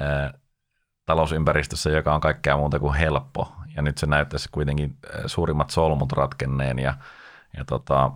ää, 0.00 0.34
talousympäristössä, 1.06 1.90
joka 1.90 2.14
on 2.14 2.20
kaikkea 2.20 2.56
muuta 2.56 2.78
kuin 2.78 2.94
helppo. 2.94 3.52
Ja 3.76 3.82
nyt 3.82 3.98
se 3.98 4.06
näyttäisi 4.06 4.48
kuitenkin 4.52 4.96
suurimmat 5.26 5.70
solmut 5.70 6.12
ratkenneen 6.12 6.78
ja, 6.78 6.94
ja 7.56 7.64
tota, 7.64 8.10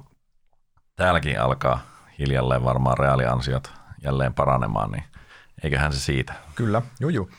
täälläkin 0.97 1.41
alkaa 1.41 1.81
hiljalleen 2.19 2.65
varmaan 2.65 2.99
reaaliansiot 2.99 3.73
jälleen 4.05 4.35
paranemaan, 4.35 4.91
niin 4.91 5.05
eiköhän 5.63 5.93
se 5.93 6.01
siitä. 6.01 6.35
Kyllä, 6.55 6.83
juju. 7.01 7.31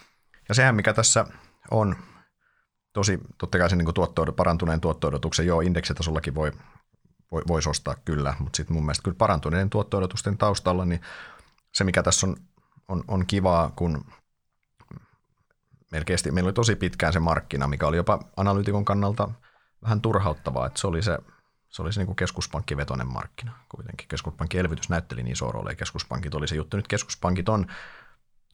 Ja 0.54 0.56
sehän 0.56 0.76
mikä 0.76 0.94
tässä 0.94 1.26
on 1.72 1.96
tosi, 2.94 3.20
totta 3.38 3.58
kai 3.58 3.70
se 3.70 3.76
niin 3.76 3.94
tuotto, 3.94 4.26
parantuneen 4.26 4.82
tuotto-odotuksen, 4.82 5.48
joo, 5.48 5.62
indeksitasollakin 5.62 6.36
voi, 6.36 6.52
voi, 7.32 7.42
voisi 7.48 7.70
ostaa 7.70 7.96
kyllä, 8.06 8.34
mutta 8.40 8.58
sitten 8.58 8.74
mun 8.74 8.84
mielestä 8.84 9.04
kyllä 9.04 9.18
parantuneiden 9.18 9.70
tuotto-odotusten 9.70 10.38
taustalla, 10.38 10.86
niin 10.86 11.02
se 11.74 11.84
mikä 11.84 12.04
tässä 12.04 12.28
on, 12.28 12.36
on, 12.88 13.04
on 13.08 13.26
kivaa, 13.26 13.72
kun 13.76 14.06
melkein 15.92 16.20
meillä 16.32 16.48
oli 16.48 16.54
tosi 16.54 16.76
pitkään 16.76 17.14
se 17.14 17.20
markkina, 17.20 17.68
mikä 17.68 17.88
oli 17.88 17.98
jopa 17.98 18.20
analyytikon 18.38 18.86
kannalta 18.86 19.30
vähän 19.84 20.02
turhauttavaa, 20.02 20.68
että 20.68 20.82
se 20.82 20.88
oli 20.88 21.02
se, 21.02 21.18
se 21.70 21.82
oli 21.82 21.94
se 21.94 22.04
niin 22.04 22.16
keskuspankkivetoinen 22.16 23.08
markkina 23.08 23.60
kuitenkin. 23.70 24.08
Keskuspankin 24.08 24.60
elvytys 24.60 24.90
näytteli 24.90 25.24
niin 25.24 25.34
iso 25.34 25.52
rooli 25.52 25.72
ja 25.72 25.76
keskuspankit 25.76 26.36
oli 26.36 26.48
se 26.48 26.56
juttu. 26.56 26.78
Nyt 26.78 26.88
keskuspankit 26.88 27.50
on 27.50 27.68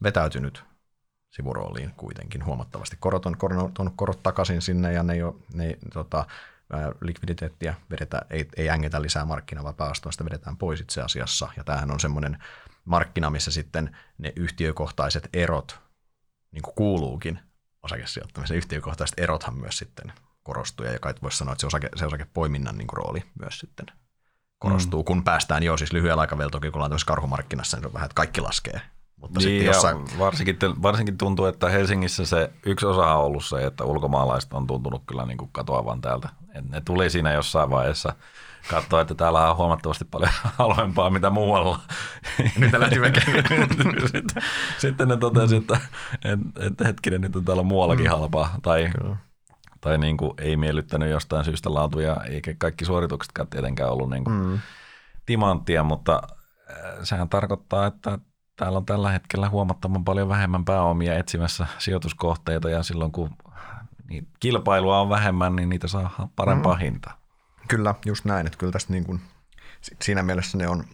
vetäytynyt 0.02 0.70
sivurooliin 1.30 1.94
kuitenkin 1.96 2.44
huomattavasti. 2.44 2.96
Korot 3.00 3.26
on, 3.26 3.36
on 3.78 3.92
korot 3.96 4.22
takaisin 4.22 4.62
sinne 4.62 4.92
ja 4.92 5.02
ne 5.02 5.12
ei 5.12 5.22
ole, 5.22 5.34
ne 5.54 5.66
ei, 5.66 5.76
tota, 5.92 6.26
likviditeettiä 7.00 7.74
vedetään, 7.90 8.26
ei, 8.30 8.48
ei 8.56 8.70
ängetä 8.70 9.02
lisää 9.02 9.24
markkinavapaa 9.24 9.94
sitä 9.94 10.24
vedetään 10.24 10.56
pois 10.56 10.80
itse 10.80 11.02
asiassa. 11.02 11.48
Ja 11.56 11.64
tämähän 11.64 11.90
on 11.90 12.00
semmoinen 12.00 12.38
markkina, 12.84 13.30
missä 13.30 13.50
sitten 13.50 13.96
ne 14.18 14.32
yhtiökohtaiset 14.36 15.28
erot, 15.32 15.80
niin 16.52 16.62
kuin 16.62 16.74
kuuluukin 16.74 17.38
osakesijoittamisen, 17.82 18.56
yhtiökohtaiset 18.56 19.18
erothan 19.18 19.54
myös 19.54 19.78
sitten 19.78 20.12
korostuu, 20.42 20.86
ja 20.86 20.98
kai 20.98 21.14
voisi 21.22 21.38
sanoa, 21.38 21.52
että 21.52 21.60
se, 21.60 21.66
osake, 21.66 21.88
se 21.96 22.06
osakepoiminnan 22.06 22.78
niin 22.78 22.88
kuin 22.88 22.96
rooli 22.96 23.24
myös 23.40 23.58
sitten 23.58 23.86
korostuu, 24.58 25.02
mm. 25.02 25.04
kun 25.04 25.24
päästään 25.24 25.62
jo 25.62 25.76
siis 25.76 25.92
lyhyellä 25.92 26.20
aikavälillä, 26.20 26.50
toki 26.50 26.70
kun 26.70 26.82
ollaan 26.82 27.00
karhumarkkinassa, 27.06 27.76
niin 27.76 27.82
se 27.82 27.86
on 27.86 27.92
vähän, 27.92 28.06
että 28.06 28.14
kaikki 28.14 28.40
laskee 28.40 28.80
mutta 29.20 29.40
niin, 29.40 29.64
jossain... 29.64 30.04
varsinkin, 30.18 30.56
varsinkin 30.82 31.18
tuntuu, 31.18 31.46
että 31.46 31.68
Helsingissä 31.68 32.26
se 32.26 32.50
yksi 32.66 32.86
osa 32.86 33.14
on 33.14 33.24
ollut 33.24 33.44
se, 33.44 33.66
että 33.66 33.84
ulkomaalaiset 33.84 34.52
on 34.52 34.66
tuntunut 34.66 35.02
kyllä 35.06 35.26
niin 35.26 35.38
kuin 35.38 35.50
katoavan 35.52 36.00
täältä. 36.00 36.28
Et 36.54 36.68
ne 36.68 36.80
tuli 36.80 37.10
siinä 37.10 37.32
jossain 37.32 37.70
vaiheessa 37.70 38.14
katsoa, 38.70 39.00
että 39.00 39.14
täällä 39.14 39.50
on 39.50 39.56
huomattavasti 39.56 40.04
paljon 40.04 40.30
halvempaa 40.58 41.10
mitä 41.10 41.30
muualla. 41.30 41.80
Nyt 42.58 42.72
lähti 42.72 42.96
sitten, 44.12 44.42
sitten 44.78 45.08
ne 45.08 45.16
totesi, 45.16 45.56
että, 45.56 45.80
että, 46.24 46.66
että 46.66 46.84
hetkinen, 46.84 47.20
nyt 47.20 47.36
on 47.36 47.44
täällä 47.44 47.62
muuallakin 47.62 48.06
mm. 48.06 48.10
halpaa. 48.10 48.54
Tai, 48.62 48.90
tai 49.80 49.98
niin 49.98 50.16
kuin 50.16 50.32
ei 50.38 50.56
miellyttänyt 50.56 51.10
jostain 51.10 51.44
syystä 51.44 51.74
laatuja, 51.74 52.16
eikä 52.30 52.54
kaikki 52.58 52.84
suorituksetkaan 52.84 53.48
tietenkään 53.48 53.90
ollut 53.90 54.10
niin 54.10 54.24
kuin 54.24 54.36
mm. 54.36 54.58
timanttia, 55.26 55.84
mutta 55.84 56.22
äh, 56.70 56.76
sehän 57.02 57.28
tarkoittaa, 57.28 57.86
että 57.86 58.18
täällä 58.60 58.78
on 58.78 58.86
tällä 58.86 59.10
hetkellä 59.10 59.48
huomattavan 59.48 60.04
paljon 60.04 60.28
vähemmän 60.28 60.64
pääomia 60.64 61.18
etsimässä 61.18 61.66
sijoituskohteita 61.78 62.70
ja 62.70 62.82
silloin 62.82 63.12
kun 63.12 63.30
niin 64.08 64.28
kilpailua 64.40 65.00
on 65.00 65.08
vähemmän, 65.08 65.56
niin 65.56 65.68
niitä 65.68 65.88
saa 65.88 66.28
parempaa 66.36 66.74
mm. 66.74 66.80
hintaa. 66.80 67.20
Kyllä, 67.68 67.94
just 68.06 68.24
näin. 68.24 68.46
Että 68.46 68.58
kyllä 68.58 68.72
tästä 68.72 68.92
niin 68.92 69.04
kuin, 69.04 69.20
siinä 70.02 70.22
mielessä 70.22 70.58
ne 70.58 70.68
on 70.68 70.84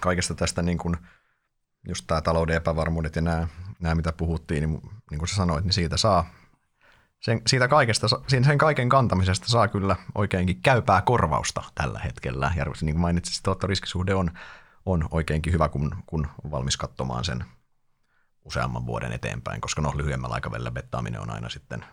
kaikesta 0.00 0.34
tästä 0.34 0.62
niin 0.62 0.78
kuin, 0.78 0.96
just 1.88 2.04
tämä 2.06 2.20
talouden 2.20 2.56
epävarmuudet 2.56 3.16
ja 3.16 3.22
nämä, 3.22 3.48
nämä 3.80 3.94
mitä 3.94 4.12
puhuttiin, 4.12 4.62
niin, 4.62 4.80
niin 5.10 5.18
kuin 5.18 5.28
sä 5.28 5.34
sanoit, 5.34 5.64
niin 5.64 5.72
siitä 5.72 5.96
saa 5.96 6.30
sen, 7.20 7.42
siitä 7.46 7.68
kaikesta, 7.68 8.06
sen 8.26 8.58
kaiken 8.58 8.88
kantamisesta 8.88 9.48
saa 9.48 9.68
kyllä 9.68 9.96
oikeinkin 10.14 10.62
käypää 10.62 11.02
korvausta 11.02 11.62
tällä 11.74 11.98
hetkellä. 11.98 12.52
Ja 12.56 12.64
niin 12.64 12.94
kuin 12.94 13.00
mainitsit, 13.00 13.42
tuottoriskisuhde 13.42 14.14
on 14.14 14.30
on 14.86 15.08
oikeinkin 15.10 15.52
hyvä, 15.52 15.68
kun, 15.68 15.96
kun 16.06 16.26
on 16.44 16.50
valmis 16.50 16.76
katsomaan 16.76 17.24
sen 17.24 17.44
useamman 18.44 18.86
vuoden 18.86 19.12
eteenpäin, 19.12 19.60
koska 19.60 19.82
no 19.82 19.92
lyhyemmällä 19.96 20.34
aikavälillä 20.34 20.70
bettaaminen 20.70 21.20
on 21.20 21.30
aina 21.30 21.48
sitten, 21.48 21.84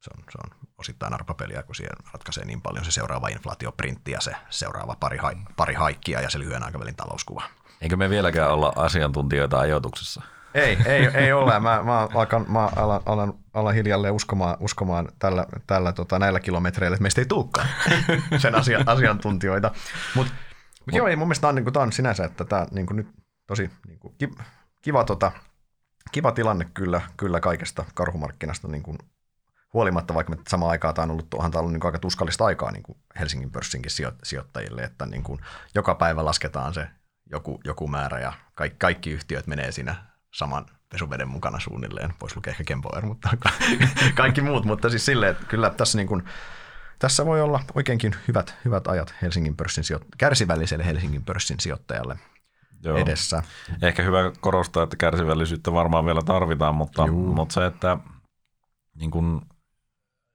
se 0.00 0.10
on, 0.16 0.24
se 0.30 0.38
on 0.44 0.68
osittain 0.78 1.14
arpapeliä, 1.14 1.62
kun 1.62 1.74
siihen 1.74 1.96
ratkaisee 2.12 2.44
niin 2.44 2.60
paljon 2.60 2.84
se 2.84 2.90
seuraava 2.90 3.28
inflaatioprintti 3.28 4.10
ja 4.10 4.20
se 4.20 4.36
seuraava 4.50 4.96
pari, 5.00 5.18
hai, 5.18 5.34
pari 5.56 5.74
haikkia 5.74 6.20
ja 6.20 6.30
se 6.30 6.38
lyhyen 6.38 6.62
aikavälin 6.62 6.96
talouskuva. 6.96 7.42
Eikö 7.80 7.96
me 7.96 8.10
vieläkään 8.10 8.52
olla 8.52 8.72
asiantuntijoita 8.76 9.58
ajoituksessa? 9.58 10.22
Ei, 10.54 10.78
ei, 10.86 11.06
ei 11.14 11.32
ole. 11.32 11.60
Mä, 11.60 11.82
mä, 11.82 12.08
alkan, 12.14 12.44
mä 12.48 12.68
alan, 12.76 13.00
alan, 13.06 13.34
alan 13.54 13.74
hiljalleen 13.74 14.14
uskomaan, 14.14 14.56
uskomaan 14.60 15.08
tällä, 15.18 15.46
tällä, 15.66 15.92
tota, 15.92 16.18
näillä 16.18 16.40
kilometreillä, 16.40 16.94
että 16.94 17.02
meistä 17.02 17.20
ei 17.20 17.26
tulekaan 17.26 17.68
sen 18.38 18.54
asia, 18.54 18.80
asiantuntijoita. 18.86 19.70
Mutta 20.14 20.32
mutta 20.86 20.96
joo, 20.98 21.06
ei 21.06 21.16
mun 21.16 21.28
mielestä 21.28 21.40
tämä 21.40 21.48
on, 21.48 21.54
niin 21.54 21.64
kuin, 21.64 21.72
tämä 21.72 21.82
on 21.82 21.92
sinänsä, 21.92 22.24
että 22.24 22.44
tämä 22.44 22.66
niin 22.70 22.86
kuin 22.86 22.96
nyt 22.96 23.08
tosi 23.46 23.70
niin 23.86 23.98
kuin, 23.98 24.14
kiva, 24.82 25.04
tota, 25.04 25.32
kiva 26.12 26.32
tilanne 26.32 26.70
kyllä, 26.74 27.00
kyllä 27.16 27.40
kaikesta 27.40 27.84
karhumarkkinasta 27.94 28.68
niin 28.68 28.82
kuin, 28.82 28.98
huolimatta, 29.74 30.14
vaikka 30.14 30.34
me 30.34 30.42
samaan 30.48 30.70
aikaan 30.70 30.94
tämä 30.94 31.04
on 31.04 31.10
ollut, 31.10 31.34
onhan 31.34 31.50
tämä 31.50 31.60
ollut 31.60 31.72
niin 31.72 31.86
aika 31.86 31.98
tuskallista 31.98 32.44
aikaa 32.44 32.70
niin 32.70 32.82
kuin 32.82 32.98
Helsingin 33.20 33.50
pörssinkin 33.50 33.92
sijoittajille, 34.22 34.82
että 34.82 35.06
niin 35.06 35.22
kuin, 35.22 35.40
joka 35.74 35.94
päivä 35.94 36.24
lasketaan 36.24 36.74
se 36.74 36.88
joku, 37.30 37.60
joku 37.64 37.88
määrä 37.88 38.20
ja 38.20 38.32
kaikki, 38.54 38.78
kaikki 38.78 39.10
yhtiöt 39.10 39.46
menee 39.46 39.72
siinä 39.72 39.94
saman 40.34 40.66
pesuveden 40.88 41.28
mukana 41.28 41.60
suunnilleen. 41.60 42.14
Voisi 42.20 42.36
lukea 42.36 42.50
ehkä 42.50 42.64
Kempower, 42.64 43.06
mutta 43.06 43.28
kaikki 44.14 44.40
muut. 44.40 44.64
Mutta 44.64 44.90
siis 44.90 45.06
silleen, 45.06 45.32
että 45.32 45.46
kyllä 45.46 45.70
tässä 45.70 45.98
niin 45.98 46.08
kuin, 46.08 46.22
tässä 46.98 47.26
voi 47.26 47.42
olla 47.42 47.60
oikeinkin 47.74 48.14
hyvät, 48.28 48.54
hyvät 48.64 48.88
ajat 48.88 49.14
Helsingin 49.22 49.56
pörssin 49.56 49.84
sijo- 49.84 50.06
kärsivälliselle 50.18 50.86
Helsingin 50.86 51.24
pörssin 51.24 51.60
sijoittajalle 51.60 52.18
Joo. 52.84 52.96
edessä. 52.96 53.42
Ehkä 53.82 54.02
hyvä 54.02 54.32
korostaa, 54.40 54.82
että 54.82 54.96
kärsivällisyyttä 54.96 55.72
varmaan 55.72 56.06
vielä 56.06 56.20
tarvitaan, 56.26 56.74
mutta, 56.74 57.06
mutta 57.06 57.52
se, 57.54 57.66
että 57.66 57.98
niin 58.94 59.10
kun, 59.10 59.46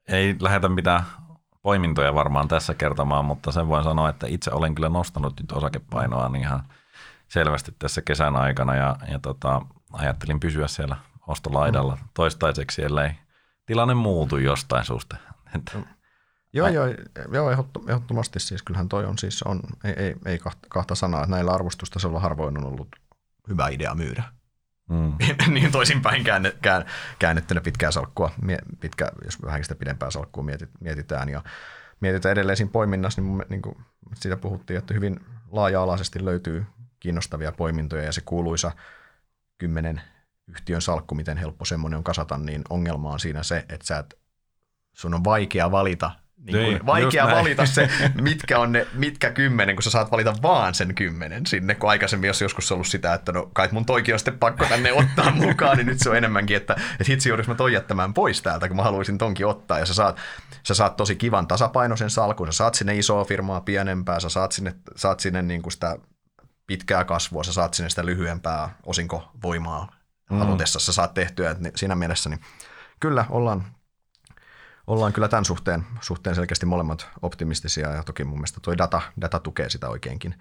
ei 0.07 0.36
lähetä 0.39 0.70
mitään 0.70 1.03
poimintoja 1.62 2.16
varmaan 2.16 2.47
tässä 2.47 2.74
kertomaan, 2.74 3.26
mutta 3.26 3.51
sen 3.51 3.68
voin 3.68 3.84
sanoa, 3.84 4.10
että 4.10 4.28
itse 4.28 4.51
olen 4.51 4.76
kyllä 4.76 4.89
nostanut 4.89 5.39
nyt 5.39 5.51
osakepainoa 5.51 6.30
niin 6.30 6.41
ihan 6.41 6.64
selvästi 7.28 7.76
tässä 7.80 8.01
kesän 8.01 8.36
aikana 8.36 8.76
ja, 8.76 8.95
ja 9.12 9.20
tota, 9.20 9.62
ajattelin 9.93 10.39
pysyä 10.39 10.68
siellä 10.68 10.95
ostolaidalla 11.28 11.95
mm. 11.95 12.07
toistaiseksi, 12.14 12.84
ellei 12.84 13.12
tilanne 13.66 13.93
muutu 13.93 14.38
jostain 14.38 14.86
suusta. 14.86 15.18
Joo, 16.54 16.68
joo, 16.68 16.86
joo 17.34 17.52
ehdottomasti. 17.88 18.39
Siis 18.39 18.64
kyllähän 18.64 18.89
toi 18.89 19.06
on 19.06 19.18
siis, 19.18 19.43
on, 19.43 19.60
ei, 19.84 19.93
ei, 19.97 20.16
ei 20.26 20.39
kahta, 20.39 20.68
kahta 20.70 20.95
sanaa, 20.95 21.24
että 21.24 21.36
näillä 21.36 21.52
arvostustasolla 21.52 22.20
harvoin 22.20 22.58
on 22.58 22.66
ollut 22.66 22.95
hyvä 23.50 23.68
idea 23.68 23.95
myydä. 23.95 24.24
Mm. 24.89 25.14
niin 25.54 25.72
toisinpäin 25.72 26.24
käänne, 26.24 26.56
kään, 26.62 26.86
käännettynä 27.20 27.62
pitkää 27.62 27.91
salkkua, 27.91 28.32
pitkä, 28.80 29.12
jos 29.26 29.41
vähän 29.41 29.64
sitä 29.64 29.76
pidempää 29.76 30.12
salkkua 30.12 30.43
mietit, 30.43 30.70
mietitään. 30.80 31.30
Ja 31.30 31.43
mietitään 32.00 32.34
edelleen 32.34 32.58
siinä 32.58 32.72
poiminnassa, 32.72 33.22
niin, 33.22 33.43
niin 33.50 33.62
kuin 33.62 33.78
siitä 34.16 34.38
puhuttiin, 34.38 34.78
että 34.78 34.93
hyvin 34.93 35.20
laaja-alaisesti 35.52 36.26
löytyy 36.26 36.66
kiinnostavia 37.00 37.52
poimintoja 37.52 38.04
ja 38.04 38.12
se 38.12 38.22
kuuluisa 38.22 38.72
kymmenen 39.58 40.02
yhtiön 40.47 40.82
salkku, 40.82 41.16
miten 41.16 41.38
helppo 41.38 41.66
semmoinen 41.66 41.97
on 41.97 42.04
kasata, 42.04 42.38
niin 42.38 42.62
ongelma 42.70 43.12
on 43.12 43.20
siinä 43.20 43.43
se, 43.43 43.58
että 43.58 43.86
sä 43.88 43.97
et, 43.97 44.20
sun 44.93 45.14
on 45.14 45.24
vaikea 45.24 45.72
valita 45.72 46.12
niin 46.46 46.58
kuin 46.58 46.74
niin, 46.74 46.86
vaikea 46.86 47.28
valita 47.28 47.66
se, 47.66 47.90
mitkä 48.22 48.60
on 48.60 48.72
ne, 48.72 48.88
mitkä 48.94 49.32
kymmenen, 49.32 49.76
kun 49.76 49.84
sä 49.84 49.90
saat 49.90 50.12
valita 50.12 50.34
vaan 50.42 50.76
sen 50.76 50.96
kymmenen 50.96 51.46
sinne, 51.46 51.76
kun 51.76 51.90
aikaisemmin 51.90 52.28
jos 52.28 52.42
joskus 52.42 52.72
ollut 52.72 52.88
sitä, 52.88 53.14
että 53.14 53.32
no 53.32 53.50
kai 53.54 53.70
mun 53.72 53.86
toikin 53.86 54.16
on 54.16 54.20
sitten 54.20 54.40
pakko 54.40 54.66
tänne 54.66 54.94
ottaa 54.94 55.32
mukaan, 55.48 55.78
niin 55.78 55.88
nyt 55.88 56.00
se 56.00 56.10
on 56.10 56.18
enemmänkin, 56.18 56.58
että, 56.58 56.74
että 56.74 57.04
hitsi 57.08 57.30
joudus 57.30 57.48
mä 57.48 57.56
toi 57.56 57.74
jättämään 57.74 58.14
pois 58.14 58.42
täältä, 58.42 58.68
kun 58.68 58.78
mä 58.78 58.84
haluaisin 58.84 59.18
tonkin 59.18 59.48
ottaa, 59.48 59.80
ja 59.80 59.86
sä 59.86 59.94
saat, 59.94 60.18
sä 60.64 60.74
saat 60.74 60.98
tosi 60.98 61.16
kivan 61.16 61.48
tasapainoisen 61.48 62.10
salkun, 62.10 62.48
sä 62.48 62.58
saat 62.58 62.76
sinne 62.76 62.98
isoa 62.98 63.26
firmaa 63.26 63.62
pienempää, 63.62 64.20
sä 64.20 64.30
saat 64.30 64.52
sinne, 64.52 64.76
saat 64.96 65.20
sinne 65.20 65.42
niin 65.42 65.62
kuin 65.62 65.74
sitä 65.74 65.98
pitkää 66.68 67.06
kasvua, 67.06 67.44
sä 67.44 67.54
saat 67.54 67.74
sinne 67.74 67.90
sitä 67.90 68.06
lyhyempää 68.06 68.70
osinkovoimaa 68.86 69.88
mm. 70.32 70.38
halutessa, 70.38 70.80
sä 70.80 70.94
saat 70.94 71.14
tehtyä, 71.14 71.52
että 71.52 71.72
siinä 71.76 71.96
mielessä 71.96 72.30
niin 72.30 72.40
kyllä 73.00 73.26
ollaan 73.30 73.66
ollaan 74.90 75.14
kyllä 75.14 75.28
tämän 75.28 75.46
suhteen, 75.46 75.86
suhteen 76.02 76.36
selkeästi 76.36 76.66
molemmat 76.66 77.08
optimistisia 77.22 77.90
ja 77.90 78.04
toki 78.04 78.24
mun 78.24 78.38
mielestä 78.38 78.60
tuo 78.62 78.78
data, 78.78 79.02
data 79.22 79.40
tukee 79.40 79.70
sitä 79.70 79.90
oikeinkin, 79.90 80.36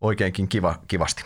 oikeinkin 0.00 0.48
kiva, 0.48 0.74
kivasti. 0.88 1.24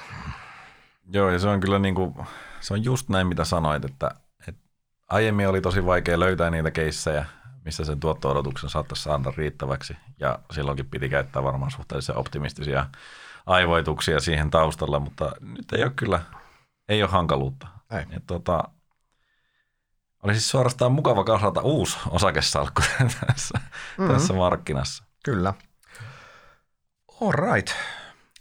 Joo, 1.12 1.30
ja 1.30 1.38
se 1.38 1.48
on 1.48 1.60
kyllä 1.60 1.78
niin 1.78 1.94
kuin, 1.94 2.14
se 2.60 2.74
on 2.74 2.84
just 2.84 3.08
näin, 3.08 3.26
mitä 3.26 3.44
sanoit, 3.44 3.84
että, 3.84 4.10
että 4.48 4.68
aiemmin 5.08 5.48
oli 5.48 5.60
tosi 5.60 5.86
vaikea 5.86 6.20
löytää 6.20 6.50
niitä 6.50 6.70
keissejä, 6.70 7.26
missä 7.64 7.84
sen 7.84 8.00
tuotto-odotuksen 8.00 8.70
saattaisi 8.70 9.02
saada 9.02 9.32
riittäväksi, 9.36 9.96
ja 10.20 10.38
silloinkin 10.50 10.86
piti 10.86 11.08
käyttää 11.08 11.42
varmaan 11.42 11.70
suhteellisen 11.70 12.16
optimistisia 12.16 12.86
aivoituksia 13.46 14.20
siihen 14.20 14.50
taustalla, 14.50 14.98
mutta 14.98 15.32
nyt 15.40 15.72
ei 15.72 15.82
ole 15.82 15.92
kyllä, 15.96 16.20
ei 16.88 17.02
ole 17.02 17.10
hankaluutta. 17.10 17.66
Ei. 17.90 18.04
Et, 18.10 18.26
tota, 18.26 18.64
oli 20.22 20.34
siis 20.34 20.50
suorastaan 20.50 20.92
mukava 20.92 21.24
kasvata 21.24 21.60
uusi 21.60 21.98
osakesalkku 22.10 22.82
tässä, 23.26 23.58
mm-hmm. 23.58 24.14
tässä 24.14 24.34
markkinassa. 24.34 25.04
Kyllä. 25.24 25.54
All 27.20 27.32
right. 27.32 27.70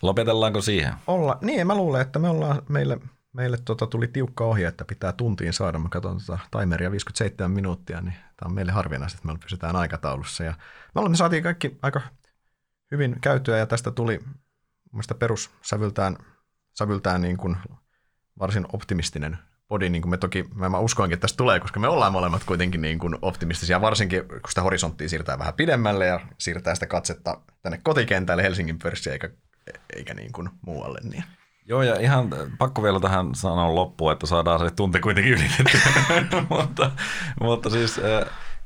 Lopetellaanko 0.01 0.61
siihen? 0.61 0.93
Olla. 1.07 1.37
Niin, 1.41 1.67
mä 1.67 1.75
luulen, 1.75 2.01
että 2.01 2.19
me 2.19 2.29
ollaan, 2.29 2.61
meille, 2.69 2.99
meille 3.33 3.57
tota, 3.65 3.87
tuli 3.87 4.07
tiukka 4.07 4.45
ohje, 4.45 4.67
että 4.67 4.85
pitää 4.85 5.13
tuntiin 5.13 5.53
saada. 5.53 5.79
Mä 5.79 5.89
katson 5.89 6.19
tota 6.25 6.39
timeria 6.59 6.91
57 6.91 7.51
minuuttia, 7.51 8.01
niin 8.01 8.13
tämä 8.13 8.47
on 8.49 8.53
meille 8.53 8.71
harvinaista, 8.71 9.17
että 9.17 9.27
me 9.27 9.39
pysytään 9.43 9.75
aikataulussa. 9.75 10.43
Ja 10.43 10.51
me, 10.95 11.01
olemme, 11.01 11.13
me 11.13 11.17
saatiin 11.17 11.43
kaikki 11.43 11.77
aika 11.81 12.01
hyvin 12.91 13.15
käytyä 13.21 13.57
ja 13.57 13.65
tästä 13.65 13.91
tuli 13.91 14.19
mielestäni 14.91 15.17
perussävyltään 15.17 16.17
sävyltään 16.73 17.21
niin 17.21 17.37
kuin 17.37 17.57
varsin 18.39 18.65
optimistinen 18.73 19.37
podi, 19.67 19.89
niin 19.89 20.01
kuin 20.01 20.09
me 20.09 20.17
toki, 20.17 20.45
mä, 20.55 20.69
mä 20.69 20.79
uskoinkin, 20.79 21.13
että 21.13 21.21
tästä 21.21 21.37
tulee, 21.37 21.59
koska 21.59 21.79
me 21.79 21.87
ollaan 21.87 22.13
molemmat 22.13 22.43
kuitenkin 22.43 22.81
niin 22.81 22.99
kuin 22.99 23.15
optimistisia, 23.21 23.81
varsinkin 23.81 24.27
kun 24.27 24.49
sitä 24.49 24.61
horisonttia 24.61 25.09
siirtää 25.09 25.39
vähän 25.39 25.53
pidemmälle 25.53 26.05
ja 26.05 26.19
siirtää 26.37 26.73
sitä 26.75 26.85
katsetta 26.85 27.41
tänne 27.61 27.79
kotikentälle 27.83 28.43
Helsingin 28.43 28.79
pörssiin 28.79 29.13
eikä, 29.13 29.29
eikä 29.95 30.13
niin 30.13 30.31
kuin 30.31 30.49
muualle. 30.61 30.99
Niin. 31.03 31.23
Joo, 31.65 31.83
ja 31.83 31.99
ihan 31.99 32.29
pakko 32.57 32.83
vielä 32.83 32.99
tähän 32.99 33.35
sanoa 33.35 33.75
loppuun, 33.75 34.11
että 34.11 34.27
saadaan 34.27 34.59
se 34.59 34.75
tunti 34.75 34.99
kuitenkin 34.99 35.33
ylitetty. 35.33 35.77
mutta, 36.49 36.91
mutta 37.41 37.69
siis 37.69 38.01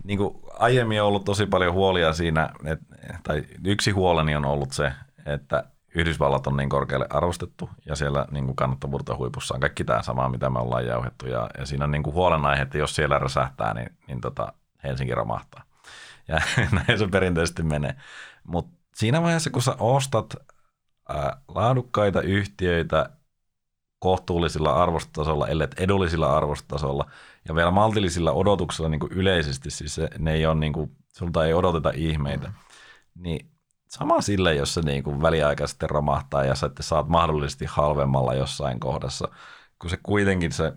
niin 0.04 0.18
kuin 0.18 0.36
aiemmin 0.60 1.02
on 1.02 1.08
ollut 1.08 1.26
tosi 1.26 1.46
paljon 1.46 1.74
huolia 1.74 2.14
siinä, 2.14 2.50
että, 2.66 2.86
tai 3.24 3.44
yksi 3.66 3.92
huoleni 3.92 4.36
on 4.36 4.46
ollut 4.46 4.72
se, 4.72 4.92
että 5.26 5.64
Yhdysvallat 5.96 6.48
on 6.48 6.58
niin 6.58 6.70
korkealle 6.70 7.08
arvostettu 7.10 7.70
ja 7.86 7.96
siellä 7.96 8.26
niin 8.32 8.46
kuin 8.46 8.56
kannattavuutta 8.56 9.18
huipussa 9.18 9.54
on 9.54 9.60
kaikki 9.60 9.84
tämä 9.84 10.02
sama, 10.02 10.30
mitä 10.30 10.50
me 10.50 10.60
ollaan 10.60 10.86
jauhettu. 10.86 11.28
Ja, 11.28 11.50
ja 11.58 11.66
siinä 11.66 11.86
on 11.86 11.92
niin 11.92 12.04
kuin 12.04 12.14
huolenaihe, 12.14 12.62
että 12.62 12.78
jos 12.78 12.96
siellä 12.96 13.20
räsähtää, 13.20 13.74
niin, 13.74 13.90
niin 14.08 14.22
tota, 14.22 14.54
Helsinki 14.84 15.16
romahtaa. 15.16 15.64
Ja 16.28 16.42
näin 16.88 17.00
se 17.00 17.08
perinteisesti 17.08 17.64
menee. 17.64 17.96
Mutta 18.44 18.78
siinä 18.96 19.22
vaiheessa, 19.22 19.50
kun 19.50 19.62
sä 19.62 19.76
ostat 19.80 20.36
ää, 21.10 21.42
laadukkaita 21.48 22.22
yhtiöitä 22.22 23.10
kohtuullisilla 24.00 24.74
arvostasolla, 24.74 25.48
ellei 25.48 25.68
edullisilla 25.78 26.38
arvostasolla 26.38 27.12
ja 27.48 27.56
vielä 27.56 27.72
maltillisilla 27.72 28.32
odotuksilla 28.32 28.90
niin 28.90 29.00
kuin 29.00 29.12
yleisesti, 29.12 29.72
siis 29.72 29.96
se, 29.96 30.10
ne 30.18 30.34
ei 30.34 30.46
ole 30.46 30.56
niin 30.56 30.74
kuin, 30.74 30.92
sulta 31.14 31.46
ei 31.46 31.54
odoteta 31.54 31.92
ihmeitä, 31.96 32.48
mm. 32.48 32.54
niin 33.16 33.52
sama 33.92 34.22
sille, 34.22 34.56
jos 34.56 34.74
se 34.74 34.82
niin 34.82 35.04
kuin 35.04 35.22
väliaikaisesti 35.22 35.88
romahtaa 35.88 36.44
ja 36.44 36.56
sitten 36.56 36.84
saat 36.84 37.08
mahdollisesti 37.08 37.66
halvemmalla 37.66 38.34
jossain 38.34 38.80
kohdassa, 38.80 39.28
kun 39.80 39.90
se 39.90 39.98
kuitenkin 40.04 40.52
se 40.52 40.74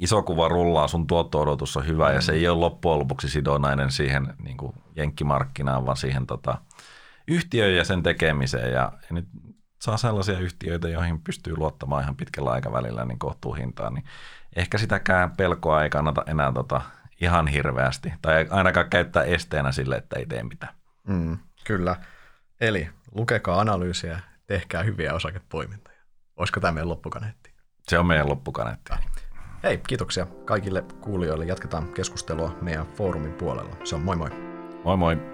iso 0.00 0.22
kuva 0.22 0.48
rullaa, 0.48 0.88
sun 0.88 1.06
tuotto-odotus 1.06 1.76
on 1.76 1.86
hyvä 1.86 2.08
mm. 2.08 2.14
ja 2.14 2.20
se 2.20 2.32
ei 2.32 2.48
ole 2.48 2.58
loppujen 2.58 2.98
lopuksi 2.98 3.28
sidonainen 3.28 3.90
siihen 3.90 4.34
niin 4.42 4.56
kuin 4.56 4.72
jenkkimarkkinaan, 4.96 5.86
vaan 5.86 5.96
siihen 5.96 6.26
tota, 6.26 6.58
yhtiöön 7.28 7.76
ja 7.76 7.84
sen 7.84 8.02
tekemiseen. 8.02 8.72
Ja, 8.72 8.92
ja 9.02 9.08
nyt 9.10 9.28
saa 9.80 9.96
sellaisia 9.96 10.38
yhtiöitä, 10.38 10.88
joihin 10.88 11.20
pystyy 11.20 11.56
luottamaan 11.56 12.02
ihan 12.02 12.16
pitkällä 12.16 12.50
aikavälillä 12.50 13.04
niin 13.04 13.18
kohtuuhintaan, 13.18 13.94
niin 13.94 14.04
ehkä 14.56 14.78
sitäkään 14.78 15.36
pelkoa 15.36 15.82
ei 15.82 15.90
kannata 15.90 16.24
enää 16.26 16.52
tota, 16.52 16.80
ihan 17.20 17.46
hirveästi, 17.46 18.12
tai 18.22 18.46
ainakaan 18.50 18.90
käyttää 18.90 19.22
esteenä 19.22 19.72
sille, 19.72 19.96
että 19.96 20.18
ei 20.18 20.26
tee 20.26 20.42
mitään. 20.42 20.74
Mm, 21.06 21.38
kyllä. 21.64 21.96
Eli 22.62 22.88
lukekaa 23.14 23.60
analyysiä, 23.60 24.20
tehkää 24.46 24.82
hyviä 24.82 25.14
osakepoimintoja. 25.14 25.96
Olisiko 26.36 26.60
tämä 26.60 26.72
meidän 26.72 26.88
loppukaneetti? 26.88 27.54
Se 27.82 27.98
on 27.98 28.06
meidän 28.06 28.28
loppukaneetti. 28.28 28.92
Hei, 29.62 29.78
kiitoksia 29.88 30.26
kaikille 30.26 30.84
kuulijoille. 31.00 31.44
Jatketaan 31.44 31.92
keskustelua 31.92 32.58
meidän 32.60 32.86
foorumin 32.86 33.32
puolella. 33.32 33.76
Se 33.84 33.94
on 33.94 34.00
moi 34.00 34.16
moi. 34.16 34.30
Moi 34.84 34.96
moi. 34.96 35.31